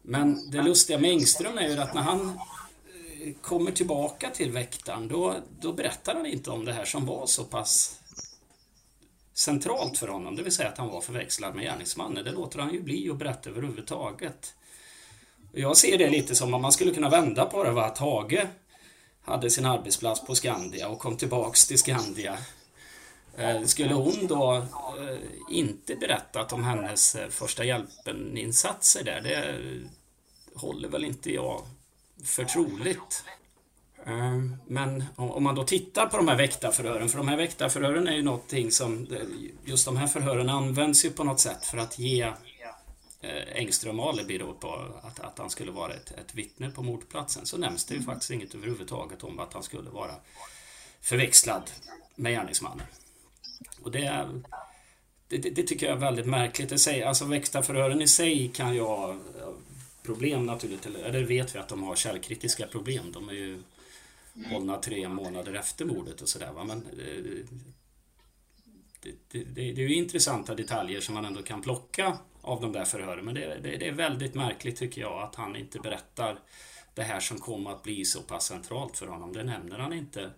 Men 0.01 0.51
det 0.51 0.61
lustiga 0.61 0.99
med 0.99 1.11
Engström 1.11 1.57
är 1.57 1.67
ju 1.67 1.77
att 1.77 1.93
när 1.93 2.01
han 2.01 2.27
eh, 2.29 3.33
kommer 3.41 3.71
tillbaka 3.71 4.29
till 4.29 4.51
väktaren 4.51 5.07
då, 5.07 5.35
då 5.61 5.73
berättar 5.73 6.15
han 6.15 6.25
inte 6.25 6.51
om 6.51 6.65
det 6.65 6.73
här 6.73 6.85
som 6.85 7.05
var 7.05 7.25
så 7.25 7.43
pass 7.43 7.99
centralt 9.35 9.97
för 9.97 10.07
honom, 10.07 10.35
det 10.35 10.43
vill 10.43 10.51
säga 10.51 10.69
att 10.69 10.77
han 10.77 10.89
var 10.89 11.01
förväxlad 11.01 11.55
med 11.55 11.63
gärningsmannen. 11.63 12.25
Det 12.25 12.31
låter 12.31 12.59
han 12.59 12.73
ju 12.73 12.81
bli 12.81 13.09
att 13.09 13.17
berätta 13.17 13.49
överhuvudtaget. 13.49 14.55
Jag 15.51 15.77
ser 15.77 15.97
det 15.97 16.09
lite 16.09 16.35
som 16.35 16.53
att 16.53 16.61
man 16.61 16.71
skulle 16.71 16.93
kunna 16.93 17.09
vända 17.09 17.45
på 17.45 17.63
det, 17.63 17.71
va? 17.71 17.85
att 17.85 17.97
Hage 17.97 18.47
hade 19.21 19.49
sin 19.49 19.65
arbetsplats 19.65 20.21
på 20.21 20.35
Skandia 20.35 20.87
och 20.87 20.99
kom 20.99 21.17
tillbaks 21.17 21.67
till 21.67 21.79
Skandia 21.79 22.37
eh, 23.37 23.63
skulle 23.63 23.93
hon 23.93 24.27
då 24.27 24.55
eh, 24.55 25.17
inte 25.49 25.95
berättat 25.95 26.53
om 26.53 26.63
hennes 26.63 27.15
eh, 27.15 27.29
första 27.29 27.63
hjälpen-insatser 27.63 29.03
där, 29.03 29.21
det 29.21 29.59
håller 30.55 30.89
väl 30.89 31.05
inte 31.05 31.33
jag 31.33 31.61
för 32.23 32.43
troligt. 32.43 33.23
Men 34.67 35.03
om 35.15 35.43
man 35.43 35.55
då 35.55 35.63
tittar 35.63 36.05
på 36.05 36.17
de 36.17 36.27
här 36.27 36.35
väktarförhören, 36.35 37.09
för 37.09 37.17
de 37.17 37.27
här 37.27 37.37
väktarförhören 37.37 38.07
är 38.07 38.15
ju 38.15 38.23
någonting 38.23 38.71
som, 38.71 39.07
just 39.65 39.85
de 39.85 39.97
här 39.97 40.07
förhören 40.07 40.49
används 40.49 41.05
ju 41.05 41.09
på 41.09 41.23
något 41.23 41.39
sätt 41.39 41.65
för 41.65 41.77
att 41.77 41.99
ge 41.99 42.33
Engström 43.55 43.99
alibi 43.99 44.37
då 44.37 44.53
på 44.53 44.73
att, 45.03 45.19
att 45.19 45.37
han 45.37 45.49
skulle 45.49 45.71
vara 45.71 45.93
ett, 45.93 46.11
ett 46.11 46.35
vittne 46.35 46.69
på 46.69 46.83
mordplatsen. 46.83 47.45
Så 47.45 47.57
nämns 47.57 47.85
det 47.85 47.95
ju 47.95 48.01
faktiskt 48.01 48.31
inget 48.31 48.55
överhuvudtaget 48.55 49.23
om 49.23 49.39
att 49.39 49.53
han 49.53 49.63
skulle 49.63 49.89
vara 49.89 50.15
förväxlad 51.01 51.71
med 52.15 52.31
gärningsmannen. 52.31 52.85
Och 53.81 53.91
det, 53.91 54.27
det, 55.27 55.37
det, 55.37 55.63
tycker 55.63 55.85
jag 55.85 55.95
är 55.95 55.99
väldigt 55.99 56.25
märkligt. 56.25 56.69
Det 56.69 56.79
säger, 56.79 57.05
alltså 57.05 57.25
väktarförhören 57.25 58.01
i 58.01 58.07
sig 58.07 58.51
kan 58.53 58.75
ju 58.75 58.81
ha 58.81 59.15
problem 60.03 60.45
naturligtvis. 60.45 60.95
Eller 60.95 61.23
vet 61.23 61.55
vi 61.55 61.59
att 61.59 61.69
de 61.69 61.83
har 61.83 61.95
källkritiska 61.95 62.67
problem. 62.67 63.11
De 63.11 63.29
är 63.29 63.33
ju 63.33 63.61
hållna 64.43 64.77
tre 64.77 65.09
månader 65.09 65.53
efter 65.53 65.85
mordet 65.85 66.21
och 66.21 66.29
sådär. 66.29 66.51
Men 66.65 66.71
eh, 66.71 67.45
det, 69.01 69.11
det, 69.31 69.43
det, 69.43 69.71
det, 69.71 69.83
är 69.83 69.87
ju 69.87 69.95
intressanta 69.95 70.55
detaljer 70.55 71.01
som 71.01 71.15
man 71.15 71.25
ändå 71.25 71.41
kan 71.41 71.61
plocka 71.61 72.17
av 72.41 72.61
de 72.61 72.71
där 72.71 72.85
förhören. 72.85 73.25
Men 73.25 73.35
det, 73.35 73.59
det, 73.63 73.87
är 73.87 73.91
väldigt 73.91 74.35
märkligt 74.35 74.75
tycker 74.75 75.01
jag 75.01 75.23
att 75.23 75.35
han 75.35 75.55
inte 75.55 75.79
berättar 75.79 76.39
det 76.93 77.03
här 77.03 77.19
som 77.19 77.39
kommer 77.39 77.71
att 77.71 77.83
bli 77.83 78.05
så 78.05 78.21
pass 78.21 78.45
centralt 78.45 78.97
för 78.97 79.07
honom. 79.07 79.33
Det 79.33 79.43
nämner 79.43 79.79
han 79.79 79.93
inte 79.93 80.31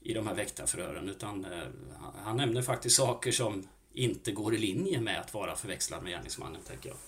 i 0.00 0.14
de 0.14 0.26
här 0.26 0.34
väktarförhören 0.34 1.08
utan 1.08 1.44
eh, 1.44 1.68
han 2.24 2.36
nämner 2.36 2.62
faktiskt 2.62 2.96
saker 2.96 3.32
som 3.32 3.68
inte 3.92 4.32
går 4.32 4.54
i 4.54 4.58
linje 4.58 5.00
med 5.00 5.20
att 5.20 5.34
vara 5.34 5.56
förväxlad 5.56 6.02
med 6.02 6.12
gärningsmannen, 6.12 6.62
tänker 6.62 6.88
jag. 6.88 6.98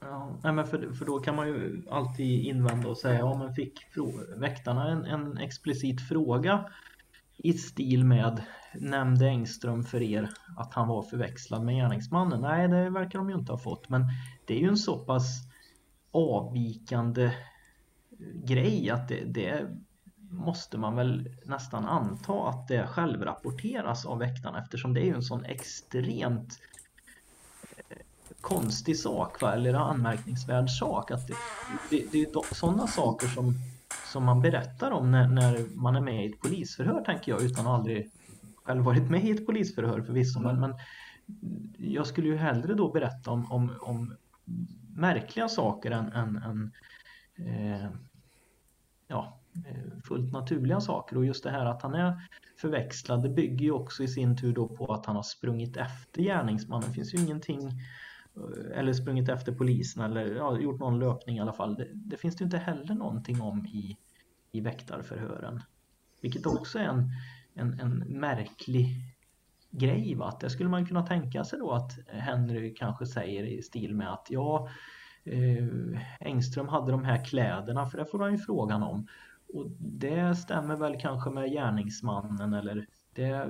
Ja, 0.00 0.38
men 0.42 0.66
för, 0.66 0.92
för 0.92 1.04
då 1.04 1.20
kan 1.20 1.36
man 1.36 1.48
ju 1.48 1.82
alltid 1.90 2.44
invända 2.44 2.88
och 2.88 2.98
säga, 2.98 3.18
ja 3.18 3.38
men 3.38 3.54
fick 3.54 3.80
väktarna 4.36 4.88
en, 4.90 5.04
en 5.04 5.38
explicit 5.38 6.08
fråga 6.08 6.64
i 7.36 7.52
stil 7.52 8.04
med 8.04 8.42
Nämnde 8.74 9.26
Engström 9.26 9.84
för 9.84 10.02
er 10.02 10.30
att 10.56 10.74
han 10.74 10.88
var 10.88 11.02
förväxlad 11.02 11.64
med 11.64 11.74
gärningsmannen? 11.74 12.40
Nej, 12.40 12.68
det 12.68 12.90
verkar 12.90 13.18
de 13.18 13.30
ju 13.30 13.36
inte 13.36 13.52
ha 13.52 13.58
fått, 13.58 13.88
men 13.88 14.04
det 14.46 14.54
är 14.54 14.60
ju 14.60 14.68
en 14.68 14.76
så 14.76 14.98
pass 14.98 15.42
avvikande 16.10 17.32
grej 18.44 18.90
att 18.90 19.08
det, 19.08 19.24
det 19.24 19.68
måste 20.30 20.78
man 20.78 20.96
väl 20.96 21.28
nästan 21.44 21.84
anta 21.84 22.48
att 22.48 22.68
det 22.68 22.86
självrapporteras 22.86 24.06
av 24.06 24.18
väktarna 24.18 24.62
eftersom 24.62 24.94
det 24.94 25.00
är 25.00 25.04
ju 25.04 25.14
en 25.14 25.22
sån 25.22 25.44
extremt 25.44 26.48
eh, 26.52 26.77
konstig 28.40 28.98
sak 28.98 29.42
va? 29.42 29.52
eller 29.52 29.74
anmärkningsvärd 29.74 30.70
sak. 30.70 31.10
Att 31.10 31.26
det, 31.26 31.34
det, 31.90 32.12
det 32.12 32.20
är 32.20 32.54
sådana 32.54 32.86
saker 32.86 33.26
som, 33.26 33.54
som 34.12 34.24
man 34.24 34.40
berättar 34.40 34.90
om 34.90 35.10
när, 35.10 35.28
när, 35.28 35.76
man 35.76 35.96
är 35.96 36.00
med 36.00 36.26
i 36.26 36.32
ett 36.32 36.40
polisförhör 36.40 37.00
tänker 37.00 37.32
jag 37.32 37.42
utan 37.42 37.66
att 37.66 37.72
aldrig 37.72 38.10
själv 38.64 38.84
varit 38.84 39.10
med 39.10 39.24
i 39.24 39.30
ett 39.30 39.46
polisförhör 39.46 40.02
förvisso. 40.02 40.40
Men, 40.40 40.60
men 40.60 40.74
jag 41.78 42.06
skulle 42.06 42.28
ju 42.28 42.36
hellre 42.36 42.74
då 42.74 42.92
berätta 42.92 43.30
om, 43.30 43.52
om, 43.52 43.72
om 43.80 44.14
märkliga 44.96 45.48
saker 45.48 45.90
än, 45.90 46.12
än, 46.12 46.36
än 46.36 46.72
eh, 47.46 47.90
ja, 49.06 49.40
eh, 49.66 50.00
fullt 50.04 50.32
naturliga 50.32 50.80
saker 50.80 51.16
och 51.16 51.24
just 51.24 51.44
det 51.44 51.50
här 51.50 51.66
att 51.66 51.82
han 51.82 51.94
är 51.94 52.20
förväxlad 52.60 53.22
det 53.22 53.28
bygger 53.28 53.64
ju 53.64 53.70
också 53.70 54.02
i 54.02 54.08
sin 54.08 54.36
tur 54.36 54.52
då 54.52 54.68
på 54.68 54.92
att 54.92 55.06
han 55.06 55.16
har 55.16 55.22
sprungit 55.22 55.76
efter 55.76 56.22
gärningsmannen. 56.22 56.88
Det 56.88 56.94
finns 56.94 57.14
ju 57.14 57.18
ingenting 57.18 57.66
eh, 57.68 57.72
eller 58.74 58.92
sprungit 58.92 59.28
efter 59.28 59.52
polisen 59.52 60.02
eller 60.02 60.34
ja, 60.34 60.58
gjort 60.58 60.80
någon 60.80 60.98
löpning 60.98 61.36
i 61.36 61.40
alla 61.40 61.52
fall. 61.52 61.74
Det, 61.74 61.88
det, 61.94 62.16
finns 62.16 62.36
det 62.36 62.44
inte 62.44 62.58
heller 62.58 62.94
någonting 62.94 63.40
om 63.40 63.66
i, 63.66 63.96
i 64.52 64.60
väktarförhören. 64.60 65.60
Vilket 66.22 66.46
också 66.46 66.78
är 66.78 66.84
en, 66.84 67.10
en, 67.54 67.80
en 67.80 67.98
märklig 67.98 68.86
grej. 69.70 70.14
Va? 70.14 70.28
Att 70.28 70.40
det 70.40 70.50
skulle 70.50 70.68
man 70.68 70.86
kunna 70.86 71.06
tänka 71.06 71.44
sig 71.44 71.58
då 71.58 71.72
att 71.72 71.98
Henry 72.06 72.74
kanske 72.74 73.06
säger 73.06 73.44
i 73.44 73.62
stil 73.62 73.94
med 73.94 74.12
att 74.12 74.26
ja, 74.30 74.68
eh, 75.24 75.68
Engström 76.20 76.68
hade 76.68 76.92
de 76.92 77.04
här 77.04 77.24
kläderna, 77.24 77.86
för 77.86 77.98
det 77.98 78.06
får 78.06 78.18
han 78.18 78.32
ju 78.32 78.38
frågan 78.38 78.82
om. 78.82 79.06
Och 79.54 79.70
det 79.78 80.36
stämmer 80.36 80.76
väl 80.76 81.00
kanske 81.00 81.30
med 81.30 81.50
gärningsmannen 81.50 82.54
eller 82.54 82.86
det, 83.12 83.48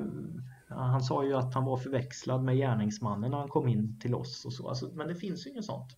han 0.69 1.03
sa 1.03 1.25
ju 1.25 1.35
att 1.35 1.55
han 1.55 1.65
var 1.65 1.77
förväxlad 1.77 2.45
med 2.45 2.57
gärningsmannen 2.57 3.31
när 3.31 3.39
han 3.39 3.49
kom 3.49 3.69
in 3.69 4.01
till 4.01 4.15
oss 4.15 4.45
och 4.45 4.53
så. 4.53 4.69
Alltså, 4.69 4.91
men 4.95 5.09
det 5.09 5.15
finns 5.15 5.47
ju 5.47 5.51
inget 5.51 5.65
sånt. 5.65 5.97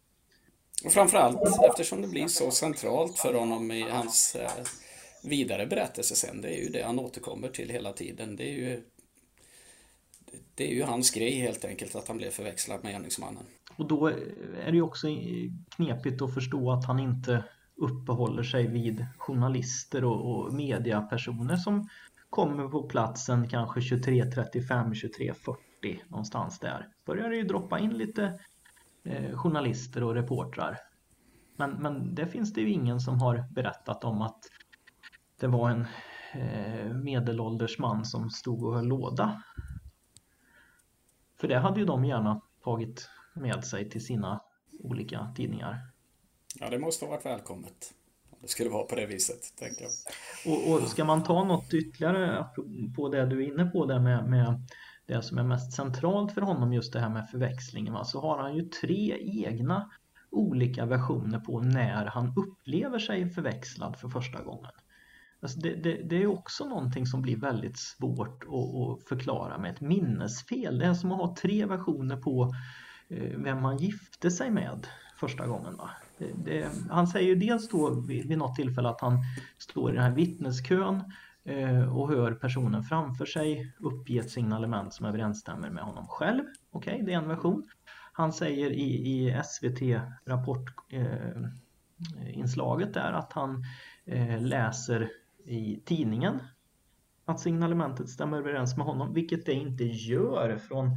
Och 0.84 0.92
framförallt 0.92 1.38
eftersom 1.70 2.02
det 2.02 2.08
blir 2.08 2.26
så 2.26 2.50
centralt 2.50 3.18
för 3.18 3.34
honom 3.34 3.70
i 3.70 3.90
hans 3.90 4.36
eh, 4.36 4.64
vidare 5.24 5.66
berättelse 5.66 6.14
sen. 6.14 6.40
Det 6.40 6.48
är 6.48 6.62
ju 6.62 6.68
det 6.68 6.82
han 6.82 6.98
återkommer 6.98 7.48
till 7.48 7.70
hela 7.70 7.92
tiden. 7.92 8.36
Det 8.36 8.44
är 8.44 8.54
ju 8.54 8.82
det 10.54 10.70
är 10.70 10.74
ju 10.74 10.82
hans 10.82 11.10
grej 11.10 11.40
helt 11.40 11.64
enkelt 11.64 11.94
att 11.94 12.08
han 12.08 12.16
blev 12.16 12.30
förväxlad 12.30 12.84
med 12.84 12.92
gärningsmannen. 12.92 13.44
Och 13.76 13.88
då 13.88 14.06
är 14.06 14.66
det 14.66 14.76
ju 14.76 14.82
också 14.82 15.06
knepigt 15.76 16.22
att 16.22 16.34
förstå 16.34 16.72
att 16.72 16.84
han 16.84 17.00
inte 17.00 17.44
uppehåller 17.76 18.42
sig 18.42 18.66
vid 18.66 19.06
journalister 19.18 20.04
och, 20.04 20.30
och 20.30 20.54
mediapersoner 20.54 21.56
som 21.56 21.88
kommer 22.30 22.68
på 22.68 22.82
platsen 22.82 23.48
kanske 23.48 23.80
23.35, 23.80 24.92
23.40 24.92 25.98
någonstans 26.08 26.58
där. 26.58 26.88
Börjar 27.04 27.30
det 27.30 27.36
ju 27.36 27.42
droppa 27.42 27.78
in 27.78 27.98
lite 27.98 28.40
eh, 29.04 29.36
journalister 29.36 30.02
och 30.02 30.14
reportrar. 30.14 30.78
Men, 31.56 31.70
men 31.70 32.14
det 32.14 32.26
finns 32.26 32.52
det 32.52 32.60
ju 32.60 32.70
ingen 32.70 33.00
som 33.00 33.20
har 33.20 33.44
berättat 33.50 34.04
om 34.04 34.22
att 34.22 34.38
det 35.40 35.46
var 35.46 35.70
en 35.70 35.86
eh, 36.32 36.94
medelålders 36.94 37.78
man 37.78 38.04
som 38.04 38.30
stod 38.30 38.64
och 38.64 38.74
höll 38.74 38.86
låda. 38.86 39.42
För 41.40 41.48
det 41.48 41.58
hade 41.58 41.80
ju 41.80 41.86
de 41.86 42.04
gärna 42.04 42.40
tagit 42.64 43.08
med 43.34 43.64
sig 43.64 43.90
till 43.90 44.04
sina 44.04 44.40
olika 44.78 45.32
tidningar. 45.36 45.80
Ja, 46.60 46.70
det 46.70 46.78
måste 46.78 47.04
ha 47.04 47.10
varit 47.10 47.26
välkommet. 47.26 47.94
Det 48.40 48.48
skulle 48.48 48.70
vara 48.70 48.84
på 48.84 48.94
det 48.94 49.06
viset, 49.06 49.56
tänker 49.58 49.84
jag. 49.84 49.92
Och, 50.52 50.72
och 50.72 50.88
ska 50.88 51.04
man 51.04 51.22
ta 51.22 51.44
något 51.44 51.74
ytterligare 51.74 52.46
på 52.96 53.08
det 53.08 53.26
du 53.26 53.44
är 53.44 53.52
inne 53.52 53.64
på 53.64 53.86
där 53.86 54.00
med, 54.00 54.30
med 54.30 54.66
det 55.06 55.22
som 55.22 55.38
är 55.38 55.42
mest 55.42 55.72
centralt 55.72 56.32
för 56.32 56.40
honom, 56.40 56.72
just 56.72 56.92
det 56.92 57.00
här 57.00 57.08
med 57.08 57.28
förväxlingen, 57.30 57.92
va? 57.92 58.04
så 58.04 58.20
har 58.20 58.38
han 58.38 58.56
ju 58.56 58.62
tre 58.62 59.16
egna 59.20 59.90
olika 60.30 60.86
versioner 60.86 61.38
på 61.38 61.60
när 61.60 62.06
han 62.06 62.34
upplever 62.36 62.98
sig 62.98 63.30
förväxlad 63.30 63.96
för 63.96 64.08
första 64.08 64.42
gången. 64.42 64.70
Alltså 65.42 65.60
det, 65.60 65.74
det, 65.74 66.02
det, 66.02 66.22
är 66.22 66.26
också 66.26 66.64
någonting 66.64 67.06
som 67.06 67.22
blir 67.22 67.36
väldigt 67.36 67.78
svårt 67.78 68.42
att, 68.42 68.52
att, 68.52 69.08
förklara 69.08 69.58
med 69.58 69.70
ett 69.70 69.80
minnesfel. 69.80 70.78
Det 70.78 70.86
är 70.86 70.94
som 70.94 71.12
att 71.12 71.18
ha 71.18 71.36
tre 71.36 71.66
versioner 71.66 72.16
på 72.16 72.54
eh, 73.08 73.38
vem 73.38 73.62
man 73.62 73.76
gifte 73.76 74.30
sig 74.30 74.50
med 74.50 74.86
första 75.16 75.46
gången. 75.46 75.76
Va? 75.76 75.90
Det, 76.44 76.68
han 76.90 77.06
säger 77.06 77.28
ju 77.28 77.34
dels 77.34 77.68
då 77.68 78.00
vid, 78.00 78.28
vid 78.28 78.38
något 78.38 78.56
tillfälle 78.56 78.88
att 78.88 79.00
han 79.00 79.18
står 79.58 79.90
i 79.90 79.94
den 79.94 80.02
här 80.02 80.10
vittneskön 80.10 81.02
eh, 81.44 81.96
och 81.96 82.08
hör 82.08 82.34
personen 82.34 82.82
framför 82.82 83.26
sig 83.26 83.72
uppge 83.78 84.18
ett 84.18 84.30
signalement 84.30 84.94
som 84.94 85.06
överensstämmer 85.06 85.70
med 85.70 85.84
honom 85.84 86.06
själv. 86.06 86.42
Okej, 86.70 86.94
okay, 86.94 87.06
det 87.06 87.12
är 87.12 87.18
en 87.18 87.28
version. 87.28 87.68
Han 88.12 88.32
säger 88.32 88.70
i, 88.70 88.82
i 88.82 89.40
SVT 89.44 89.80
rapportinslaget 90.26 92.96
eh, 92.96 93.02
där 93.02 93.12
att 93.12 93.32
han 93.32 93.64
eh, 94.04 94.42
läser 94.42 95.10
i 95.44 95.80
tidningen 95.84 96.40
att 97.24 97.40
signalementet 97.40 98.08
stämmer 98.08 98.38
överens 98.38 98.76
med 98.76 98.86
honom, 98.86 99.14
vilket 99.14 99.46
det 99.46 99.52
inte 99.52 99.84
gör 99.84 100.58
från 100.58 100.90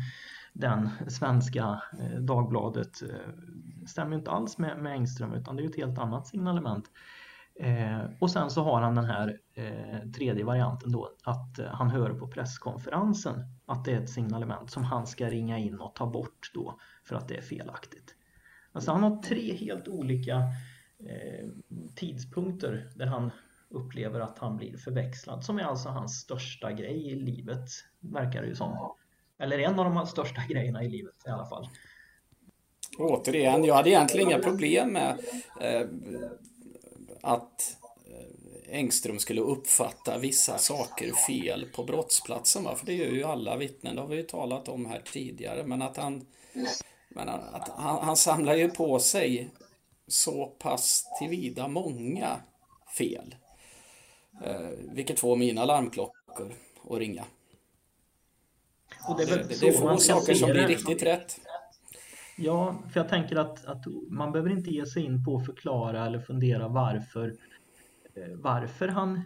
den 0.54 0.90
svenska 1.08 1.82
eh, 2.00 2.20
Dagbladet. 2.20 3.02
Eh, 3.02 3.10
Eh, 3.84 3.88
stämmer 3.88 4.16
inte 4.16 4.32
alls 4.32 4.58
med, 4.58 4.78
med 4.78 4.92
Engström 4.92 5.34
utan 5.34 5.56
det 5.56 5.64
är 5.64 5.70
ett 5.70 5.78
helt 5.78 5.98
annat 5.98 6.28
signalement. 6.28 6.92
Eh, 7.60 8.02
och 8.20 8.32
sen 8.32 8.50
så 8.50 8.64
har 8.64 8.82
han 8.82 8.96
den 8.96 9.06
här 9.06 9.40
eh, 9.54 10.12
tredje 10.12 10.44
varianten 10.44 10.92
då 10.92 11.10
att 11.24 11.60
eh, 11.60 11.66
han 11.66 11.90
hör 11.90 12.10
på 12.10 12.28
presskonferensen 12.28 13.36
att 13.66 13.86
det 13.86 13.92
är 13.92 14.02
ett 14.02 14.10
signalement 14.10 14.72
som 14.72 14.84
han 14.84 15.08
ska 15.08 15.30
ringa 15.30 15.58
in 15.58 15.80
och 15.80 15.96
ta 15.96 16.06
bort 16.06 16.52
då 16.54 16.80
för 17.04 17.16
att 17.16 17.28
det 17.28 17.38
är 17.38 17.42
felaktigt. 17.42 18.16
Alltså 18.72 18.92
han 18.92 19.04
har 19.04 19.22
tre 19.22 19.56
helt 19.56 19.88
olika 19.88 20.38
eh, 21.00 21.50
tidpunkter 21.96 22.90
där 22.96 23.06
han 23.06 23.32
upplever 23.70 24.20
att 24.20 24.40
han 24.40 24.58
blir 24.58 24.78
förväxlad 24.78 25.44
som 25.44 25.60
är 25.60 25.64
alltså 25.64 25.90
hans 25.90 26.20
största 26.20 26.72
grej 26.72 27.08
i 27.08 27.16
livet 27.16 27.70
verkar 28.00 28.42
det 28.42 28.48
ju 28.48 28.56
som. 28.56 28.96
Eller 29.40 29.60
en 29.60 29.80
av 29.80 29.94
de 29.94 30.08
största 30.08 30.42
grejerna 30.50 30.84
i 30.84 30.90
livet 30.90 31.16
i 31.26 31.30
alla 31.30 31.46
fall. 31.46 31.68
Återigen, 32.98 33.64
jag 33.64 33.76
hade 33.76 33.90
egentligen 33.90 34.28
inga 34.28 34.40
problem 34.40 34.90
med 34.90 35.20
eh, 35.62 35.88
att 37.22 37.78
eh, 38.08 38.78
Engström 38.78 39.20
skulle 39.20 39.42
uppfatta 39.42 40.18
vissa 40.18 40.58
saker 40.58 41.12
fel 41.28 41.66
på 41.76 41.84
brottsplatsen. 41.84 42.64
Va? 42.64 42.76
För 42.76 42.86
det 42.86 42.94
gör 42.94 43.12
ju 43.12 43.24
alla 43.24 43.58
vittnen, 43.58 43.96
det 43.96 44.02
har 44.02 44.08
vi 44.08 44.16
ju 44.16 44.24
talat 44.24 44.68
om 44.68 44.86
här 44.86 45.02
tidigare. 45.12 45.64
Men 45.64 45.82
att 45.82 45.98
han, 45.98 46.26
men 47.10 47.30
att 47.30 47.70
han, 47.70 48.06
han 48.06 48.18
samlar 48.18 48.56
ju 48.56 48.70
på 48.70 49.00
sig 49.00 49.50
så 50.08 50.46
pass 50.46 51.06
tillvida 51.20 51.68
många 51.68 52.40
fel. 52.98 53.36
Eh, 54.46 54.70
vilket 54.94 55.20
får 55.20 55.36
mina 55.36 55.66
larmklockor 55.66 56.54
att 56.90 56.98
ringa. 56.98 57.24
Och 59.10 59.18
det, 59.18 59.24
är 59.24 59.38
det, 59.38 59.60
det 59.60 59.68
är 59.68 59.72
få 59.72 59.98
saker 59.98 60.34
som 60.34 60.50
blir 60.50 60.68
riktigt 60.68 61.04
rätt. 61.04 61.40
Ja, 62.38 62.76
för 62.90 63.00
jag 63.00 63.10
tänker 63.10 63.36
att, 63.36 63.66
att 63.66 63.86
man 64.10 64.32
behöver 64.32 64.50
inte 64.50 64.70
ge 64.70 64.86
sig 64.86 65.04
in 65.04 65.26
på 65.26 65.38
att 65.38 65.46
förklara 65.46 66.06
eller 66.06 66.20
fundera 66.20 66.68
varför, 66.68 67.28
eh, 68.14 68.34
varför 68.36 68.88
han 68.88 69.22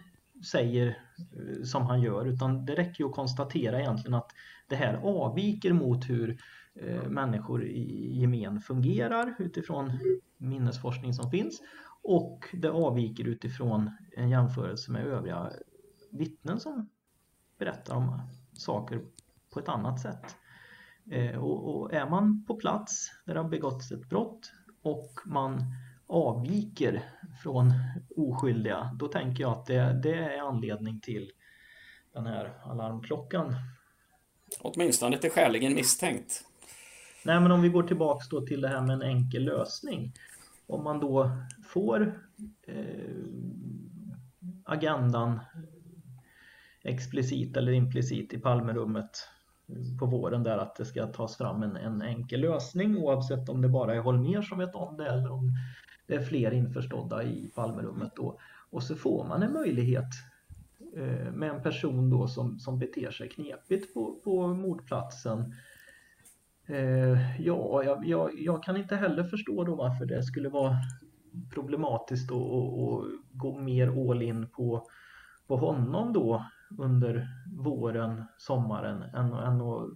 säger 0.50 0.86
eh, 0.86 1.62
som 1.64 1.82
han 1.82 2.02
gör, 2.02 2.26
utan 2.26 2.64
det 2.64 2.74
räcker 2.74 3.04
ju 3.04 3.08
att 3.08 3.14
konstatera 3.14 3.80
egentligen 3.80 4.14
att 4.14 4.30
det 4.68 4.76
här 4.76 4.94
avviker 4.94 5.72
mot 5.72 6.10
hur 6.10 6.40
eh, 6.74 7.08
människor 7.08 7.64
i 7.64 8.18
gemen 8.20 8.60
fungerar 8.60 9.34
utifrån 9.38 9.92
minnesforskning 10.36 11.14
som 11.14 11.30
finns 11.30 11.60
och 12.02 12.44
det 12.52 12.70
avviker 12.70 13.24
utifrån 13.24 13.90
en 14.16 14.28
jämförelse 14.28 14.92
med 14.92 15.06
övriga 15.06 15.52
vittnen 16.10 16.60
som 16.60 16.88
berättar 17.58 17.94
om 17.94 18.20
saker 18.52 19.00
på 19.50 19.60
ett 19.60 19.68
annat 19.68 20.00
sätt. 20.00 20.36
Eh, 21.10 21.44
och, 21.44 21.80
och, 21.80 21.92
är 21.94 22.10
man 22.10 22.44
på 22.44 22.54
plats 22.54 23.10
där 23.24 23.34
det 23.34 23.40
har 23.40 23.48
begåtts 23.48 23.92
ett 23.92 24.08
brott 24.08 24.52
och 24.82 25.20
man 25.26 25.64
avviker 26.06 27.02
från 27.42 27.72
oskyldiga, 28.16 28.90
då 28.98 29.08
tänker 29.08 29.42
jag 29.42 29.52
att 29.52 29.66
det, 29.66 30.00
det 30.02 30.14
är 30.14 30.40
anledning 30.40 31.00
till 31.00 31.30
den 32.12 32.26
här 32.26 32.60
alarmklockan. 32.64 33.54
Åtminstone 34.60 35.18
till 35.18 35.30
skäligen 35.30 35.74
misstänkt. 35.74 36.44
Nej, 37.24 37.40
men 37.40 37.52
om 37.52 37.62
vi 37.62 37.68
går 37.68 37.82
tillbaks 37.82 38.28
då 38.28 38.46
till 38.46 38.60
det 38.60 38.68
här 38.68 38.80
med 38.80 38.94
en 38.94 39.02
enkel 39.02 39.44
lösning. 39.44 40.12
Om 40.66 40.84
man 40.84 41.00
då 41.00 41.30
får 41.64 42.22
eh, 42.66 43.14
agendan 44.64 45.40
explicit 46.82 47.56
eller 47.56 47.72
implicit 47.72 48.32
i 48.32 48.38
Palmerummet 48.38 49.10
på 49.98 50.06
våren 50.06 50.42
där 50.42 50.58
att 50.58 50.76
det 50.76 50.84
ska 50.84 51.06
tas 51.06 51.36
fram 51.36 51.62
en, 51.62 51.76
en 51.76 52.02
enkel 52.02 52.40
lösning 52.40 52.96
oavsett 52.96 53.48
om 53.48 53.62
det 53.62 53.68
bara 53.68 53.94
är 53.94 54.00
Holmer 54.00 54.42
som 54.42 54.58
vet 54.58 54.74
om 54.74 54.96
det 54.96 55.06
eller 55.08 55.32
om 55.32 55.52
det 56.06 56.14
är 56.14 56.20
fler 56.20 56.50
införstådda 56.50 57.22
i 57.22 57.50
Palmerummet 57.54 58.12
då. 58.16 58.38
Och 58.70 58.82
så 58.82 58.96
får 58.96 59.24
man 59.24 59.42
en 59.42 59.52
möjlighet 59.52 60.08
eh, 60.96 61.32
med 61.32 61.50
en 61.50 61.62
person 61.62 62.10
då 62.10 62.28
som, 62.28 62.58
som 62.58 62.78
beter 62.78 63.10
sig 63.10 63.28
knepigt 63.28 63.94
på, 63.94 64.20
på 64.24 64.46
mordplatsen. 64.46 65.54
Eh, 66.66 67.40
ja, 67.40 67.82
jag, 67.84 68.06
jag, 68.06 68.30
jag, 68.38 68.62
kan 68.62 68.76
inte 68.76 68.96
heller 68.96 69.24
förstå 69.24 69.64
då 69.64 69.74
varför 69.74 70.06
det 70.06 70.22
skulle 70.22 70.48
vara 70.48 70.76
problematiskt 71.54 72.32
att 72.32 73.04
gå 73.32 73.58
mer 73.58 74.10
all 74.10 74.22
in 74.22 74.48
på, 74.48 74.86
på 75.46 75.56
honom 75.56 76.12
då 76.12 76.46
under 76.78 77.28
våren, 77.52 78.24
sommaren 78.38 79.02
än, 79.02 79.32
än 79.32 79.60
att 79.60 79.90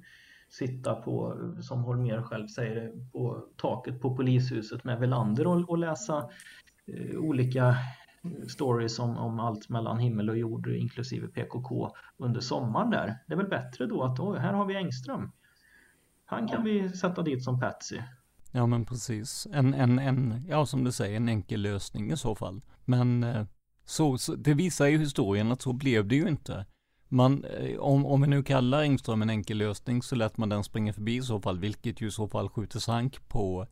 sitta 0.49 0.95
på, 0.95 1.37
som 1.61 1.85
Holmér 1.85 2.23
själv 2.23 2.47
säger, 2.47 2.93
på 3.13 3.45
taket 3.57 4.01
på 4.01 4.17
polishuset 4.17 4.85
med 4.85 5.01
Velander 5.01 5.47
och, 5.47 5.69
och 5.69 5.79
läsa 5.79 6.29
eh, 6.87 7.19
olika 7.19 7.77
stories 8.49 8.99
om, 8.99 9.17
om 9.17 9.41
allt 9.41 9.69
mellan 9.69 9.99
himmel 9.99 10.31
och 10.31 10.39
jord 10.39 10.67
inklusive 10.67 11.29
PKK 11.29 11.91
under 12.17 12.41
sommaren 12.41 12.91
där. 12.91 13.19
Det 13.27 13.35
är 13.35 13.37
väl 13.37 13.49
bättre 13.49 13.87
då 13.87 14.03
att 14.03 14.21
oh, 14.21 14.37
här 14.37 14.53
har 14.53 14.67
vi 14.67 14.77
Engström. 14.77 15.33
Han 16.25 16.49
kan 16.49 16.65
vi 16.65 16.89
sätta 16.89 17.23
dit 17.23 17.45
som 17.45 17.61
Patsy. 17.61 17.99
Ja 18.53 18.67
men 18.67 18.85
precis. 18.85 19.47
En, 19.53 19.75
en, 19.75 19.99
en, 19.99 20.45
ja 20.49 20.67
som 20.67 20.85
du 20.85 20.93
säger, 20.93 21.17
en 21.17 21.29
enkel 21.29 21.61
lösning 21.63 22.11
i 22.13 22.17
så 22.17 22.35
fall. 22.35 22.61
Men 22.85 23.25
eh, 23.25 23.47
så, 23.85 24.19
så, 24.19 24.35
det 24.35 24.55
visar 24.55 24.87
ju 24.87 24.99
historien 24.99 25.53
att 25.53 25.63
så 25.63 25.73
blev 25.73 26.09
det 26.09 26.17
ju 26.17 26.29
inte. 26.29 26.67
Man, 27.13 27.45
eh, 27.45 27.79
om, 27.79 28.07
om 28.07 28.21
vi 28.23 28.29
nu 28.29 28.43
kallar 28.43 28.83
Engström 28.83 29.23
en 29.23 29.31
enkel 29.31 29.59
lösning 29.59 30.03
så 30.03 30.17
lät 30.17 30.37
man 30.37 30.49
den 30.49 30.65
springa 30.65 30.93
förbi 30.93 31.17
i 31.17 31.23
så 31.23 31.41
fall, 31.41 31.59
vilket 31.59 32.01
ju 32.01 32.07
i 32.07 32.11
så 32.11 32.29
fall 32.29 32.49
skjuter 32.49 32.79
sank 32.79 33.29
på 33.29 33.67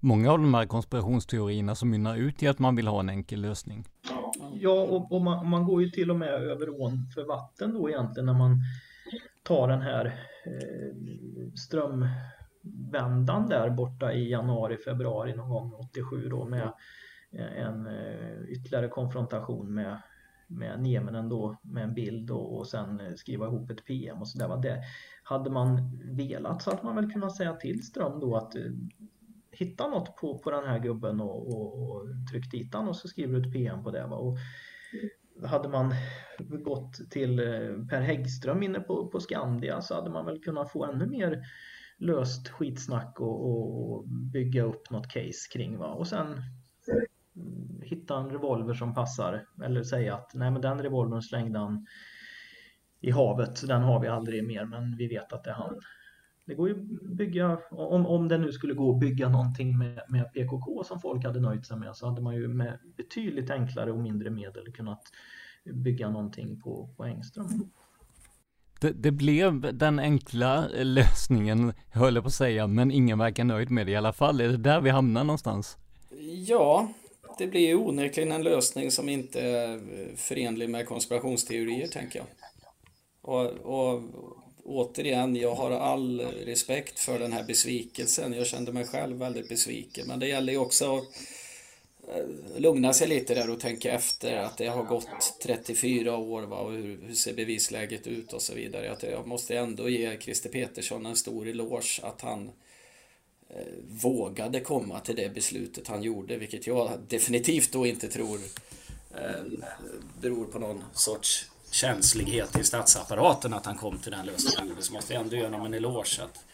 många 0.00 0.32
av 0.32 0.38
de 0.38 0.54
här 0.54 0.66
konspirationsteorierna 0.66 1.74
som 1.74 1.90
mynnar 1.90 2.16
ut 2.16 2.42
i 2.42 2.48
att 2.48 2.58
man 2.58 2.76
vill 2.76 2.86
ha 2.86 3.00
en 3.00 3.08
enkel 3.08 3.40
lösning. 3.40 3.84
Ja, 4.52 4.82
och, 4.82 5.12
och 5.12 5.22
man, 5.22 5.48
man, 5.48 5.64
går 5.64 5.82
ju 5.82 5.90
till 5.90 6.10
och 6.10 6.16
med 6.16 6.28
över 6.28 6.80
ån 6.80 7.10
för 7.14 7.24
vatten 7.24 7.74
då 7.74 7.90
egentligen 7.90 8.26
när 8.26 8.38
man 8.38 8.60
tar 9.42 9.68
den 9.68 9.80
här 9.80 10.06
eh, 10.46 10.94
strömvändan 11.54 13.48
där 13.48 13.70
borta 13.70 14.12
i 14.12 14.30
januari, 14.30 14.76
februari 14.76 15.36
någon 15.36 15.50
gång 15.50 15.72
87 15.72 16.28
då 16.28 16.44
med 16.44 16.72
en 17.56 17.86
eh, 17.86 18.42
ytterligare 18.48 18.88
konfrontation 18.88 19.74
med 19.74 20.02
med 20.58 20.82
Nieminen 20.82 21.28
då 21.28 21.56
med 21.62 21.84
en 21.84 21.94
bild 21.94 22.30
och, 22.30 22.58
och 22.58 22.66
sen 22.66 23.00
eh, 23.00 23.14
skriva 23.14 23.46
ihop 23.46 23.70
ett 23.70 23.84
PM 23.84 24.20
och 24.20 24.28
sådär. 24.28 24.78
Hade 25.22 25.50
man 25.50 26.00
velat 26.16 26.62
så 26.62 26.70
hade 26.70 26.82
man 26.82 26.96
väl 26.96 27.12
kunnat 27.12 27.36
säga 27.36 27.54
till 27.54 27.86
Ström 27.86 28.20
då 28.20 28.36
att 28.36 28.54
eh, 28.54 28.62
hitta 29.50 29.88
något 29.88 30.16
på, 30.16 30.38
på 30.38 30.50
den 30.50 30.64
här 30.64 30.78
gubben 30.78 31.20
och, 31.20 31.48
och, 31.48 31.90
och 31.90 32.06
tryck 32.30 32.50
dit 32.50 32.74
han 32.74 32.88
och 32.88 32.96
så 32.96 33.08
skriver 33.08 33.40
du 33.40 33.48
ett 33.48 33.52
PM 33.52 33.84
på 33.84 33.90
det. 33.90 34.06
Va? 34.06 34.16
Och 34.16 34.38
hade 35.44 35.68
man 35.68 35.94
gått 36.64 37.10
till 37.10 37.38
eh, 37.38 37.86
Per 37.90 38.00
Häggström 38.00 38.62
inne 38.62 38.80
på, 38.80 39.06
på 39.06 39.20
Skandia 39.20 39.80
så 39.80 39.94
hade 39.94 40.10
man 40.10 40.26
väl 40.26 40.42
kunnat 40.42 40.72
få 40.72 40.84
ännu 40.84 41.06
mer 41.06 41.42
löst 41.98 42.48
skitsnack 42.48 43.20
och, 43.20 43.46
och 43.46 44.08
bygga 44.08 44.62
upp 44.62 44.90
något 44.90 45.08
case 45.08 45.48
kring. 45.52 45.78
Va? 45.78 45.86
Och 45.86 46.06
sen 46.06 46.42
hitta 47.92 48.16
en 48.16 48.30
revolver 48.30 48.74
som 48.74 48.94
passar 48.94 49.46
eller 49.64 49.82
säga 49.82 50.14
att 50.14 50.34
nej 50.34 50.50
men 50.50 50.62
den 50.62 50.82
revolvern 50.82 51.22
slängde 51.22 51.58
han 51.58 51.86
i 53.00 53.10
havet, 53.10 53.66
den 53.66 53.82
har 53.82 54.00
vi 54.00 54.08
aldrig 54.08 54.46
mer 54.46 54.64
men 54.64 54.96
vi 54.96 55.08
vet 55.08 55.32
att 55.32 55.44
det 55.44 55.50
är 55.50 55.54
han. 55.54 55.80
Det 56.46 56.54
går 56.54 56.68
ju 56.68 56.74
bygga, 57.02 57.58
om, 57.70 58.06
om 58.06 58.28
det 58.28 58.38
nu 58.38 58.52
skulle 58.52 58.74
gå 58.74 58.94
att 58.94 59.00
bygga 59.00 59.28
någonting 59.28 59.78
med, 59.78 60.02
med 60.08 60.32
PKK 60.32 60.84
som 60.84 61.00
folk 61.00 61.24
hade 61.24 61.40
nöjt 61.40 61.66
sig 61.66 61.76
med 61.76 61.96
så 61.96 62.08
hade 62.08 62.22
man 62.22 62.34
ju 62.34 62.48
med 62.48 62.78
betydligt 62.96 63.50
enklare 63.50 63.92
och 63.92 63.98
mindre 63.98 64.30
medel 64.30 64.72
kunnat 64.72 65.02
bygga 65.64 66.10
någonting 66.10 66.60
på, 66.60 66.94
på 66.96 67.04
Engström. 67.04 67.46
Det, 68.80 68.92
det, 68.92 69.10
blev 69.10 69.78
den 69.78 69.98
enkla 69.98 70.68
lösningen, 70.68 71.72
höll 71.90 72.14
jag 72.14 72.24
på 72.24 72.28
att 72.28 72.34
säga, 72.34 72.66
men 72.66 72.90
ingen 72.90 73.18
verkar 73.18 73.44
nöjd 73.44 73.70
med 73.70 73.86
det 73.86 73.92
i 73.92 73.96
alla 73.96 74.12
fall. 74.12 74.40
Är 74.40 74.48
det 74.48 74.56
där 74.56 74.80
vi 74.80 74.90
hamnar 74.90 75.24
någonstans? 75.24 75.78
Ja, 76.46 76.88
det 77.42 77.48
blir 77.48 77.74
onekligen 77.74 78.32
en 78.32 78.42
lösning 78.42 78.90
som 78.90 79.08
inte 79.08 79.40
är 79.40 79.80
förenlig 80.16 80.70
med 80.70 80.86
konspirationsteorier, 80.86 81.86
tänker 81.86 82.18
jag. 82.18 82.26
Och, 83.22 83.46
och 83.46 84.02
återigen, 84.64 85.36
jag 85.36 85.54
har 85.54 85.70
all 85.70 86.20
respekt 86.20 86.98
för 86.98 87.18
den 87.18 87.32
här 87.32 87.44
besvikelsen. 87.44 88.32
Jag 88.32 88.46
kände 88.46 88.72
mig 88.72 88.84
själv 88.84 89.16
väldigt 89.16 89.48
besviken. 89.48 90.06
Men 90.08 90.18
det 90.18 90.26
gäller 90.26 90.52
ju 90.52 90.58
också 90.58 90.96
att 90.96 91.04
eh, 92.08 92.60
lugna 92.60 92.92
sig 92.92 93.08
lite 93.08 93.34
där 93.34 93.50
och 93.50 93.60
tänka 93.60 93.92
efter 93.92 94.36
att 94.36 94.58
det 94.58 94.66
har 94.66 94.84
gått 94.84 95.40
34 95.42 96.16
år 96.16 96.42
va, 96.42 96.56
och 96.56 96.72
hur, 96.72 97.00
hur 97.06 97.14
ser 97.14 97.34
bevisläget 97.34 98.06
ut 98.06 98.32
och 98.32 98.42
så 98.42 98.54
vidare. 98.54 98.92
Att 98.92 99.02
jag 99.02 99.26
måste 99.26 99.58
ändå 99.58 99.88
ge 99.88 100.18
Christer 100.20 100.50
Petersson 100.50 101.06
en 101.06 101.16
stor 101.16 101.48
eloge 101.48 102.00
att 102.02 102.20
han 102.20 102.42
eh, 102.44 102.50
Eh, 103.56 103.66
vågade 103.88 104.60
komma 104.60 105.00
till 105.00 105.16
det 105.16 105.34
beslutet 105.34 105.88
han 105.88 106.02
gjorde, 106.02 106.36
vilket 106.36 106.66
jag 106.66 107.00
definitivt 107.08 107.72
då 107.72 107.86
inte 107.86 108.08
tror 108.08 108.40
eh, 109.14 109.44
beror 110.20 110.44
på 110.44 110.58
någon 110.58 110.84
sorts 110.94 111.50
känslighet 111.70 112.58
i 112.58 112.64
statsapparaten 112.64 113.52
att 113.52 113.66
han 113.66 113.78
kom 113.78 113.98
till 113.98 114.12
den 114.12 114.26
lösningen. 114.26 114.82
Så 114.82 114.92
måste 114.92 115.12
jag 115.12 115.22
ändå 115.22 115.36
ge 115.36 115.44
honom 115.44 115.66
en 115.66 115.74
eloge 115.74 116.22
att 116.22 116.44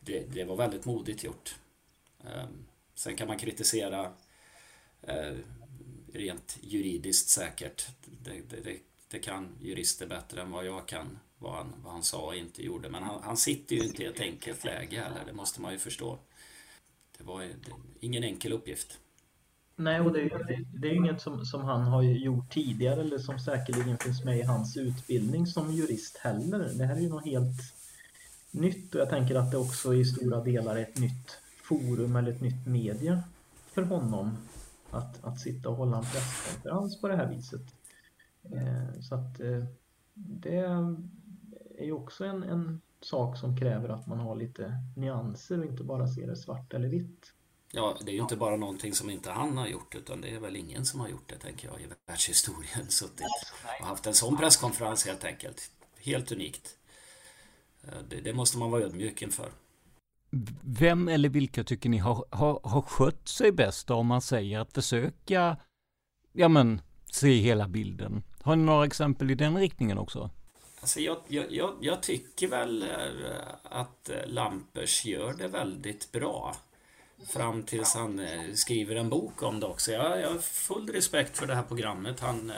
det, 0.00 0.34
det 0.34 0.44
var 0.44 0.56
väldigt 0.56 0.84
modigt 0.84 1.24
gjort. 1.24 1.54
Eh, 2.24 2.44
sen 2.94 3.16
kan 3.16 3.28
man 3.28 3.38
kritisera 3.38 4.12
eh, 5.02 5.36
rent 6.12 6.58
juridiskt 6.60 7.28
säkert. 7.28 7.86
Det, 8.24 8.62
det, 8.64 8.78
det, 9.08 9.18
kan 9.18 9.48
jurister 9.60 10.06
bättre 10.06 10.42
än 10.42 10.50
vad 10.50 10.66
jag 10.66 10.88
kan 10.88 11.18
vad 11.38 11.54
han, 11.54 11.74
vad 11.84 11.92
han 11.92 12.02
sa 12.02 12.26
och 12.26 12.36
inte 12.36 12.62
gjorde. 12.62 12.88
Men 12.88 13.02
han, 13.02 13.22
han 13.22 13.36
sitter 13.36 13.76
ju 13.76 13.82
inte 13.82 14.02
i 14.02 14.06
ett 14.06 14.20
enkelt 14.20 14.64
läge 14.64 15.00
heller, 15.00 15.24
det 15.26 15.32
måste 15.32 15.60
man 15.60 15.72
ju 15.72 15.78
förstå. 15.78 16.18
Det 17.22 17.28
var 17.28 17.48
ingen 18.00 18.24
enkel 18.24 18.52
uppgift. 18.52 18.98
Nej, 19.76 20.00
och 20.00 20.12
det 20.12 20.20
är, 20.20 20.64
det 20.80 20.88
är 20.88 20.94
inget 20.94 21.20
som, 21.20 21.44
som 21.44 21.64
han 21.64 21.80
har 21.82 22.02
gjort 22.02 22.52
tidigare 22.52 23.00
eller 23.00 23.18
som 23.18 23.38
säkerligen 23.38 23.98
finns 23.98 24.24
med 24.24 24.38
i 24.38 24.42
hans 24.42 24.76
utbildning 24.76 25.46
som 25.46 25.72
jurist 25.72 26.16
heller. 26.16 26.58
Det 26.74 26.84
här 26.84 26.96
är 26.96 27.00
ju 27.00 27.08
något 27.08 27.24
helt 27.24 27.74
nytt 28.50 28.94
och 28.94 29.00
jag 29.00 29.10
tänker 29.10 29.34
att 29.34 29.50
det 29.50 29.56
också 29.56 29.94
i 29.94 30.04
stora 30.04 30.40
delar 30.44 30.76
är 30.76 30.82
ett 30.82 30.98
nytt 30.98 31.38
forum 31.62 32.16
eller 32.16 32.32
ett 32.32 32.40
nytt 32.40 32.66
media 32.66 33.22
för 33.66 33.82
honom 33.82 34.36
att, 34.90 35.24
att 35.24 35.40
sitta 35.40 35.68
och 35.68 35.76
hålla 35.76 35.96
en 35.96 36.04
presskonferens 36.04 37.00
på 37.00 37.08
det 37.08 37.16
här 37.16 37.26
viset. 37.26 37.74
Eh, 38.42 39.00
så 39.00 39.14
att 39.14 39.40
eh, 39.40 39.64
det 40.14 40.56
är 41.78 41.84
ju 41.84 41.92
också 41.92 42.24
en, 42.24 42.42
en 42.42 42.80
sak 43.04 43.38
som 43.38 43.56
kräver 43.56 43.88
att 43.88 44.06
man 44.06 44.18
har 44.18 44.36
lite 44.36 44.72
nyanser 44.96 45.58
och 45.58 45.64
inte 45.64 45.84
bara 45.84 46.06
ser 46.06 46.26
det 46.26 46.36
svart 46.36 46.74
eller 46.74 46.88
vitt. 46.88 47.32
Ja, 47.72 47.96
det 48.04 48.10
är 48.10 48.14
ju 48.14 48.20
inte 48.20 48.36
bara 48.36 48.56
någonting 48.56 48.92
som 48.92 49.10
inte 49.10 49.30
han 49.30 49.56
har 49.56 49.66
gjort 49.66 49.94
utan 49.94 50.20
det 50.20 50.28
är 50.28 50.40
väl 50.40 50.56
ingen 50.56 50.84
som 50.84 51.00
har 51.00 51.08
gjort 51.08 51.28
det 51.28 51.38
tänker 51.38 51.68
jag 51.68 51.80
i 51.80 51.86
världshistorien. 52.06 52.86
Suttit 52.88 53.26
och 53.80 53.86
haft 53.86 54.06
en 54.06 54.14
sån 54.14 54.36
presskonferens 54.36 55.06
helt 55.06 55.24
enkelt. 55.24 55.70
Helt 56.00 56.32
unikt. 56.32 56.76
Eh, 57.84 57.98
det, 58.08 58.20
det 58.20 58.34
måste 58.34 58.58
man 58.58 58.70
vara 58.70 58.82
ödmjuk 58.82 59.22
inför. 59.22 59.52
Vem 60.60 61.08
eller 61.08 61.28
vilka 61.28 61.64
tycker 61.64 61.88
ni 61.88 61.98
har, 61.98 62.24
har, 62.30 62.60
har 62.62 62.82
skött 62.82 63.28
sig 63.28 63.52
bäst 63.52 63.90
om 63.90 64.06
man 64.06 64.20
säger 64.20 64.60
att 64.60 64.72
försöka, 64.72 65.56
ja 66.32 66.48
men, 66.48 66.80
se 67.10 67.36
hela 67.36 67.68
bilden? 67.68 68.22
Har 68.42 68.56
ni 68.56 68.64
några 68.64 68.86
exempel 68.86 69.30
i 69.30 69.34
den 69.34 69.56
riktningen 69.56 69.98
också? 69.98 70.30
Alltså 70.82 71.00
jag, 71.00 71.18
jag, 71.28 71.74
jag 71.80 72.02
tycker 72.02 72.48
väl 72.48 72.82
eh, 72.82 72.88
att 73.62 74.10
Lampers 74.26 75.04
gör 75.04 75.34
det 75.34 75.48
väldigt 75.48 76.12
bra. 76.12 76.54
Fram 77.26 77.62
tills 77.62 77.94
han 77.94 78.18
eh, 78.18 78.52
skriver 78.54 78.96
en 78.96 79.08
bok 79.08 79.42
om 79.42 79.60
det 79.60 79.66
också. 79.66 79.92
Jag, 79.92 80.20
jag 80.20 80.30
har 80.30 80.38
full 80.38 80.88
respekt 80.88 81.38
för 81.38 81.46
det 81.46 81.54
här 81.54 81.62
programmet 81.62 82.20
han, 82.20 82.50
eh, 82.50 82.56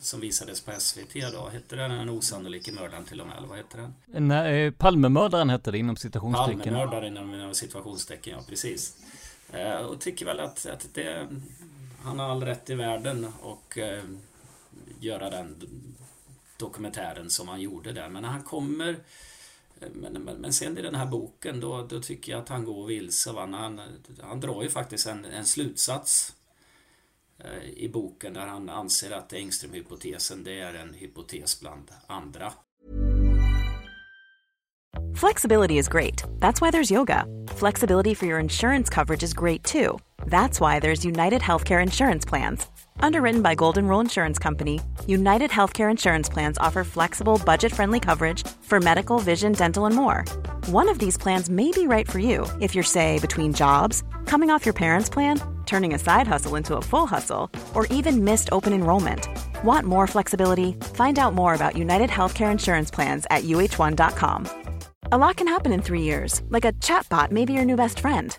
som 0.00 0.20
visades 0.20 0.60
på 0.60 0.72
SVT 0.78 1.32
då. 1.32 1.48
Hette 1.48 1.76
den 1.76 1.90
Den 1.90 2.08
osannolike 2.08 2.72
mördaren 2.72 3.04
till 3.04 3.20
och 3.20 3.26
med? 3.26 3.36
Eller 3.36 3.48
vad 3.48 3.56
hette 3.56 3.76
den? 3.76 3.94
Nej, 4.28 4.66
eh, 4.66 4.72
Palmemördaren 4.72 5.50
hette 5.50 5.70
det 5.70 5.78
inom 5.78 5.96
citationstecken. 5.96 6.74
Palmemördaren 6.74 7.16
inom 7.16 7.54
citationstecken, 7.54 8.34
ja 8.38 8.44
precis. 8.48 8.96
Och 9.88 10.00
tycker 10.00 10.26
väl 10.26 10.40
att, 10.40 10.66
att 10.66 10.94
det, 10.94 11.28
han 12.02 12.18
har 12.18 12.30
all 12.30 12.44
rätt 12.44 12.70
i 12.70 12.74
världen 12.74 13.32
och 13.42 13.78
göra 15.00 15.30
den 15.30 15.56
dokumentären 16.60 17.30
som 17.30 17.48
han 17.48 17.60
gjorde 17.60 17.92
där. 17.92 18.08
Men 18.08 18.22
när 18.22 18.28
han 18.28 18.42
kommer 18.42 18.88
eh, 19.80 19.88
men, 19.94 20.12
men, 20.12 20.36
men, 20.36 20.52
sen 20.52 20.78
i 20.78 20.82
den 20.82 20.94
här 20.94 21.06
boken 21.06 21.60
då, 21.60 21.82
då 21.82 22.00
tycker 22.00 22.32
jag 22.32 22.40
att 22.40 22.48
han 22.48 22.64
går 22.64 22.86
vilse. 22.86 23.32
Va? 23.32 23.48
Han, 23.52 23.80
han 24.22 24.40
drar 24.40 24.62
ju 24.62 24.68
faktiskt 24.68 25.06
en, 25.06 25.24
en 25.24 25.46
slutsats 25.46 26.34
eh, 27.38 27.68
i 27.76 27.88
boken 27.88 28.34
där 28.34 28.46
han 28.46 28.68
anser 28.68 29.10
att 29.10 29.32
Engström-hypotesen 29.32 30.44
det 30.44 30.60
är 30.60 30.74
en 30.74 30.94
hypotes 30.94 31.60
bland 31.60 31.90
andra. 32.06 32.52
Flexibility 35.14 35.78
is 35.78 35.88
great. 35.88 36.24
That's 36.38 36.60
why 36.60 36.70
there's 36.70 36.90
yoga. 36.90 37.24
Flexibility 37.48 38.14
for 38.14 38.26
your 38.26 38.38
insurance 38.38 38.88
coverage 38.88 39.22
is 39.22 39.34
great 39.34 39.62
too. 39.64 39.98
That's 40.26 40.60
why 40.60 40.80
there's 40.80 41.04
United 41.04 41.42
Healthcare 41.42 41.82
Insurance 41.82 42.24
Plans. 42.24 42.66
Underwritten 43.02 43.40
by 43.42 43.54
Golden 43.54 43.86
Rule 43.88 44.00
Insurance 44.00 44.38
Company, 44.38 44.80
United 45.06 45.50
Healthcare 45.50 45.90
Insurance 45.90 46.28
Plans 46.28 46.58
offer 46.58 46.84
flexible, 46.84 47.40
budget 47.44 47.72
friendly 47.72 48.00
coverage 48.00 48.46
for 48.62 48.80
medical, 48.80 49.18
vision, 49.18 49.52
dental, 49.52 49.86
and 49.86 49.94
more. 49.94 50.24
One 50.66 50.88
of 50.88 50.98
these 50.98 51.16
plans 51.16 51.48
may 51.48 51.70
be 51.70 51.86
right 51.86 52.10
for 52.10 52.18
you 52.18 52.46
if 52.60 52.74
you're, 52.74 52.84
say, 52.84 53.18
between 53.18 53.52
jobs, 53.52 54.02
coming 54.26 54.50
off 54.50 54.66
your 54.66 54.74
parents' 54.74 55.08
plan, 55.08 55.40
turning 55.66 55.94
a 55.94 55.98
side 55.98 56.26
hustle 56.26 56.56
into 56.56 56.76
a 56.76 56.82
full 56.82 57.06
hustle, 57.06 57.50
or 57.74 57.86
even 57.86 58.24
missed 58.24 58.48
open 58.52 58.72
enrollment. 58.72 59.26
Want 59.64 59.86
more 59.86 60.06
flexibility? 60.06 60.72
Find 60.94 61.18
out 61.18 61.34
more 61.34 61.54
about 61.54 61.76
United 61.76 62.10
Healthcare 62.10 62.50
Insurance 62.52 62.90
Plans 62.90 63.26
at 63.30 63.44
uh1.com. 63.44 64.48
A 65.12 65.18
lot 65.18 65.36
can 65.36 65.48
happen 65.48 65.72
in 65.72 65.82
three 65.82 66.02
years, 66.02 66.42
like 66.50 66.64
a 66.64 66.72
chatbot 66.74 67.30
may 67.30 67.44
be 67.44 67.52
your 67.52 67.64
new 67.64 67.76
best 67.76 67.98
friend 67.98 68.38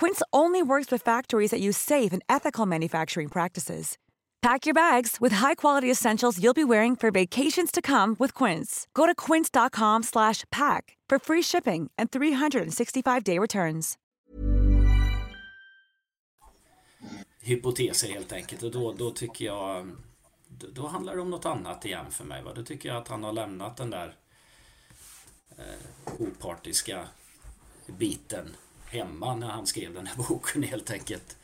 Quince 0.00 0.22
only 0.30 0.62
works 0.62 0.92
with 0.92 1.02
factories 1.02 1.50
that 1.50 1.60
use 1.60 1.76
safe 1.76 2.12
and 2.12 2.22
ethical 2.28 2.66
manufacturing 2.66 3.28
practices. 3.28 3.96
Pack 4.42 4.66
your 4.66 4.74
bags 4.74 5.16
with 5.20 5.32
high-quality 5.32 5.90
essentials 5.90 6.38
you'll 6.38 6.54
be 6.54 6.64
wearing 6.64 6.96
for 6.96 7.10
vacations 7.10 7.72
to 7.72 7.82
come 7.82 8.14
with 8.18 8.32
Quince. 8.34 8.86
Go 8.94 9.06
to 9.06 9.14
quince.com 9.14 10.02
pack 10.50 10.96
for 11.08 11.18
free 11.18 11.42
shipping 11.42 11.90
and 11.98 12.10
365-day 12.10 13.38
returns. 13.38 13.98
Hypoteser 17.40 18.08
helt 18.08 18.32
enkelt 18.32 18.62
och 18.62 18.70
då, 18.70 18.92
då 18.92 19.10
tycker 19.10 19.44
jag 19.44 19.90
då, 20.48 20.66
då 20.72 20.86
handlar 20.86 21.14
det 21.16 21.22
om 21.22 21.30
något 21.30 21.46
annat 21.46 21.84
igen 21.84 22.10
för 22.10 22.24
mig. 22.24 22.42
Va? 22.42 22.52
Då 22.54 22.62
tycker 22.62 22.88
jag 22.88 22.98
att 22.98 23.08
han 23.08 23.24
har 23.24 23.32
lämnat 23.32 23.76
den 23.76 23.90
där 23.90 24.14
eh, 25.58 26.12
opartiska 26.18 27.08
biten 27.86 28.56
hemma 28.90 29.34
när 29.34 29.46
han 29.46 29.66
skrev 29.66 29.94
den 29.94 30.06
här 30.06 30.16
boken 30.28 30.62
helt 30.62 30.90
enkelt. 30.90 31.36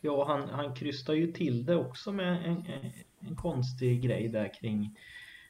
Ja, 0.00 0.24
han, 0.28 0.48
han 0.48 0.74
krystar 0.74 1.14
ju 1.14 1.32
till 1.32 1.64
det 1.64 1.76
också 1.76 2.12
med 2.12 2.46
en, 2.46 2.64
en, 3.20 3.36
konstig 3.36 4.02
grej 4.02 4.28
där 4.28 4.54
kring 4.60 4.98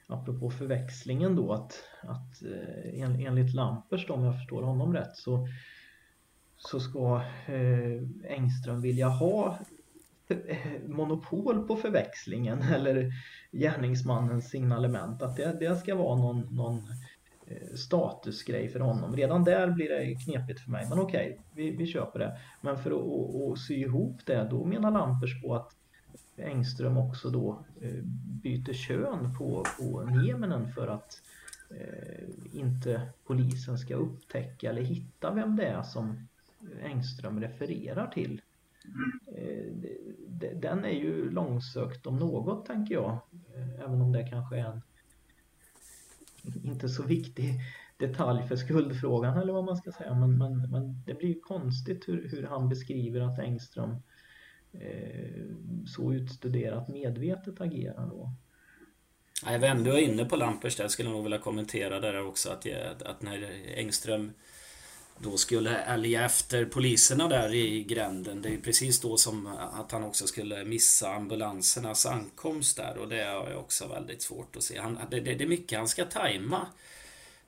apropå 0.07 0.51
förväxlingen 0.51 1.37
då 1.37 1.53
att, 1.53 1.83
att 2.01 2.43
eh, 2.43 3.03
en, 3.03 3.27
enligt 3.27 3.55
Lampers 3.55 4.07
då, 4.07 4.14
om 4.14 4.24
jag 4.24 4.35
förstår 4.35 4.62
honom 4.62 4.95
rätt 4.95 5.16
så, 5.16 5.49
så 6.57 6.81
ska 6.81 7.22
eh, 7.47 8.03
Engström 8.29 8.81
vilja 8.81 9.09
ha 9.09 9.59
eh, 10.29 10.57
monopol 10.87 11.66
på 11.66 11.77
förväxlingen 11.77 12.62
eller 12.74 13.12
gärningsmannens 13.53 14.51
signalement 14.51 15.22
att 15.22 15.37
det, 15.37 15.57
det 15.61 15.77
ska 15.77 15.95
vara 15.95 16.16
någon, 16.16 16.55
någon 16.55 16.79
Eh, 16.79 17.05
Eh, 17.49 17.74
statusgrej 17.74 18.68
för 18.68 18.80
honom. 18.80 19.16
Redan 19.16 19.44
där 19.44 19.70
blir 19.70 19.88
det 19.88 20.14
knepigt 20.14 20.61
för 20.61 20.70
mig, 20.70 20.86
men 20.88 20.99
okej, 20.99 21.30
okay, 21.30 21.42
vi, 21.55 21.76
vi 21.76 21.86
köper 21.86 22.18
det. 22.18 22.38
Men 22.61 22.78
för 22.78 22.90
att, 22.90 23.53
att 23.53 23.59
sy 23.59 23.74
ihop 23.74 24.20
det, 24.24 24.49
då 24.51 24.64
menar 24.64 24.90
Lampers 24.90 25.42
på 25.42 25.55
att 25.55 25.76
Engström 26.36 26.97
också 26.97 27.30
då 27.30 27.64
eh, 27.80 28.03
byter 28.42 28.72
kön 28.72 29.34
på, 29.38 29.64
på 29.78 30.03
Nieminen 30.03 30.72
för 30.72 30.88
att 30.88 31.22
eh, 31.70 32.59
inte 32.61 33.01
polisen 33.26 33.78
ska 33.78 33.94
upptäcka 33.94 34.70
eller 34.70 34.82
hitta 34.82 35.34
vem 35.34 35.57
det 35.57 35.66
är 35.66 35.82
som 35.82 36.28
Engström 36.82 37.40
refererar 37.40 38.07
till. 38.07 38.40
Eh, 39.36 39.72
den 40.55 40.84
är 40.84 40.90
ju 40.90 41.30
långsökt 41.30 42.07
om 42.07 42.16
något, 42.16 42.66
tänker 42.66 42.94
jag. 42.94 43.18
Eh, 43.55 43.84
även 43.84 44.01
om 44.01 44.12
det 44.12 44.28
kanske 44.28 44.57
är 44.57 44.64
en 44.64 44.82
inte 46.64 46.88
så 46.88 47.03
viktig 47.03 47.61
detalj 47.97 48.49
för 48.49 48.57
skuldfrågan 48.57 49.38
eller 49.38 49.53
vad 49.53 49.64
man 49.64 49.76
ska 49.76 49.92
säga. 49.92 50.14
Men, 50.14 50.38
men, 50.38 50.70
men 50.70 51.03
det 51.07 51.14
blir 51.14 51.40
konstigt 51.40 52.09
hur, 52.09 52.28
hur 52.28 52.42
han 52.42 52.68
beskriver 52.68 53.20
att 53.20 53.38
Engström 53.38 53.97
eh, 54.72 55.44
så 55.86 56.12
utstuderat 56.12 56.88
medvetet 56.88 57.61
agerar 57.61 58.07
då. 58.07 58.32
Även 59.47 59.84
var 59.84 59.92
är 59.92 59.99
inne 59.99 60.24
på 60.24 60.36
Lampers 60.36 60.76
där, 60.76 60.88
skulle 60.88 61.09
jag 61.09 61.14
nog 61.14 61.22
vilja 61.22 61.38
kommentera 61.38 62.01
där 62.01 62.26
också 62.26 62.51
att, 62.51 62.66
att 63.03 63.22
när 63.22 63.51
Engström 63.76 64.32
då 65.19 65.37
skulle 65.37 65.77
älga 65.77 66.25
efter 66.25 66.64
poliserna 66.64 67.29
där 67.29 67.55
i 67.55 67.85
gränden. 67.85 68.43
Det 68.43 68.49
är 68.49 68.53
ju 68.53 68.61
precis 68.61 69.01
då 69.01 69.17
som 69.17 69.47
att 69.73 69.93
han 69.93 70.05
också 70.05 70.27
skulle 70.27 70.64
missa 70.64 71.14
ambulansernas 71.14 72.07
ankomst 72.07 72.77
där 72.77 72.97
och 72.99 73.09
det 73.09 73.25
har 73.25 73.51
jag 73.51 73.61
också 73.61 73.87
väldigt 73.87 74.23
svårt 74.23 74.57
att 74.57 74.62
se. 74.62 74.79
Han, 74.79 74.99
det, 75.11 75.21
det, 75.21 75.45
är 75.45 75.49
mycket 75.49 75.79
han 75.79 75.89
ska 75.89 76.05
tajma 76.05 76.67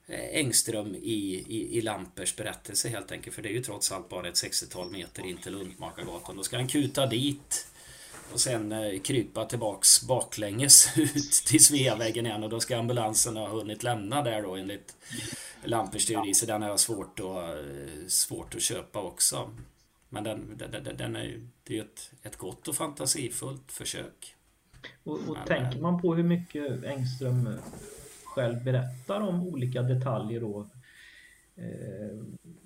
eh, 0.07 0.39
Engström 0.39 0.95
i, 0.95 1.45
i, 1.49 1.79
i 1.79 1.81
Lampers 1.81 2.37
berättelse 2.37 2.89
helt 2.89 3.13
enkelt. 3.13 3.37
För 3.37 3.43
det 3.43 3.49
är 3.49 3.53
ju 3.55 3.63
trots 3.63 3.93
allt 3.93 4.09
bara 4.09 4.29
ett 4.29 4.35
60-tal 4.35 4.91
meter 4.91 5.27
in 5.27 5.37
till 5.37 5.53
Luntmakargatan. 5.53 6.37
Då 6.37 6.43
ska 6.43 6.57
han 6.57 6.69
kuta 6.69 7.07
dit 7.07 7.67
och 8.33 8.41
sen 8.41 8.73
eh, 8.73 9.01
krypa 9.01 9.45
tillbaks 9.45 10.03
baklänges 10.03 10.89
ut 10.97 11.33
till 11.33 11.65
Sveavägen 11.65 12.27
igen 12.27 12.45
och 12.45 12.51
då 12.51 12.61
ska 12.61 12.79
ambulansen 12.79 13.37
ha 13.37 13.49
hunnit 13.49 13.83
lämna 13.83 14.23
där 14.23 14.43
då 14.43 14.57
enligt 14.57 14.97
Lampers 15.65 16.07
teori, 16.07 16.35
så 16.35 16.47
den 16.47 16.63
har 16.63 16.69
jag 16.69 16.81
svårt 16.81 17.21
att, 17.21 18.11
svårt 18.11 18.55
att 18.55 18.63
köpa 18.63 19.03
också. 19.03 19.51
Men 20.09 20.25
den, 20.25 20.57
den, 20.57 20.97
den 20.97 21.17
är 21.17 21.25
ju, 21.25 21.47
det 21.65 21.73
är 21.73 21.77
ju 21.77 21.83
ett, 21.83 22.11
ett 22.23 22.37
gott 22.37 22.69
och 22.69 22.75
fantasifullt 22.75 23.73
försök. 23.73 24.35
Och, 25.05 25.15
och 25.15 25.37
Men, 25.37 25.47
tänker 25.47 25.81
man 25.81 26.01
på 26.01 26.15
hur 26.15 26.25
mycket 26.25 26.85
Engström 26.85 27.49
själv 28.25 28.65
berättar 28.65 29.21
om 29.21 29.49
olika 29.49 29.83
detaljer 29.83 30.41
då 30.41 30.69
eh, 31.57 32.19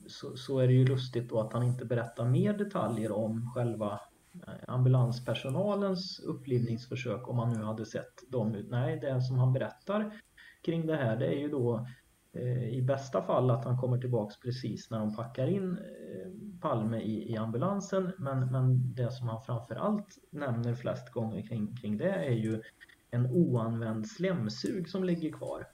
så, 0.06 0.36
så, 0.36 0.58
är 0.58 0.66
det 0.66 0.72
ju 0.72 0.86
lustigt 0.86 1.28
då 1.28 1.40
att 1.40 1.52
han 1.52 1.62
inte 1.62 1.84
berättar 1.84 2.24
mer 2.24 2.52
detaljer 2.52 3.12
om 3.12 3.50
själva 3.54 4.00
eh, 4.46 4.52
ambulanspersonalens 4.74 6.20
upplivningsförsök 6.20 7.28
om 7.28 7.36
man 7.36 7.52
nu 7.52 7.64
hade 7.64 7.86
sett 7.86 8.30
dem 8.30 8.54
ut. 8.54 8.70
Nej, 8.70 8.98
det 9.00 9.22
som 9.22 9.38
han 9.38 9.52
berättar 9.52 10.20
kring 10.62 10.86
det 10.86 10.96
här 10.96 11.16
det 11.16 11.26
är 11.26 11.38
ju 11.38 11.48
då 11.48 11.86
Eh, 11.86 11.86
Eh, 12.34 12.68
i 12.68 12.82
bästa 12.82 13.22
fall 13.22 13.50
att 13.50 13.64
han 13.64 13.78
kommer 13.78 13.98
tillbaks 13.98 14.40
precis 14.40 14.90
när 14.90 14.98
de 14.98 15.16
packar 15.16 15.46
in 15.46 15.78
eh, 15.78 16.60
Palme 16.60 17.00
i, 17.00 17.32
i 17.32 17.36
ambulansen 17.36 18.12
men, 18.18 18.52
men 18.52 18.94
det 18.94 19.12
som 19.12 19.28
han 19.28 19.42
framförallt 19.42 20.18
nämner 20.30 20.74
flest 20.74 21.10
gånger 21.10 21.46
kring, 21.46 21.76
kring 21.76 21.98
det 21.98 22.10
är 22.10 22.32
ju 22.32 22.62
en 23.10 23.26
oanvänd 23.26 24.08
slemsug 24.08 24.88
som 24.88 25.04
ligger 25.04 25.32
kvar. 25.32 25.68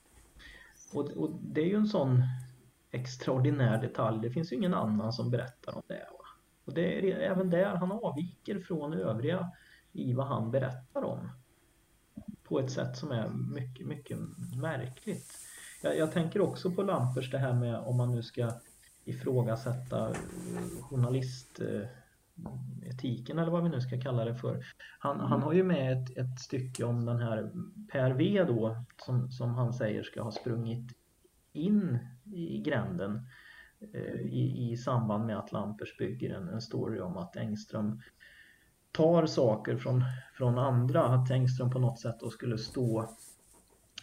Och, 0.94 1.10
och 1.10 1.30
det 1.42 1.60
är 1.60 1.66
ju 1.66 1.76
en 1.76 1.86
sån 1.86 2.22
extraordinär 2.90 3.82
detalj, 3.82 4.20
det 4.22 4.30
finns 4.30 4.52
ju 4.52 4.56
ingen 4.56 4.74
annan 4.74 5.12
som 5.12 5.30
berättar 5.30 5.76
om 5.76 5.82
det. 5.86 6.08
Va? 6.12 6.24
Och 6.64 6.74
det 6.74 7.10
är 7.10 7.30
även 7.30 7.50
där 7.50 7.74
han 7.74 7.92
avviker 7.92 8.60
från 8.60 8.92
övriga 8.92 9.50
i 9.92 10.12
vad 10.12 10.26
han 10.26 10.50
berättar 10.50 11.04
om. 11.04 11.30
På 12.42 12.60
ett 12.60 12.70
sätt 12.70 12.96
som 12.96 13.10
är 13.10 13.28
mycket, 13.28 13.86
mycket 13.86 14.18
märkligt. 14.60 15.47
Jag, 15.80 15.98
jag 15.98 16.12
tänker 16.12 16.40
också 16.40 16.70
på 16.70 16.82
Lampers 16.82 17.30
det 17.30 17.38
här 17.38 17.52
med 17.52 17.76
om 17.76 17.96
man 17.96 18.14
nu 18.14 18.22
ska 18.22 18.52
ifrågasätta 19.04 20.12
journalistetiken 20.80 23.38
eller 23.38 23.50
vad 23.50 23.62
vi 23.62 23.68
nu 23.68 23.80
ska 23.80 24.00
kalla 24.00 24.24
det 24.24 24.34
för. 24.34 24.64
Han, 24.98 25.16
mm. 25.16 25.26
han 25.26 25.42
har 25.42 25.52
ju 25.52 25.64
med 25.64 25.92
ett, 25.92 26.16
ett, 26.16 26.40
stycke 26.40 26.84
om 26.84 27.04
den 27.04 27.18
här 27.18 27.50
Per 27.92 28.10
V 28.10 28.44
då 28.44 28.84
som, 28.96 29.30
som 29.30 29.54
han 29.54 29.72
säger 29.72 30.02
ska 30.02 30.22
ha 30.22 30.30
sprungit 30.30 30.92
in 31.52 31.98
i 32.24 32.58
gränden 32.58 33.26
eh, 33.94 34.20
i, 34.20 34.72
i 34.72 34.76
samband 34.76 35.26
med 35.26 35.38
att 35.38 35.52
Lampers 35.52 35.98
bygger 35.98 36.34
en, 36.34 36.48
en 36.48 36.60
story 36.60 37.00
om 37.00 37.16
att 37.16 37.36
Engström 37.36 38.00
tar 38.92 39.26
saker 39.26 39.76
från, 39.76 40.04
från 40.34 40.58
andra, 40.58 41.04
att 41.04 41.30
Engström 41.30 41.70
på 41.70 41.78
något 41.78 42.00
sätt 42.00 42.20
då 42.20 42.30
skulle 42.30 42.58
stå 42.58 43.08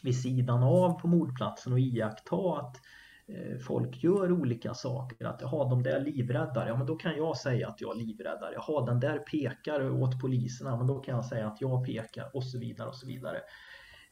vid 0.05 0.21
sidan 0.21 0.63
av 0.63 0.99
på 0.99 1.07
mordplatsen 1.07 1.73
och 1.73 1.79
iaktta 1.79 2.35
att 2.35 2.81
eh, 3.27 3.57
folk 3.57 4.03
gör 4.03 4.31
olika 4.31 4.73
saker. 4.73 5.25
Att 5.25 5.41
jaha, 5.41 5.69
de 5.69 5.83
där 5.83 5.99
livräddare, 5.99 6.69
ja 6.69 6.77
men 6.77 6.87
då 6.87 6.95
kan 6.95 7.17
jag 7.17 7.37
säga 7.37 7.67
att 7.67 7.81
jag 7.81 7.95
är 7.95 8.05
livräddare. 8.05 8.53
Jaha, 8.53 8.85
den 8.85 8.99
där 8.99 9.19
pekar 9.19 9.91
åt 9.91 10.21
poliserna, 10.21 10.77
men 10.77 10.87
då 10.87 10.99
kan 10.99 11.15
jag 11.15 11.25
säga 11.25 11.47
att 11.47 11.61
jag 11.61 11.85
pekar 11.85 12.35
och 12.35 12.43
så 12.43 12.59
vidare 12.59 12.87
och 12.87 12.95
så 12.95 13.07
vidare. 13.07 13.37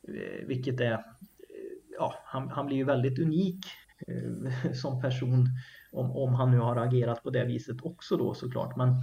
Eh, 0.08 0.48
vilket 0.48 0.80
är, 0.80 0.92
eh, 0.92 1.00
ja, 2.00 2.14
han, 2.26 2.50
han 2.50 2.66
blir 2.66 2.78
ju 2.78 2.84
väldigt 2.84 3.20
unik 3.20 3.66
som 4.82 5.02
person 5.02 5.48
om, 5.92 6.12
om 6.12 6.34
han 6.34 6.52
nu 6.52 6.60
har 6.60 6.76
agerat 6.76 7.24
på 7.24 7.30
det 7.30 7.46
viset 7.46 7.78
också 7.84 8.18
då 8.18 8.34
såklart. 8.34 8.76
Men, 8.76 8.96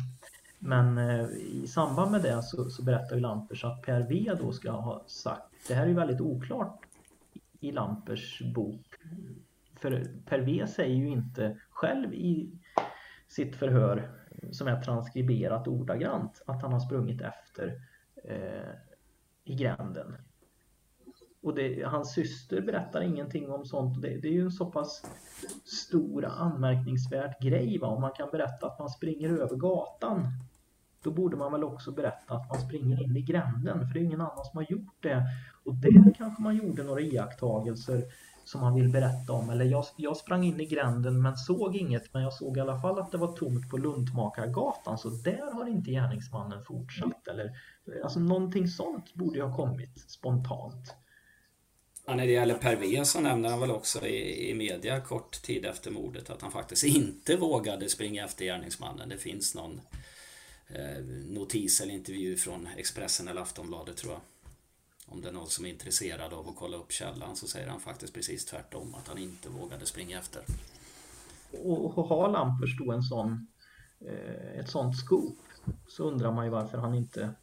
men 0.58 0.98
i 1.38 1.66
samband 1.66 2.10
med 2.10 2.22
det 2.22 2.42
så, 2.42 2.70
så 2.70 2.82
berättar 2.82 3.16
ju 3.16 3.22
Lampers 3.22 3.64
att 3.64 3.82
Per 3.82 4.08
V 4.08 4.32
då 4.40 4.52
ska 4.52 4.70
ha 4.70 5.04
sagt 5.06 5.49
det 5.68 5.74
här 5.74 5.82
är 5.82 5.88
ju 5.88 5.94
väldigt 5.94 6.20
oklart 6.20 6.86
i 7.60 7.72
Lampers 7.72 8.42
bok. 8.54 8.86
För 9.76 10.06
Per 10.26 10.38
V 10.38 10.66
säger 10.66 10.96
ju 10.96 11.08
inte 11.08 11.56
själv 11.70 12.14
i 12.14 12.50
sitt 13.28 13.56
förhör 13.56 14.10
som 14.50 14.68
är 14.68 14.82
transkriberat 14.82 15.68
ordagrant 15.68 16.42
att 16.46 16.62
han 16.62 16.72
har 16.72 16.80
sprungit 16.80 17.20
efter 17.20 17.80
eh, 18.24 18.70
i 19.44 19.54
gränden. 19.54 20.16
Och 21.42 21.54
det, 21.54 21.86
hans 21.86 22.12
syster 22.12 22.60
berättar 22.60 23.00
ingenting 23.00 23.50
om 23.50 23.64
sånt. 23.64 24.02
Det, 24.02 24.08
det 24.08 24.28
är 24.28 24.32
ju 24.32 24.42
en 24.42 24.50
så 24.50 24.66
pass 24.66 25.04
stor 25.64 26.24
anmärkningsvärd 26.24 27.34
grej 27.40 27.78
va? 27.78 27.86
om 27.86 28.00
man 28.00 28.12
kan 28.12 28.30
berätta 28.30 28.66
att 28.66 28.78
man 28.78 28.90
springer 28.90 29.28
över 29.28 29.56
gatan 29.56 30.26
då 31.02 31.10
borde 31.10 31.36
man 31.36 31.52
väl 31.52 31.64
också 31.64 31.92
berätta 31.92 32.34
att 32.34 32.48
man 32.48 32.60
springer 32.60 33.02
in 33.02 33.16
i 33.16 33.22
gränden 33.22 33.86
för 33.86 33.94
det 33.94 34.00
är 34.00 34.04
ingen 34.04 34.20
annan 34.20 34.44
som 34.44 34.56
har 34.56 34.66
gjort 34.70 35.02
det. 35.02 35.26
Och 35.70 35.76
där 35.76 36.14
kanske 36.18 36.42
man 36.42 36.56
gjorde 36.56 36.82
några 36.82 37.00
iakttagelser 37.00 38.04
som 38.44 38.60
man 38.60 38.74
vill 38.74 38.88
berätta 38.88 39.32
om. 39.32 39.50
Eller 39.50 39.64
jag, 39.64 39.84
jag 39.96 40.16
sprang 40.16 40.44
in 40.44 40.60
i 40.60 40.66
gränden 40.66 41.22
men 41.22 41.36
såg 41.36 41.76
inget 41.76 42.14
men 42.14 42.22
jag 42.22 42.32
såg 42.32 42.56
i 42.56 42.60
alla 42.60 42.80
fall 42.80 42.98
att 42.98 43.12
det 43.12 43.18
var 43.18 43.32
tomt 43.32 43.70
på 43.70 43.76
Luntmakargatan 43.76 44.98
så 44.98 45.08
där 45.08 45.52
har 45.52 45.68
inte 45.68 45.90
gärningsmannen 45.90 46.64
fortsatt. 46.64 47.28
Eller, 47.28 47.50
alltså 48.02 48.20
någonting 48.20 48.68
sånt 48.68 49.14
borde 49.14 49.42
ha 49.42 49.56
kommit 49.56 50.10
spontant. 50.10 50.94
Ja, 52.06 52.14
när 52.14 52.26
det 52.26 52.32
gäller 52.32 52.54
Per 52.54 52.76
V 52.76 53.04
så 53.04 53.20
nämnde 53.20 53.48
han 53.48 53.60
väl 53.60 53.70
också 53.70 54.06
i, 54.06 54.50
i 54.50 54.54
media 54.54 55.00
kort 55.00 55.42
tid 55.42 55.64
efter 55.64 55.90
mordet 55.90 56.30
att 56.30 56.42
han 56.42 56.52
faktiskt 56.52 56.84
inte 56.84 57.36
vågade 57.36 57.88
springa 57.88 58.24
efter 58.24 58.44
gärningsmannen. 58.44 59.08
Det 59.08 59.18
finns 59.18 59.54
någon 59.54 59.80
eh, 60.68 61.04
notis 61.26 61.80
eller 61.80 61.94
intervju 61.94 62.36
från 62.36 62.68
Expressen 62.76 63.28
eller 63.28 63.40
Aftonbladet 63.40 63.96
tror 63.96 64.12
jag. 64.12 64.20
Om 65.12 65.20
det 65.20 65.28
är 65.28 65.32
någon 65.32 65.46
som 65.46 65.64
är 65.64 65.68
intresserad 65.68 66.32
av 66.32 66.48
att 66.48 66.56
kolla 66.56 66.76
upp 66.76 66.92
källan 66.92 67.36
så 67.36 67.46
säger 67.46 67.68
han 67.68 67.80
faktiskt 67.80 68.14
precis 68.14 68.44
tvärtom 68.44 68.94
att 68.94 69.08
han 69.08 69.18
inte 69.18 69.48
vågade 69.48 69.86
springa 69.86 70.18
efter. 70.18 70.42
Och, 71.52 71.98
och 71.98 72.06
har 72.06 72.28
Lampers 72.28 72.78
då 72.78 72.92
en 72.92 73.02
sån, 73.02 73.46
eh, 74.00 74.58
ett 74.58 74.68
sånt 74.68 74.96
scoop 74.96 75.38
så 75.88 76.04
undrar 76.04 76.32
man 76.32 76.44
ju 76.44 76.50
varför 76.50 76.78
han 76.78 76.94
inte 76.94 77.34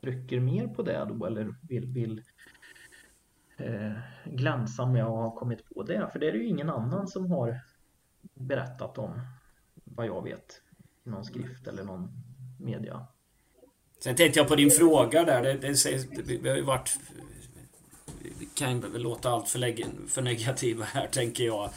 trycker 0.00 0.40
mer 0.40 0.66
på 0.66 0.82
det 0.82 1.04
då 1.08 1.26
eller 1.26 1.54
vill, 1.62 1.86
vill 1.86 2.22
eh, 3.56 3.98
glänsa 4.24 4.86
med 4.86 5.04
att 5.04 5.10
ha 5.10 5.30
kommit 5.30 5.68
på 5.74 5.82
det. 5.82 6.10
För 6.12 6.18
det 6.18 6.28
är 6.28 6.32
det 6.32 6.38
ju 6.38 6.48
ingen 6.48 6.70
annan 6.70 7.08
som 7.08 7.30
har 7.30 7.60
berättat 8.34 8.98
om 8.98 9.20
vad 9.84 10.06
jag 10.06 10.22
vet 10.22 10.62
i 11.04 11.10
någon 11.10 11.24
skrift 11.24 11.66
eller 11.66 11.84
någon 11.84 12.10
media. 12.58 13.06
Sen 14.00 14.16
tänkte 14.16 14.40
jag 14.40 14.48
på 14.48 14.56
din 14.56 14.70
fråga 14.70 15.24
där. 15.24 15.42
Det, 15.42 15.54
det, 16.22 16.36
det 16.36 16.48
har 16.48 16.56
ju 16.56 16.62
varit... 16.62 16.98
Vi 18.38 18.48
kan 18.54 18.80
väl 18.80 19.02
låta 19.02 19.30
allt 19.30 19.48
för, 19.48 20.08
för 20.08 20.22
negativa 20.22 20.84
här, 20.84 21.06
tänker 21.06 21.44
jag. 21.44 21.70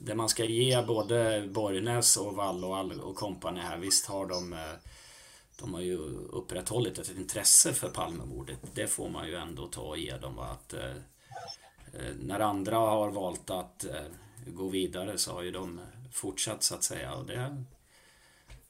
Det 0.00 0.14
man 0.14 0.28
ska 0.28 0.44
ge 0.44 0.82
både 0.82 1.48
Borgnäs 1.48 2.16
och 2.16 2.34
Wall 2.34 2.64
och, 2.64 2.76
all, 2.76 3.00
och 3.00 3.16
kompani 3.16 3.60
här. 3.60 3.78
Visst 3.78 4.06
har 4.06 4.26
de... 4.26 4.52
Eh, 4.52 4.58
de 5.62 5.74
har 5.74 5.80
ju 5.80 5.96
upprätthållit 6.32 6.98
ett 6.98 7.16
intresse 7.16 7.72
för 7.72 7.88
Palmemordet. 7.88 8.58
Det 8.74 8.86
får 8.86 9.08
man 9.08 9.28
ju 9.28 9.34
ändå 9.34 9.66
ta 9.66 9.80
och 9.80 9.98
ge 9.98 10.16
dem. 10.16 10.38
Att, 10.38 10.72
eh, 10.72 10.96
eh, 11.92 12.14
när 12.20 12.40
andra 12.40 12.76
har 12.76 13.10
valt 13.10 13.50
att 13.50 13.84
eh, 13.84 14.04
gå 14.46 14.68
vidare 14.68 15.18
så 15.18 15.32
har 15.32 15.42
ju 15.42 15.50
de 15.50 15.80
fortsatt 16.12 16.62
så 16.62 16.74
att 16.74 16.84
säga. 16.84 17.14
Och 17.14 17.26
det, 17.26 17.64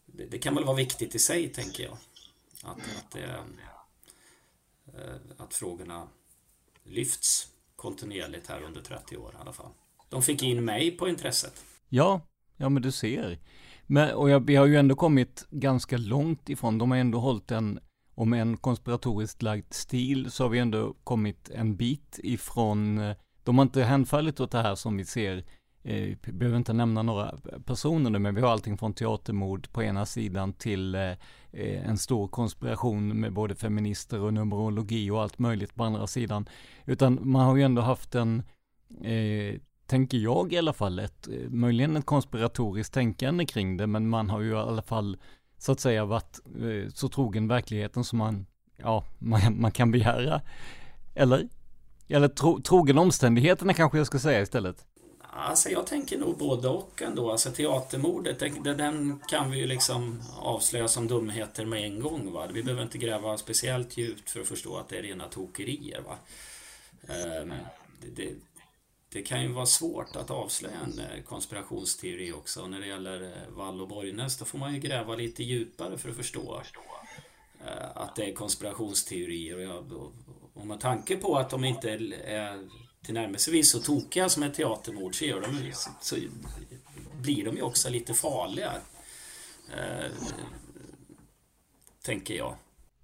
det, 0.07 0.27
det 0.27 0.39
kan 0.39 0.55
väl 0.55 0.65
vara 0.65 0.77
viktigt 0.77 1.15
i 1.15 1.19
sig, 1.19 1.49
tänker 1.49 1.85
jag. 1.85 1.99
Att, 2.63 2.79
att, 2.79 3.11
det, 3.11 3.45
att 5.39 5.55
frågorna 5.55 6.09
lyfts 6.85 7.49
kontinuerligt 7.77 8.47
här 8.47 8.63
under 8.63 8.81
30 8.81 9.17
år 9.17 9.33
i 9.35 9.41
alla 9.41 9.53
fall. 9.53 9.71
De 10.09 10.23
fick 10.23 10.43
in 10.43 10.65
mig 10.65 10.91
på 10.91 11.09
intresset. 11.09 11.65
Ja, 11.89 12.21
ja 12.57 12.69
men 12.69 12.83
du 12.83 12.93
ser. 12.93 13.39
Men, 13.87 14.15
och 14.15 14.31
jag, 14.31 14.47
vi 14.47 14.57
har 14.57 14.67
ju 14.67 14.77
ändå 14.77 14.95
kommit 14.95 15.47
ganska 15.51 15.97
långt 15.97 16.49
ifrån, 16.49 16.79
de 16.79 16.91
har 16.91 16.99
ändå 16.99 17.19
hållit 17.19 17.51
en, 17.51 17.81
om 18.15 18.33
en 18.33 18.57
konspiratoriskt 18.57 19.43
lagd 19.43 19.73
stil, 19.73 20.31
så 20.31 20.45
har 20.45 20.49
vi 20.49 20.59
ändå 20.59 20.95
kommit 21.05 21.51
en 21.51 21.77
bit 21.77 22.21
ifrån, 22.23 22.99
eh, 22.99 23.17
de 23.45 23.59
har 23.59 23.63
inte 23.63 23.83
hänfallit 23.83 24.41
åt 24.41 24.51
det 24.51 24.63
här 24.63 24.75
som 24.75 24.97
vi 24.97 25.05
ser 25.05 25.45
eh, 25.83 26.17
behöver 26.33 26.57
inte 26.57 26.73
nämna 26.73 27.03
några 27.03 27.35
personer 27.65 28.11
nu, 28.11 28.19
men 28.19 28.35
vi 28.35 28.41
har 28.41 28.51
allting 28.51 28.79
från 28.79 28.93
teatermord 28.93 29.73
på 29.73 29.83
ena 29.83 30.07
sidan 30.07 30.53
till 30.53 30.95
eh, 30.95 31.01
eh, 31.53 31.89
en 31.89 31.99
stor 31.99 32.29
konspiration 32.29 33.21
med 33.21 33.33
både 33.33 33.55
feminister 33.55 34.21
och 34.21 34.35
numerologi 34.35 35.11
och 35.11 35.23
allt 35.23 35.39
möjligt 35.39 35.75
på 35.75 35.85
andra 35.85 36.07
sidan. 36.07 36.49
Utan 36.85 37.19
man 37.23 37.47
har 37.47 37.57
ju 37.57 37.63
ändå 37.63 37.83
haft 37.83 38.15
en, 38.15 38.43
eh, 39.01 39.61
tänker 39.87 40.19
jag 40.19 40.53
i 40.53 40.59
alla 40.59 40.73
fall, 40.73 40.99
ett, 40.99 41.29
eh, 41.29 41.51
möjligen 41.51 41.97
ett 41.97 42.07
konspiratoriskt 42.07 42.95
tänkande 42.95 43.47
kring 43.47 43.77
det, 43.77 43.87
men 43.87 44.09
man 44.09 44.31
har 44.31 44.41
ju 44.41 44.51
i 44.51 44.55
alla 44.55 44.83
fall 44.83 45.17
så 45.59 45.73
att 45.73 45.81
säga 45.81 46.05
varit 46.05 46.41
eh, 46.61 46.91
så 46.95 47.09
trogen 47.09 47.49
verkligheten 47.49 48.05
som 48.05 48.19
man, 48.19 48.47
ja, 48.77 49.05
man, 49.19 49.61
man 49.61 49.71
kan 49.71 49.91
begära. 49.91 50.41
Eller? 51.15 51.49
Eller 52.09 52.29
tro, 52.29 52.61
trogen 52.61 52.99
omständigheterna 52.99 53.75
kanske 53.75 53.99
jag 53.99 54.07
ska 54.07 54.19
säga 54.19 54.41
istället. 54.41 54.87
Alltså 55.35 55.71
jag 55.71 55.87
tänker 55.87 56.19
nog 56.19 56.39
både 56.39 56.69
och 56.69 57.03
ändå. 57.03 57.31
Alltså 57.31 57.51
teatermordet, 57.51 58.39
den 58.65 59.21
kan 59.29 59.51
vi 59.51 59.59
ju 59.59 59.67
liksom 59.67 60.23
avslöja 60.39 60.89
som 60.89 61.09
dumheter 61.09 61.65
med 61.65 61.85
en 61.85 62.01
gång. 62.01 62.33
Va? 62.33 62.49
Vi 62.53 62.63
behöver 62.63 62.83
inte 62.83 62.99
gräva 62.99 63.39
speciellt 63.39 63.97
djupt 63.97 64.31
för 64.31 64.41
att 64.41 64.49
förstå 64.49 64.77
att 64.77 64.89
det 64.89 64.99
är 64.99 65.03
rena 65.03 65.29
tokerier. 65.29 66.01
Va? 66.01 66.19
Um, 67.43 67.53
det, 68.01 68.09
det, 68.17 68.35
det, 69.09 69.23
kan 69.23 69.43
ju 69.43 69.49
vara 69.49 69.67
svårt 69.67 70.17
att 70.17 70.31
avslöja 70.31 70.77
en 70.85 70.99
eh, 70.99 71.23
konspirationsteori 71.23 72.33
också. 72.33 72.67
När 72.67 72.81
det 72.81 72.87
gäller 72.87 73.23
eh, 73.23 73.55
Wall 73.57 73.81
och 73.81 73.89
Borgnäs, 73.89 74.39
då 74.39 74.45
får 74.45 74.59
man 74.59 74.75
ju 74.75 74.81
gräva 74.81 75.15
lite 75.15 75.43
djupare 75.43 75.99
för 75.99 76.11
att 76.11 76.17
förstå 76.17 76.55
uh, 76.55 77.97
att 77.97 78.17
det 78.17 78.31
är 78.31 78.35
konspirationsteorier. 78.35 79.57
Och, 79.57 79.63
jag, 79.63 80.13
och 80.55 80.67
med 80.67 80.81
tanke 80.81 81.17
på 81.17 81.37
att 81.37 81.51
de 81.51 81.65
inte 81.65 81.91
är 81.91 82.69
tillnärmelsevis 83.03 83.71
så 83.71 83.81
tokiga 83.81 84.29
som 84.29 84.43
ett 84.43 84.55
teatermord 84.55 85.15
så, 85.15 85.25
gör 85.25 85.41
de, 85.41 85.73
så, 85.73 85.91
så 86.01 86.17
blir 87.21 87.45
de 87.45 87.57
ju 87.57 87.63
också 87.63 87.91
lite 87.91 88.15
farliga. 88.15 88.73
Eh, 89.77 90.11
tänker 92.03 92.35
jag. 92.35 92.55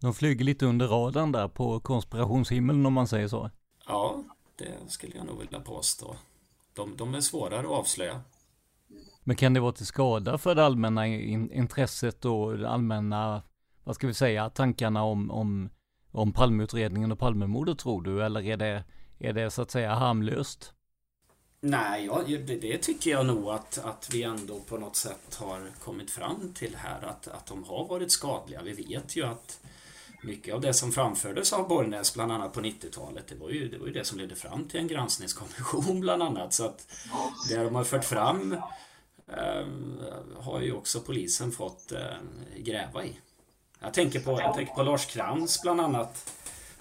De 0.00 0.14
flyger 0.14 0.44
lite 0.44 0.66
under 0.66 0.86
radarn 0.86 1.32
där 1.32 1.48
på 1.48 1.80
konspirationshimlen 1.80 2.86
om 2.86 2.92
man 2.92 3.08
säger 3.08 3.28
så. 3.28 3.50
Ja, 3.86 4.24
det 4.56 4.74
skulle 4.88 5.16
jag 5.16 5.26
nog 5.26 5.38
vilja 5.38 5.60
påstå. 5.60 6.16
De, 6.74 6.96
de 6.96 7.14
är 7.14 7.20
svårare 7.20 7.60
att 7.60 7.66
avslöja. 7.66 8.20
Men 9.24 9.36
kan 9.36 9.54
det 9.54 9.60
vara 9.60 9.72
till 9.72 9.86
skada 9.86 10.38
för 10.38 10.54
det 10.54 10.64
allmänna 10.64 11.06
intresset 11.06 12.24
och 12.24 12.58
det 12.58 12.68
allmänna, 12.68 13.42
vad 13.84 13.94
ska 13.94 14.06
vi 14.06 14.14
säga, 14.14 14.50
tankarna 14.50 15.02
om, 15.02 15.30
om, 15.30 15.70
om 16.10 16.32
Palmeutredningen 16.32 17.12
och 17.12 17.18
Palmemordet 17.18 17.78
tror 17.78 18.02
du? 18.02 18.24
Eller 18.24 18.40
är 18.40 18.56
det 18.56 18.84
är 19.18 19.32
det 19.32 19.50
så 19.50 19.62
att 19.62 19.70
säga 19.70 19.94
harmlöst? 19.94 20.72
Nej, 21.60 22.06
ja, 22.06 22.22
det, 22.26 22.36
det, 22.38 22.78
tycker 22.78 23.10
jag 23.10 23.26
nog 23.26 23.48
att, 23.48 23.78
att 23.84 24.08
vi 24.12 24.22
ändå 24.22 24.60
på 24.60 24.78
något 24.78 24.96
sätt 24.96 25.34
har 25.34 25.70
kommit 25.84 26.10
fram 26.10 26.52
till 26.54 26.76
här. 26.76 27.02
Att, 27.02 27.28
att 27.28 27.46
de 27.46 27.64
har 27.64 27.88
varit 27.88 28.12
skadliga. 28.12 28.62
Vi 28.62 28.72
vet 28.72 29.16
ju 29.16 29.26
att 29.26 29.60
mycket 30.22 30.54
av 30.54 30.60
det 30.60 30.74
som 30.74 30.92
framfördes 30.92 31.52
av 31.52 31.68
Borgnäs, 31.68 32.14
bland 32.14 32.32
annat 32.32 32.52
på 32.52 32.60
90-talet, 32.60 33.24
det 33.28 33.34
var, 33.34 33.50
ju, 33.50 33.68
det 33.68 33.78
var 33.78 33.86
ju 33.86 33.92
det 33.92 34.04
som 34.04 34.18
ledde 34.18 34.36
fram 34.36 34.68
till 34.68 34.80
en 34.80 34.88
granskningskommission 34.88 36.00
bland 36.00 36.22
annat. 36.22 36.54
Så 36.54 36.64
att 36.64 36.86
det 37.48 37.56
de 37.56 37.74
har 37.74 37.84
fört 37.84 38.04
fram 38.04 38.52
eh, 39.26 39.66
har 40.36 40.60
ju 40.60 40.72
också 40.72 41.00
polisen 41.00 41.52
fått 41.52 41.92
eh, 41.92 42.16
gräva 42.56 43.04
i. 43.04 43.18
Jag 43.80 43.94
tänker, 43.94 44.20
på, 44.20 44.40
jag 44.40 44.54
tänker 44.54 44.74
på 44.74 44.82
Lars 44.82 45.06
Krantz 45.06 45.62
bland 45.62 45.80
annat. 45.80 46.32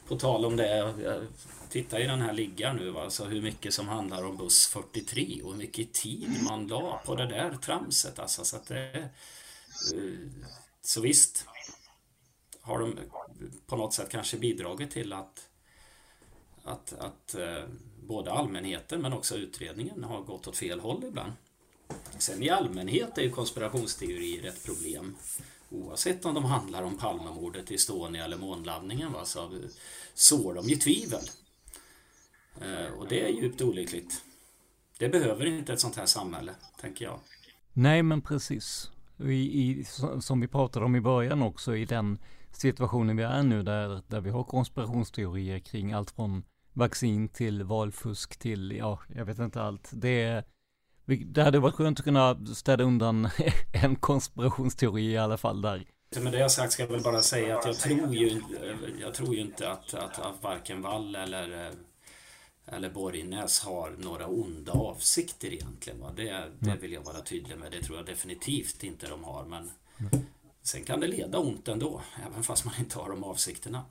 På 0.07 0.15
tal 0.15 0.45
om 0.45 0.55
det 0.55 0.77
eh, 0.79 1.21
titta 1.69 1.99
i 1.99 2.07
den 2.07 2.21
här 2.21 2.33
liggaren 2.33 2.75
nu, 2.75 2.89
va? 2.89 3.03
alltså 3.03 3.25
hur 3.25 3.41
mycket 3.41 3.73
som 3.73 3.87
handlar 3.87 4.25
om 4.25 4.37
buss 4.37 4.67
43 4.67 5.41
och 5.43 5.51
hur 5.51 5.57
mycket 5.57 5.93
tid 5.93 6.43
man 6.43 6.67
la 6.67 7.01
på 7.05 7.15
det 7.15 7.27
där 7.27 7.57
tramset. 7.57 8.19
Alltså, 8.19 8.45
så, 8.45 8.55
att 8.55 8.67
det, 8.67 9.09
eh, 9.93 10.29
så 10.81 11.01
visst 11.01 11.45
har 12.61 12.79
de 12.79 12.99
på 13.67 13.77
något 13.77 13.93
sätt 13.93 14.09
kanske 14.09 14.37
bidragit 14.37 14.91
till 14.91 15.13
att, 15.13 15.49
att, 16.63 16.93
att 16.93 17.35
eh, 17.35 17.63
både 18.07 18.31
allmänheten 18.31 19.01
men 19.01 19.13
också 19.13 19.35
utredningen 19.35 20.03
har 20.03 20.21
gått 20.21 20.47
åt 20.47 20.57
fel 20.57 20.79
håll 20.79 21.03
ibland. 21.03 21.31
Sen 22.17 22.43
i 22.43 22.49
allmänhet 22.49 23.17
är 23.17 23.21
ju 23.21 23.29
konspirationsteorier 23.29 24.49
ett 24.49 24.65
problem. 24.65 25.15
Oavsett 25.69 26.25
om 26.25 26.33
de 26.33 26.45
handlar 26.45 26.83
om 26.83 26.97
Palmemordet, 26.97 27.71
Estonia 27.71 28.25
eller 28.25 28.37
månlandningen 28.37 29.11
va, 29.11 29.25
så 29.25 29.51
sår 30.13 30.53
de 30.53 30.69
ju 30.69 30.75
tvivel. 30.75 31.29
Eh, 32.61 32.93
och 32.99 33.07
det 33.07 33.25
är 33.25 33.29
djupt 33.29 33.61
olyckligt. 33.61 34.23
Det 34.99 35.09
behöver 35.09 35.45
inte 35.45 35.73
ett 35.73 35.79
sånt 35.79 35.95
här 35.95 36.05
samhälle, 36.05 36.51
tänker 36.81 37.05
jag. 37.05 37.19
Nej, 37.73 38.03
men 38.03 38.21
precis. 38.21 38.91
I, 39.19 39.61
i, 39.61 39.85
som 40.19 40.41
vi 40.41 40.47
pratade 40.47 40.85
om 40.85 40.95
i 40.95 41.01
början 41.01 41.41
också, 41.41 41.75
i 41.75 41.85
den 41.85 42.17
situationen 42.51 43.17
vi 43.17 43.23
är 43.23 43.43
nu 43.43 43.63
där, 43.63 44.01
där 44.07 44.21
vi 44.21 44.29
har 44.29 44.43
konspirationsteorier 44.43 45.59
kring 45.59 45.93
allt 45.93 46.11
från 46.11 46.43
vaccin 46.73 47.29
till 47.29 47.63
valfusk 47.63 48.39
till, 48.39 48.71
ja, 48.71 48.99
jag 49.15 49.25
vet 49.25 49.39
inte 49.39 49.61
allt. 49.61 49.89
Det, 49.93 50.43
det 51.05 51.43
hade 51.43 51.59
varit 51.59 51.75
skönt 51.75 51.99
att 51.99 52.05
kunna 52.05 52.45
städa 52.45 52.83
undan 52.83 53.29
en 53.83 53.95
konspirationsteori 53.95 55.11
i 55.11 55.17
alla 55.17 55.37
fall 55.37 55.61
där. 55.61 55.85
Med 56.21 56.33
det 56.33 56.39
jag 56.39 56.51
sagt 56.51 56.73
ska 56.73 56.83
jag 56.83 56.89
väl 56.89 57.03
bara 57.03 57.21
säga 57.21 57.57
att 57.57 57.65
jag 57.65 57.75
tror 57.75 58.15
ju, 58.15 58.41
jag 59.01 59.13
tror 59.13 59.35
ju 59.35 59.41
inte 59.41 59.71
att, 59.71 59.93
att, 59.93 60.19
att 60.19 60.43
varken 60.43 60.81
Wall 60.81 61.15
eller 61.15 61.65
eh, 61.65 61.71
eller 62.67 62.89
Borgnäs 62.89 63.59
har 63.59 63.95
några 63.97 64.27
onda 64.27 64.71
avsikter 64.71 65.53
egentligen. 65.53 65.99
Va? 65.99 66.11
Det, 66.15 66.51
det 66.59 66.77
vill 66.81 66.91
jag 66.91 67.01
vara 67.01 67.21
tydlig 67.21 67.57
med. 67.57 67.71
Det 67.71 67.81
tror 67.81 67.97
jag 67.97 68.05
definitivt 68.05 68.83
inte 68.83 69.07
de 69.07 69.23
har. 69.23 69.45
Men 69.45 69.69
sen 70.61 70.83
kan 70.83 70.99
det 70.99 71.07
leda 71.07 71.37
ont 71.37 71.67
ändå, 71.67 72.01
även 72.27 72.43
fast 72.43 72.65
man 72.65 72.73
inte 72.79 72.99
har 72.99 73.09
de 73.09 73.23
avsikterna. 73.23 73.85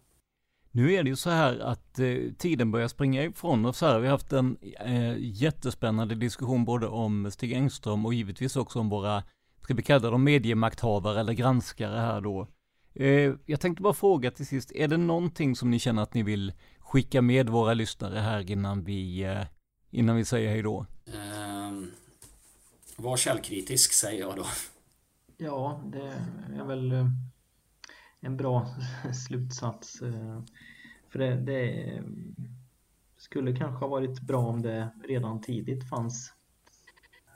Nu 0.70 0.94
är 0.94 1.02
det 1.02 1.10
ju 1.10 1.16
så 1.16 1.30
här 1.30 1.58
att 1.58 1.98
eh, 1.98 2.16
tiden 2.38 2.70
börjar 2.70 2.88
springa 2.88 3.24
ifrån 3.24 3.66
oss 3.66 3.80
här. 3.80 3.98
Vi 3.98 4.06
har 4.06 4.12
haft 4.12 4.32
en 4.32 4.56
eh, 4.80 5.14
jättespännande 5.18 6.14
diskussion 6.14 6.64
både 6.64 6.86
om 6.86 7.30
Stig 7.30 7.52
Engström 7.52 8.06
och 8.06 8.14
givetvis 8.14 8.56
också 8.56 8.80
om 8.80 8.88
våra, 8.88 9.22
ska 9.62 9.74
vi 9.74 9.82
kalla 9.82 10.10
dem 10.10 10.24
mediemakthavare 10.24 11.20
eller 11.20 11.32
granskare 11.32 11.98
här 11.98 12.20
då. 12.20 12.48
Eh, 12.94 13.34
jag 13.46 13.60
tänkte 13.60 13.82
bara 13.82 13.94
fråga 13.94 14.30
till 14.30 14.46
sist, 14.46 14.72
är 14.72 14.88
det 14.88 14.96
någonting 14.96 15.56
som 15.56 15.70
ni 15.70 15.78
känner 15.78 16.02
att 16.02 16.14
ni 16.14 16.22
vill 16.22 16.52
skicka 16.86 17.22
med 17.22 17.48
våra 17.48 17.74
lyssnare 17.74 18.18
här 18.18 18.50
innan 18.50 18.84
vi, 18.84 19.22
eh, 19.22 19.44
innan 19.90 20.16
vi 20.16 20.24
säger 20.24 20.50
hej 20.50 20.62
då? 20.62 20.86
Um, 21.06 21.90
var 22.96 23.16
källkritisk 23.16 23.92
säger 23.92 24.20
jag 24.20 24.36
då. 24.36 24.46
Ja, 25.36 25.80
det 25.84 26.12
är 26.60 26.64
väl... 26.64 26.92
Eh, 26.92 27.06
en 28.20 28.36
bra 28.36 28.68
slutsats. 29.26 29.98
För 31.08 31.18
det, 31.18 31.36
det 31.36 32.02
skulle 33.16 33.56
kanske 33.56 33.84
ha 33.84 33.88
varit 33.88 34.20
bra 34.20 34.46
om 34.46 34.62
det 34.62 34.88
redan 35.04 35.40
tidigt 35.40 35.88
fanns 35.88 36.32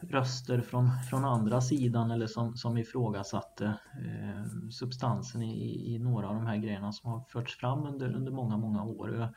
röster 0.03 0.61
från, 0.61 0.91
från 1.11 1.25
andra 1.25 1.61
sidan 1.61 2.11
eller 2.11 2.27
som, 2.27 2.57
som 2.57 2.79
ifrågasatte 2.79 3.79
eh, 4.05 4.71
substansen 4.71 5.43
i, 5.43 5.95
i 5.95 5.99
några 5.99 6.29
av 6.29 6.35
de 6.35 6.47
här 6.47 6.57
grejerna 6.57 6.93
som 6.93 7.11
har 7.11 7.21
förts 7.21 7.57
fram 7.57 7.87
under, 7.87 8.15
under 8.15 8.33
många, 8.33 8.57
många 8.57 8.85
år. 8.85 9.17
Jag, 9.17 9.29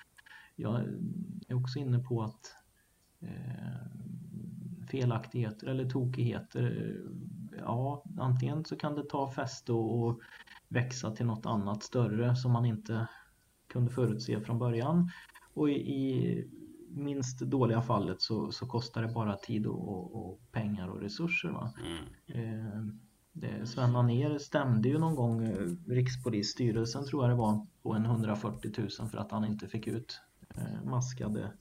jag 0.56 0.82
är 1.48 1.56
också 1.56 1.80
inne 1.80 2.00
på 2.00 2.24
att 2.24 2.56
eh, 3.20 3.88
felaktigheter 4.92 5.68
eller 5.68 5.90
tokigheter, 5.90 6.96
eh, 7.52 7.60
ja, 7.60 8.04
antingen 8.20 8.66
så 8.66 8.76
kan 8.76 8.96
det 8.96 9.10
ta 9.10 9.32
fäste 9.32 9.74
och 9.74 10.20
växa 10.68 11.12
till 11.12 11.26
något 11.26 11.46
annat 11.46 11.84
större 11.84 12.36
som 12.36 12.52
man 12.52 12.66
inte 12.66 13.08
kunde 13.68 13.92
förutse 13.92 14.42
från 14.42 14.60
början. 14.60 15.10
Och 15.54 15.70
i, 15.70 15.74
i 15.74 16.48
minst 16.96 17.40
dåliga 17.40 17.82
fallet 17.82 18.22
så, 18.22 18.52
så 18.52 18.66
kostar 18.66 19.02
det 19.02 19.08
bara 19.08 19.36
tid 19.36 19.68
och, 19.68 20.16
och 20.16 20.40
pengar 20.52 20.88
och 20.88 21.02
resurser. 21.02 21.50
Va? 21.50 21.74
Mm. 21.86 22.60
Eh, 22.60 22.84
det, 23.32 23.68
Sven 23.68 23.96
Anér 23.96 24.38
stämde 24.38 24.90
ju 24.90 24.98
någon 24.98 25.16
gång 25.16 25.44
eh, 25.44 25.92
Rikspolisstyrelsen 25.92 27.06
tror 27.06 27.24
jag 27.24 27.32
det 27.32 27.36
var 27.36 27.68
på 27.82 27.94
en 27.94 28.06
140 28.06 28.72
000 28.78 29.10
för 29.10 29.18
att 29.18 29.32
han 29.32 29.46
inte 29.46 29.68
fick 29.68 29.88
ut 29.88 30.20
eh, 30.56 30.84
maskade 30.84 31.52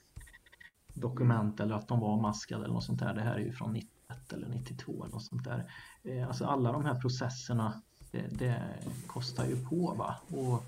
dokument 0.95 1.61
eller 1.61 1.75
att 1.75 1.89
de 1.89 2.01
var 2.01 2.21
maskade 2.21 2.65
eller 2.65 2.75
något 2.75 2.85
sånt 2.85 3.01
där. 3.01 3.15
Det 3.15 3.21
här 3.21 3.35
är 3.35 3.45
ju 3.45 3.53
från 3.53 3.73
91 3.73 4.33
eller 4.33 4.49
92 4.49 5.05
eller 5.05 5.15
något 5.15 5.25
sånt 5.25 5.45
där. 5.45 5.73
Eh, 6.03 6.29
alltså 6.29 6.45
alla 6.45 6.73
de 6.73 6.85
här 6.85 6.95
processerna 6.95 7.83
det, 8.11 8.39
det 8.39 8.63
kostar 9.07 9.47
ju 9.47 9.65
på 9.65 9.95
va. 9.99 10.17
Och 10.29 10.65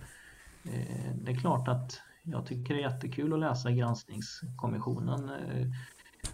eh, 0.72 1.14
det 1.22 1.32
är 1.32 1.36
klart 1.36 1.68
att 1.68 2.00
jag 2.24 2.46
tycker 2.46 2.74
det 2.74 2.80
är 2.80 2.90
jättekul 2.90 3.32
att 3.32 3.40
läsa 3.40 3.70
granskningskommissionen. 3.70 5.28
Eh, 5.28 5.66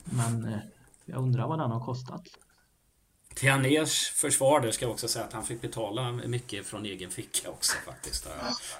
men 0.04 0.44
eh, 0.44 0.58
jag 1.04 1.18
undrar 1.18 1.48
vad 1.48 1.58
den 1.58 1.70
har 1.70 1.84
kostat. 1.84 2.22
Till 3.34 3.50
Aners 3.50 4.10
försvar 4.10 4.60
där 4.60 4.70
ska 4.70 4.84
jag 4.84 4.92
också 4.92 5.08
säga 5.08 5.24
att 5.24 5.32
han 5.32 5.44
fick 5.44 5.60
betala 5.60 6.12
mycket 6.12 6.66
från 6.66 6.84
egen 6.84 7.10
ficka 7.10 7.50
också 7.50 7.76
faktiskt. 7.86 8.28
Har 8.28 8.34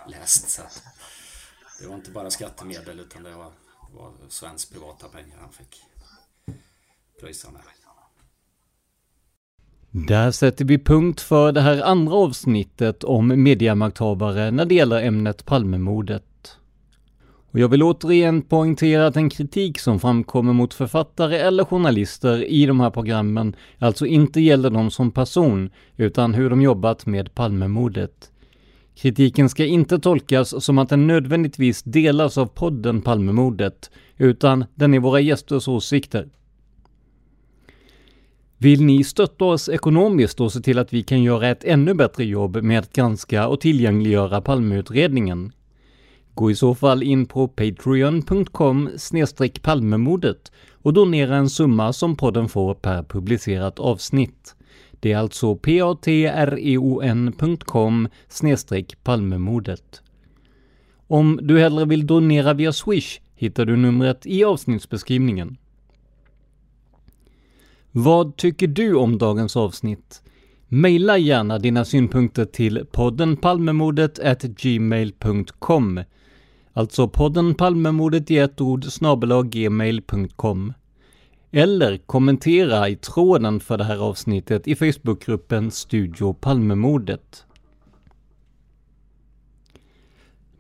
jag 0.05 0.11
läst. 0.11 0.51
Så 0.51 0.63
det 1.81 1.89
var 1.89 1.95
inte 1.95 2.11
bara 2.11 2.31
skattemedel 2.31 3.01
utan 3.01 3.23
det 3.23 3.31
var, 3.31 3.53
var 3.95 4.13
svensk 4.29 4.73
privata 4.73 5.09
pengar 5.09 5.37
han 5.41 5.53
fick 5.53 5.83
pröjsa 7.21 7.51
med. 7.51 7.63
Där 9.93 10.31
sätter 10.31 10.65
vi 10.65 10.79
punkt 10.79 11.21
för 11.21 11.53
det 11.53 11.61
här 11.61 11.83
andra 11.83 12.15
avsnittet 12.15 13.05
om 13.05 13.43
mediamakthavare 13.43 14.51
när 14.51 14.65
det 14.65 14.75
gäller 14.75 15.03
ämnet 15.03 15.47
Palmemordet. 15.47 16.25
Och 17.53 17.59
jag 17.59 17.69
vill 17.69 17.83
återigen 17.83 18.43
poängtera 18.43 19.07
att 19.07 19.15
den 19.15 19.31
kritik 19.31 19.79
som 19.79 20.01
framkommer 20.01 20.53
mot 20.53 20.75
författare 20.75 21.37
eller 21.37 21.65
journalister 21.65 22.45
i 22.45 22.67
de 22.67 22.81
här 22.81 22.91
programmen 22.91 23.57
alltså 23.79 24.07
inte 24.07 24.41
gäller 24.41 24.71
dem 24.71 24.91
som 24.91 25.11
person, 25.11 25.71
utan 25.97 26.35
hur 26.35 26.51
de 26.51 26.63
jobbat 26.63 27.07
med 27.07 27.35
Palmemordet. 27.35 28.31
Kritiken 28.97 29.49
ska 29.49 29.65
inte 29.65 29.99
tolkas 29.99 30.65
som 30.65 30.79
att 30.79 30.89
den 30.89 31.07
nödvändigtvis 31.07 31.83
delas 31.83 32.39
av 32.39 32.47
podden 32.47 33.03
Palmemordet, 33.03 33.91
utan 34.17 34.65
den 34.75 34.95
är 34.95 35.01
våra 35.01 35.21
gästers 35.21 35.69
åsikter. 35.69 36.29
Vill 38.59 38.85
ni 38.85 39.05
stötta 39.05 39.45
oss 39.45 39.69
ekonomiskt 39.69 40.41
och 40.41 40.53
se 40.53 40.61
till 40.61 40.79
att 40.79 40.93
vi 40.93 41.03
kan 41.03 41.23
göra 41.23 41.49
ett 41.49 41.65
ännu 41.65 41.95
bättre 41.95 42.25
jobb 42.25 42.57
med 42.63 42.79
att 42.79 42.93
granska 42.93 43.49
och 43.49 43.61
tillgängliggöra 43.61 44.41
Palmeutredningen? 44.41 45.53
Gå 46.41 46.51
i 46.51 46.55
så 46.55 46.75
fall 46.75 47.03
in 47.03 47.27
på 47.27 47.49
patreon.com 47.49 48.91
palmemordet 49.63 50.53
och 50.73 50.93
donera 50.93 51.37
en 51.37 51.51
summa 51.51 51.93
som 51.93 52.17
podden 52.17 52.49
får 52.49 52.75
per 52.75 53.03
publicerat 53.03 53.79
avsnitt. 53.79 54.55
Det 55.01 55.13
är 55.13 55.17
alltså 55.17 55.57
patreon.com 55.57 56.09
palmemordet. 59.03 60.03
Om 61.07 61.41
du 61.43 61.59
hellre 61.59 61.85
vill 61.85 62.07
donera 62.07 62.55
via 62.55 62.73
Swish 62.73 63.21
hittar 63.35 63.67
du 63.67 63.77
numret 63.77 64.27
i 64.27 64.45
avsnittsbeskrivningen. 64.45 65.57
Vad 67.93 68.37
tycker 68.37 68.67
du 68.67 68.95
om 68.95 69.19
dagens 69.19 69.57
avsnitt? 69.57 70.23
Maila 70.69 71.19
gärna 71.19 71.59
dina 71.59 71.85
synpunkter 71.85 72.45
till 72.45 72.87
podden 72.93 73.37
palmemordet 73.37 74.19
gmail.com 74.43 76.01
Alltså 76.73 77.09
podden 77.09 77.55
Palmemordet 77.55 78.31
i 78.31 78.39
ett 78.39 78.61
ord 78.61 78.85
gmail.com 79.45 80.73
Eller 81.51 81.97
kommentera 81.97 82.89
i 82.89 82.97
tråden 82.97 83.61
för 83.61 83.79
det 83.79 83.85
här 83.85 83.99
avsnittet 83.99 84.69
i 84.69 84.75
Facebookgruppen 84.75 85.71
Studio 85.71 86.33
Palmemordet. 86.33 87.45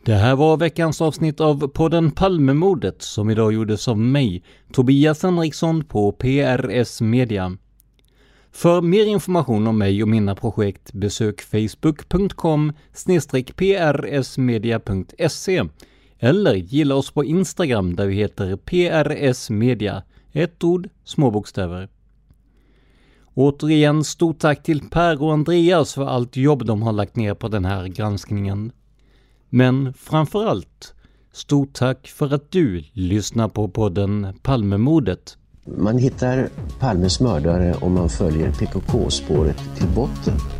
Det 0.04 0.14
här 0.14 0.36
var 0.36 0.56
veckans 0.56 1.00
avsnitt 1.00 1.40
av 1.40 1.68
podden 1.68 2.10
Palmemordet 2.10 3.02
som 3.02 3.30
idag 3.30 3.52
gjordes 3.52 3.88
av 3.88 3.98
mig, 3.98 4.42
Tobias 4.72 5.22
Henriksson 5.22 5.84
på 5.84 6.12
PRS 6.12 7.00
Media. 7.00 7.56
För 8.52 8.80
mer 8.80 9.06
information 9.06 9.66
om 9.66 9.78
mig 9.78 10.02
och 10.02 10.08
mina 10.08 10.34
projekt 10.34 10.92
besök 10.92 11.40
facebook.com 11.40 12.72
prsmedia.se 13.56 15.64
eller 16.20 16.54
gilla 16.54 16.94
oss 16.94 17.10
på 17.10 17.24
Instagram 17.24 17.96
där 17.96 18.06
vi 18.06 18.14
heter 18.14 18.56
PRS 18.56 19.50
Media. 19.50 20.02
Ett 20.32 20.64
ord, 20.64 20.88
små 21.04 21.30
bokstäver. 21.30 21.88
Återigen 23.34 24.04
stort 24.04 24.38
tack 24.38 24.62
till 24.62 24.90
Per 24.90 25.22
och 25.22 25.32
Andreas 25.32 25.94
för 25.94 26.06
allt 26.06 26.36
jobb 26.36 26.66
de 26.66 26.82
har 26.82 26.92
lagt 26.92 27.16
ner 27.16 27.34
på 27.34 27.48
den 27.48 27.64
här 27.64 27.86
granskningen. 27.86 28.72
Men 29.48 29.92
framförallt, 29.92 30.94
stort 31.32 31.72
tack 31.72 32.06
för 32.08 32.34
att 32.34 32.50
du 32.50 32.84
lyssnar 32.92 33.48
på 33.48 33.68
podden 33.68 34.26
Palmemordet. 34.42 35.36
Man 35.64 35.98
hittar 35.98 36.48
Palmes 36.78 37.20
mördare 37.20 37.74
om 37.80 37.94
man 37.94 38.08
följer 38.08 38.52
PKK-spåret 38.52 39.76
till 39.76 39.88
botten. 39.88 40.59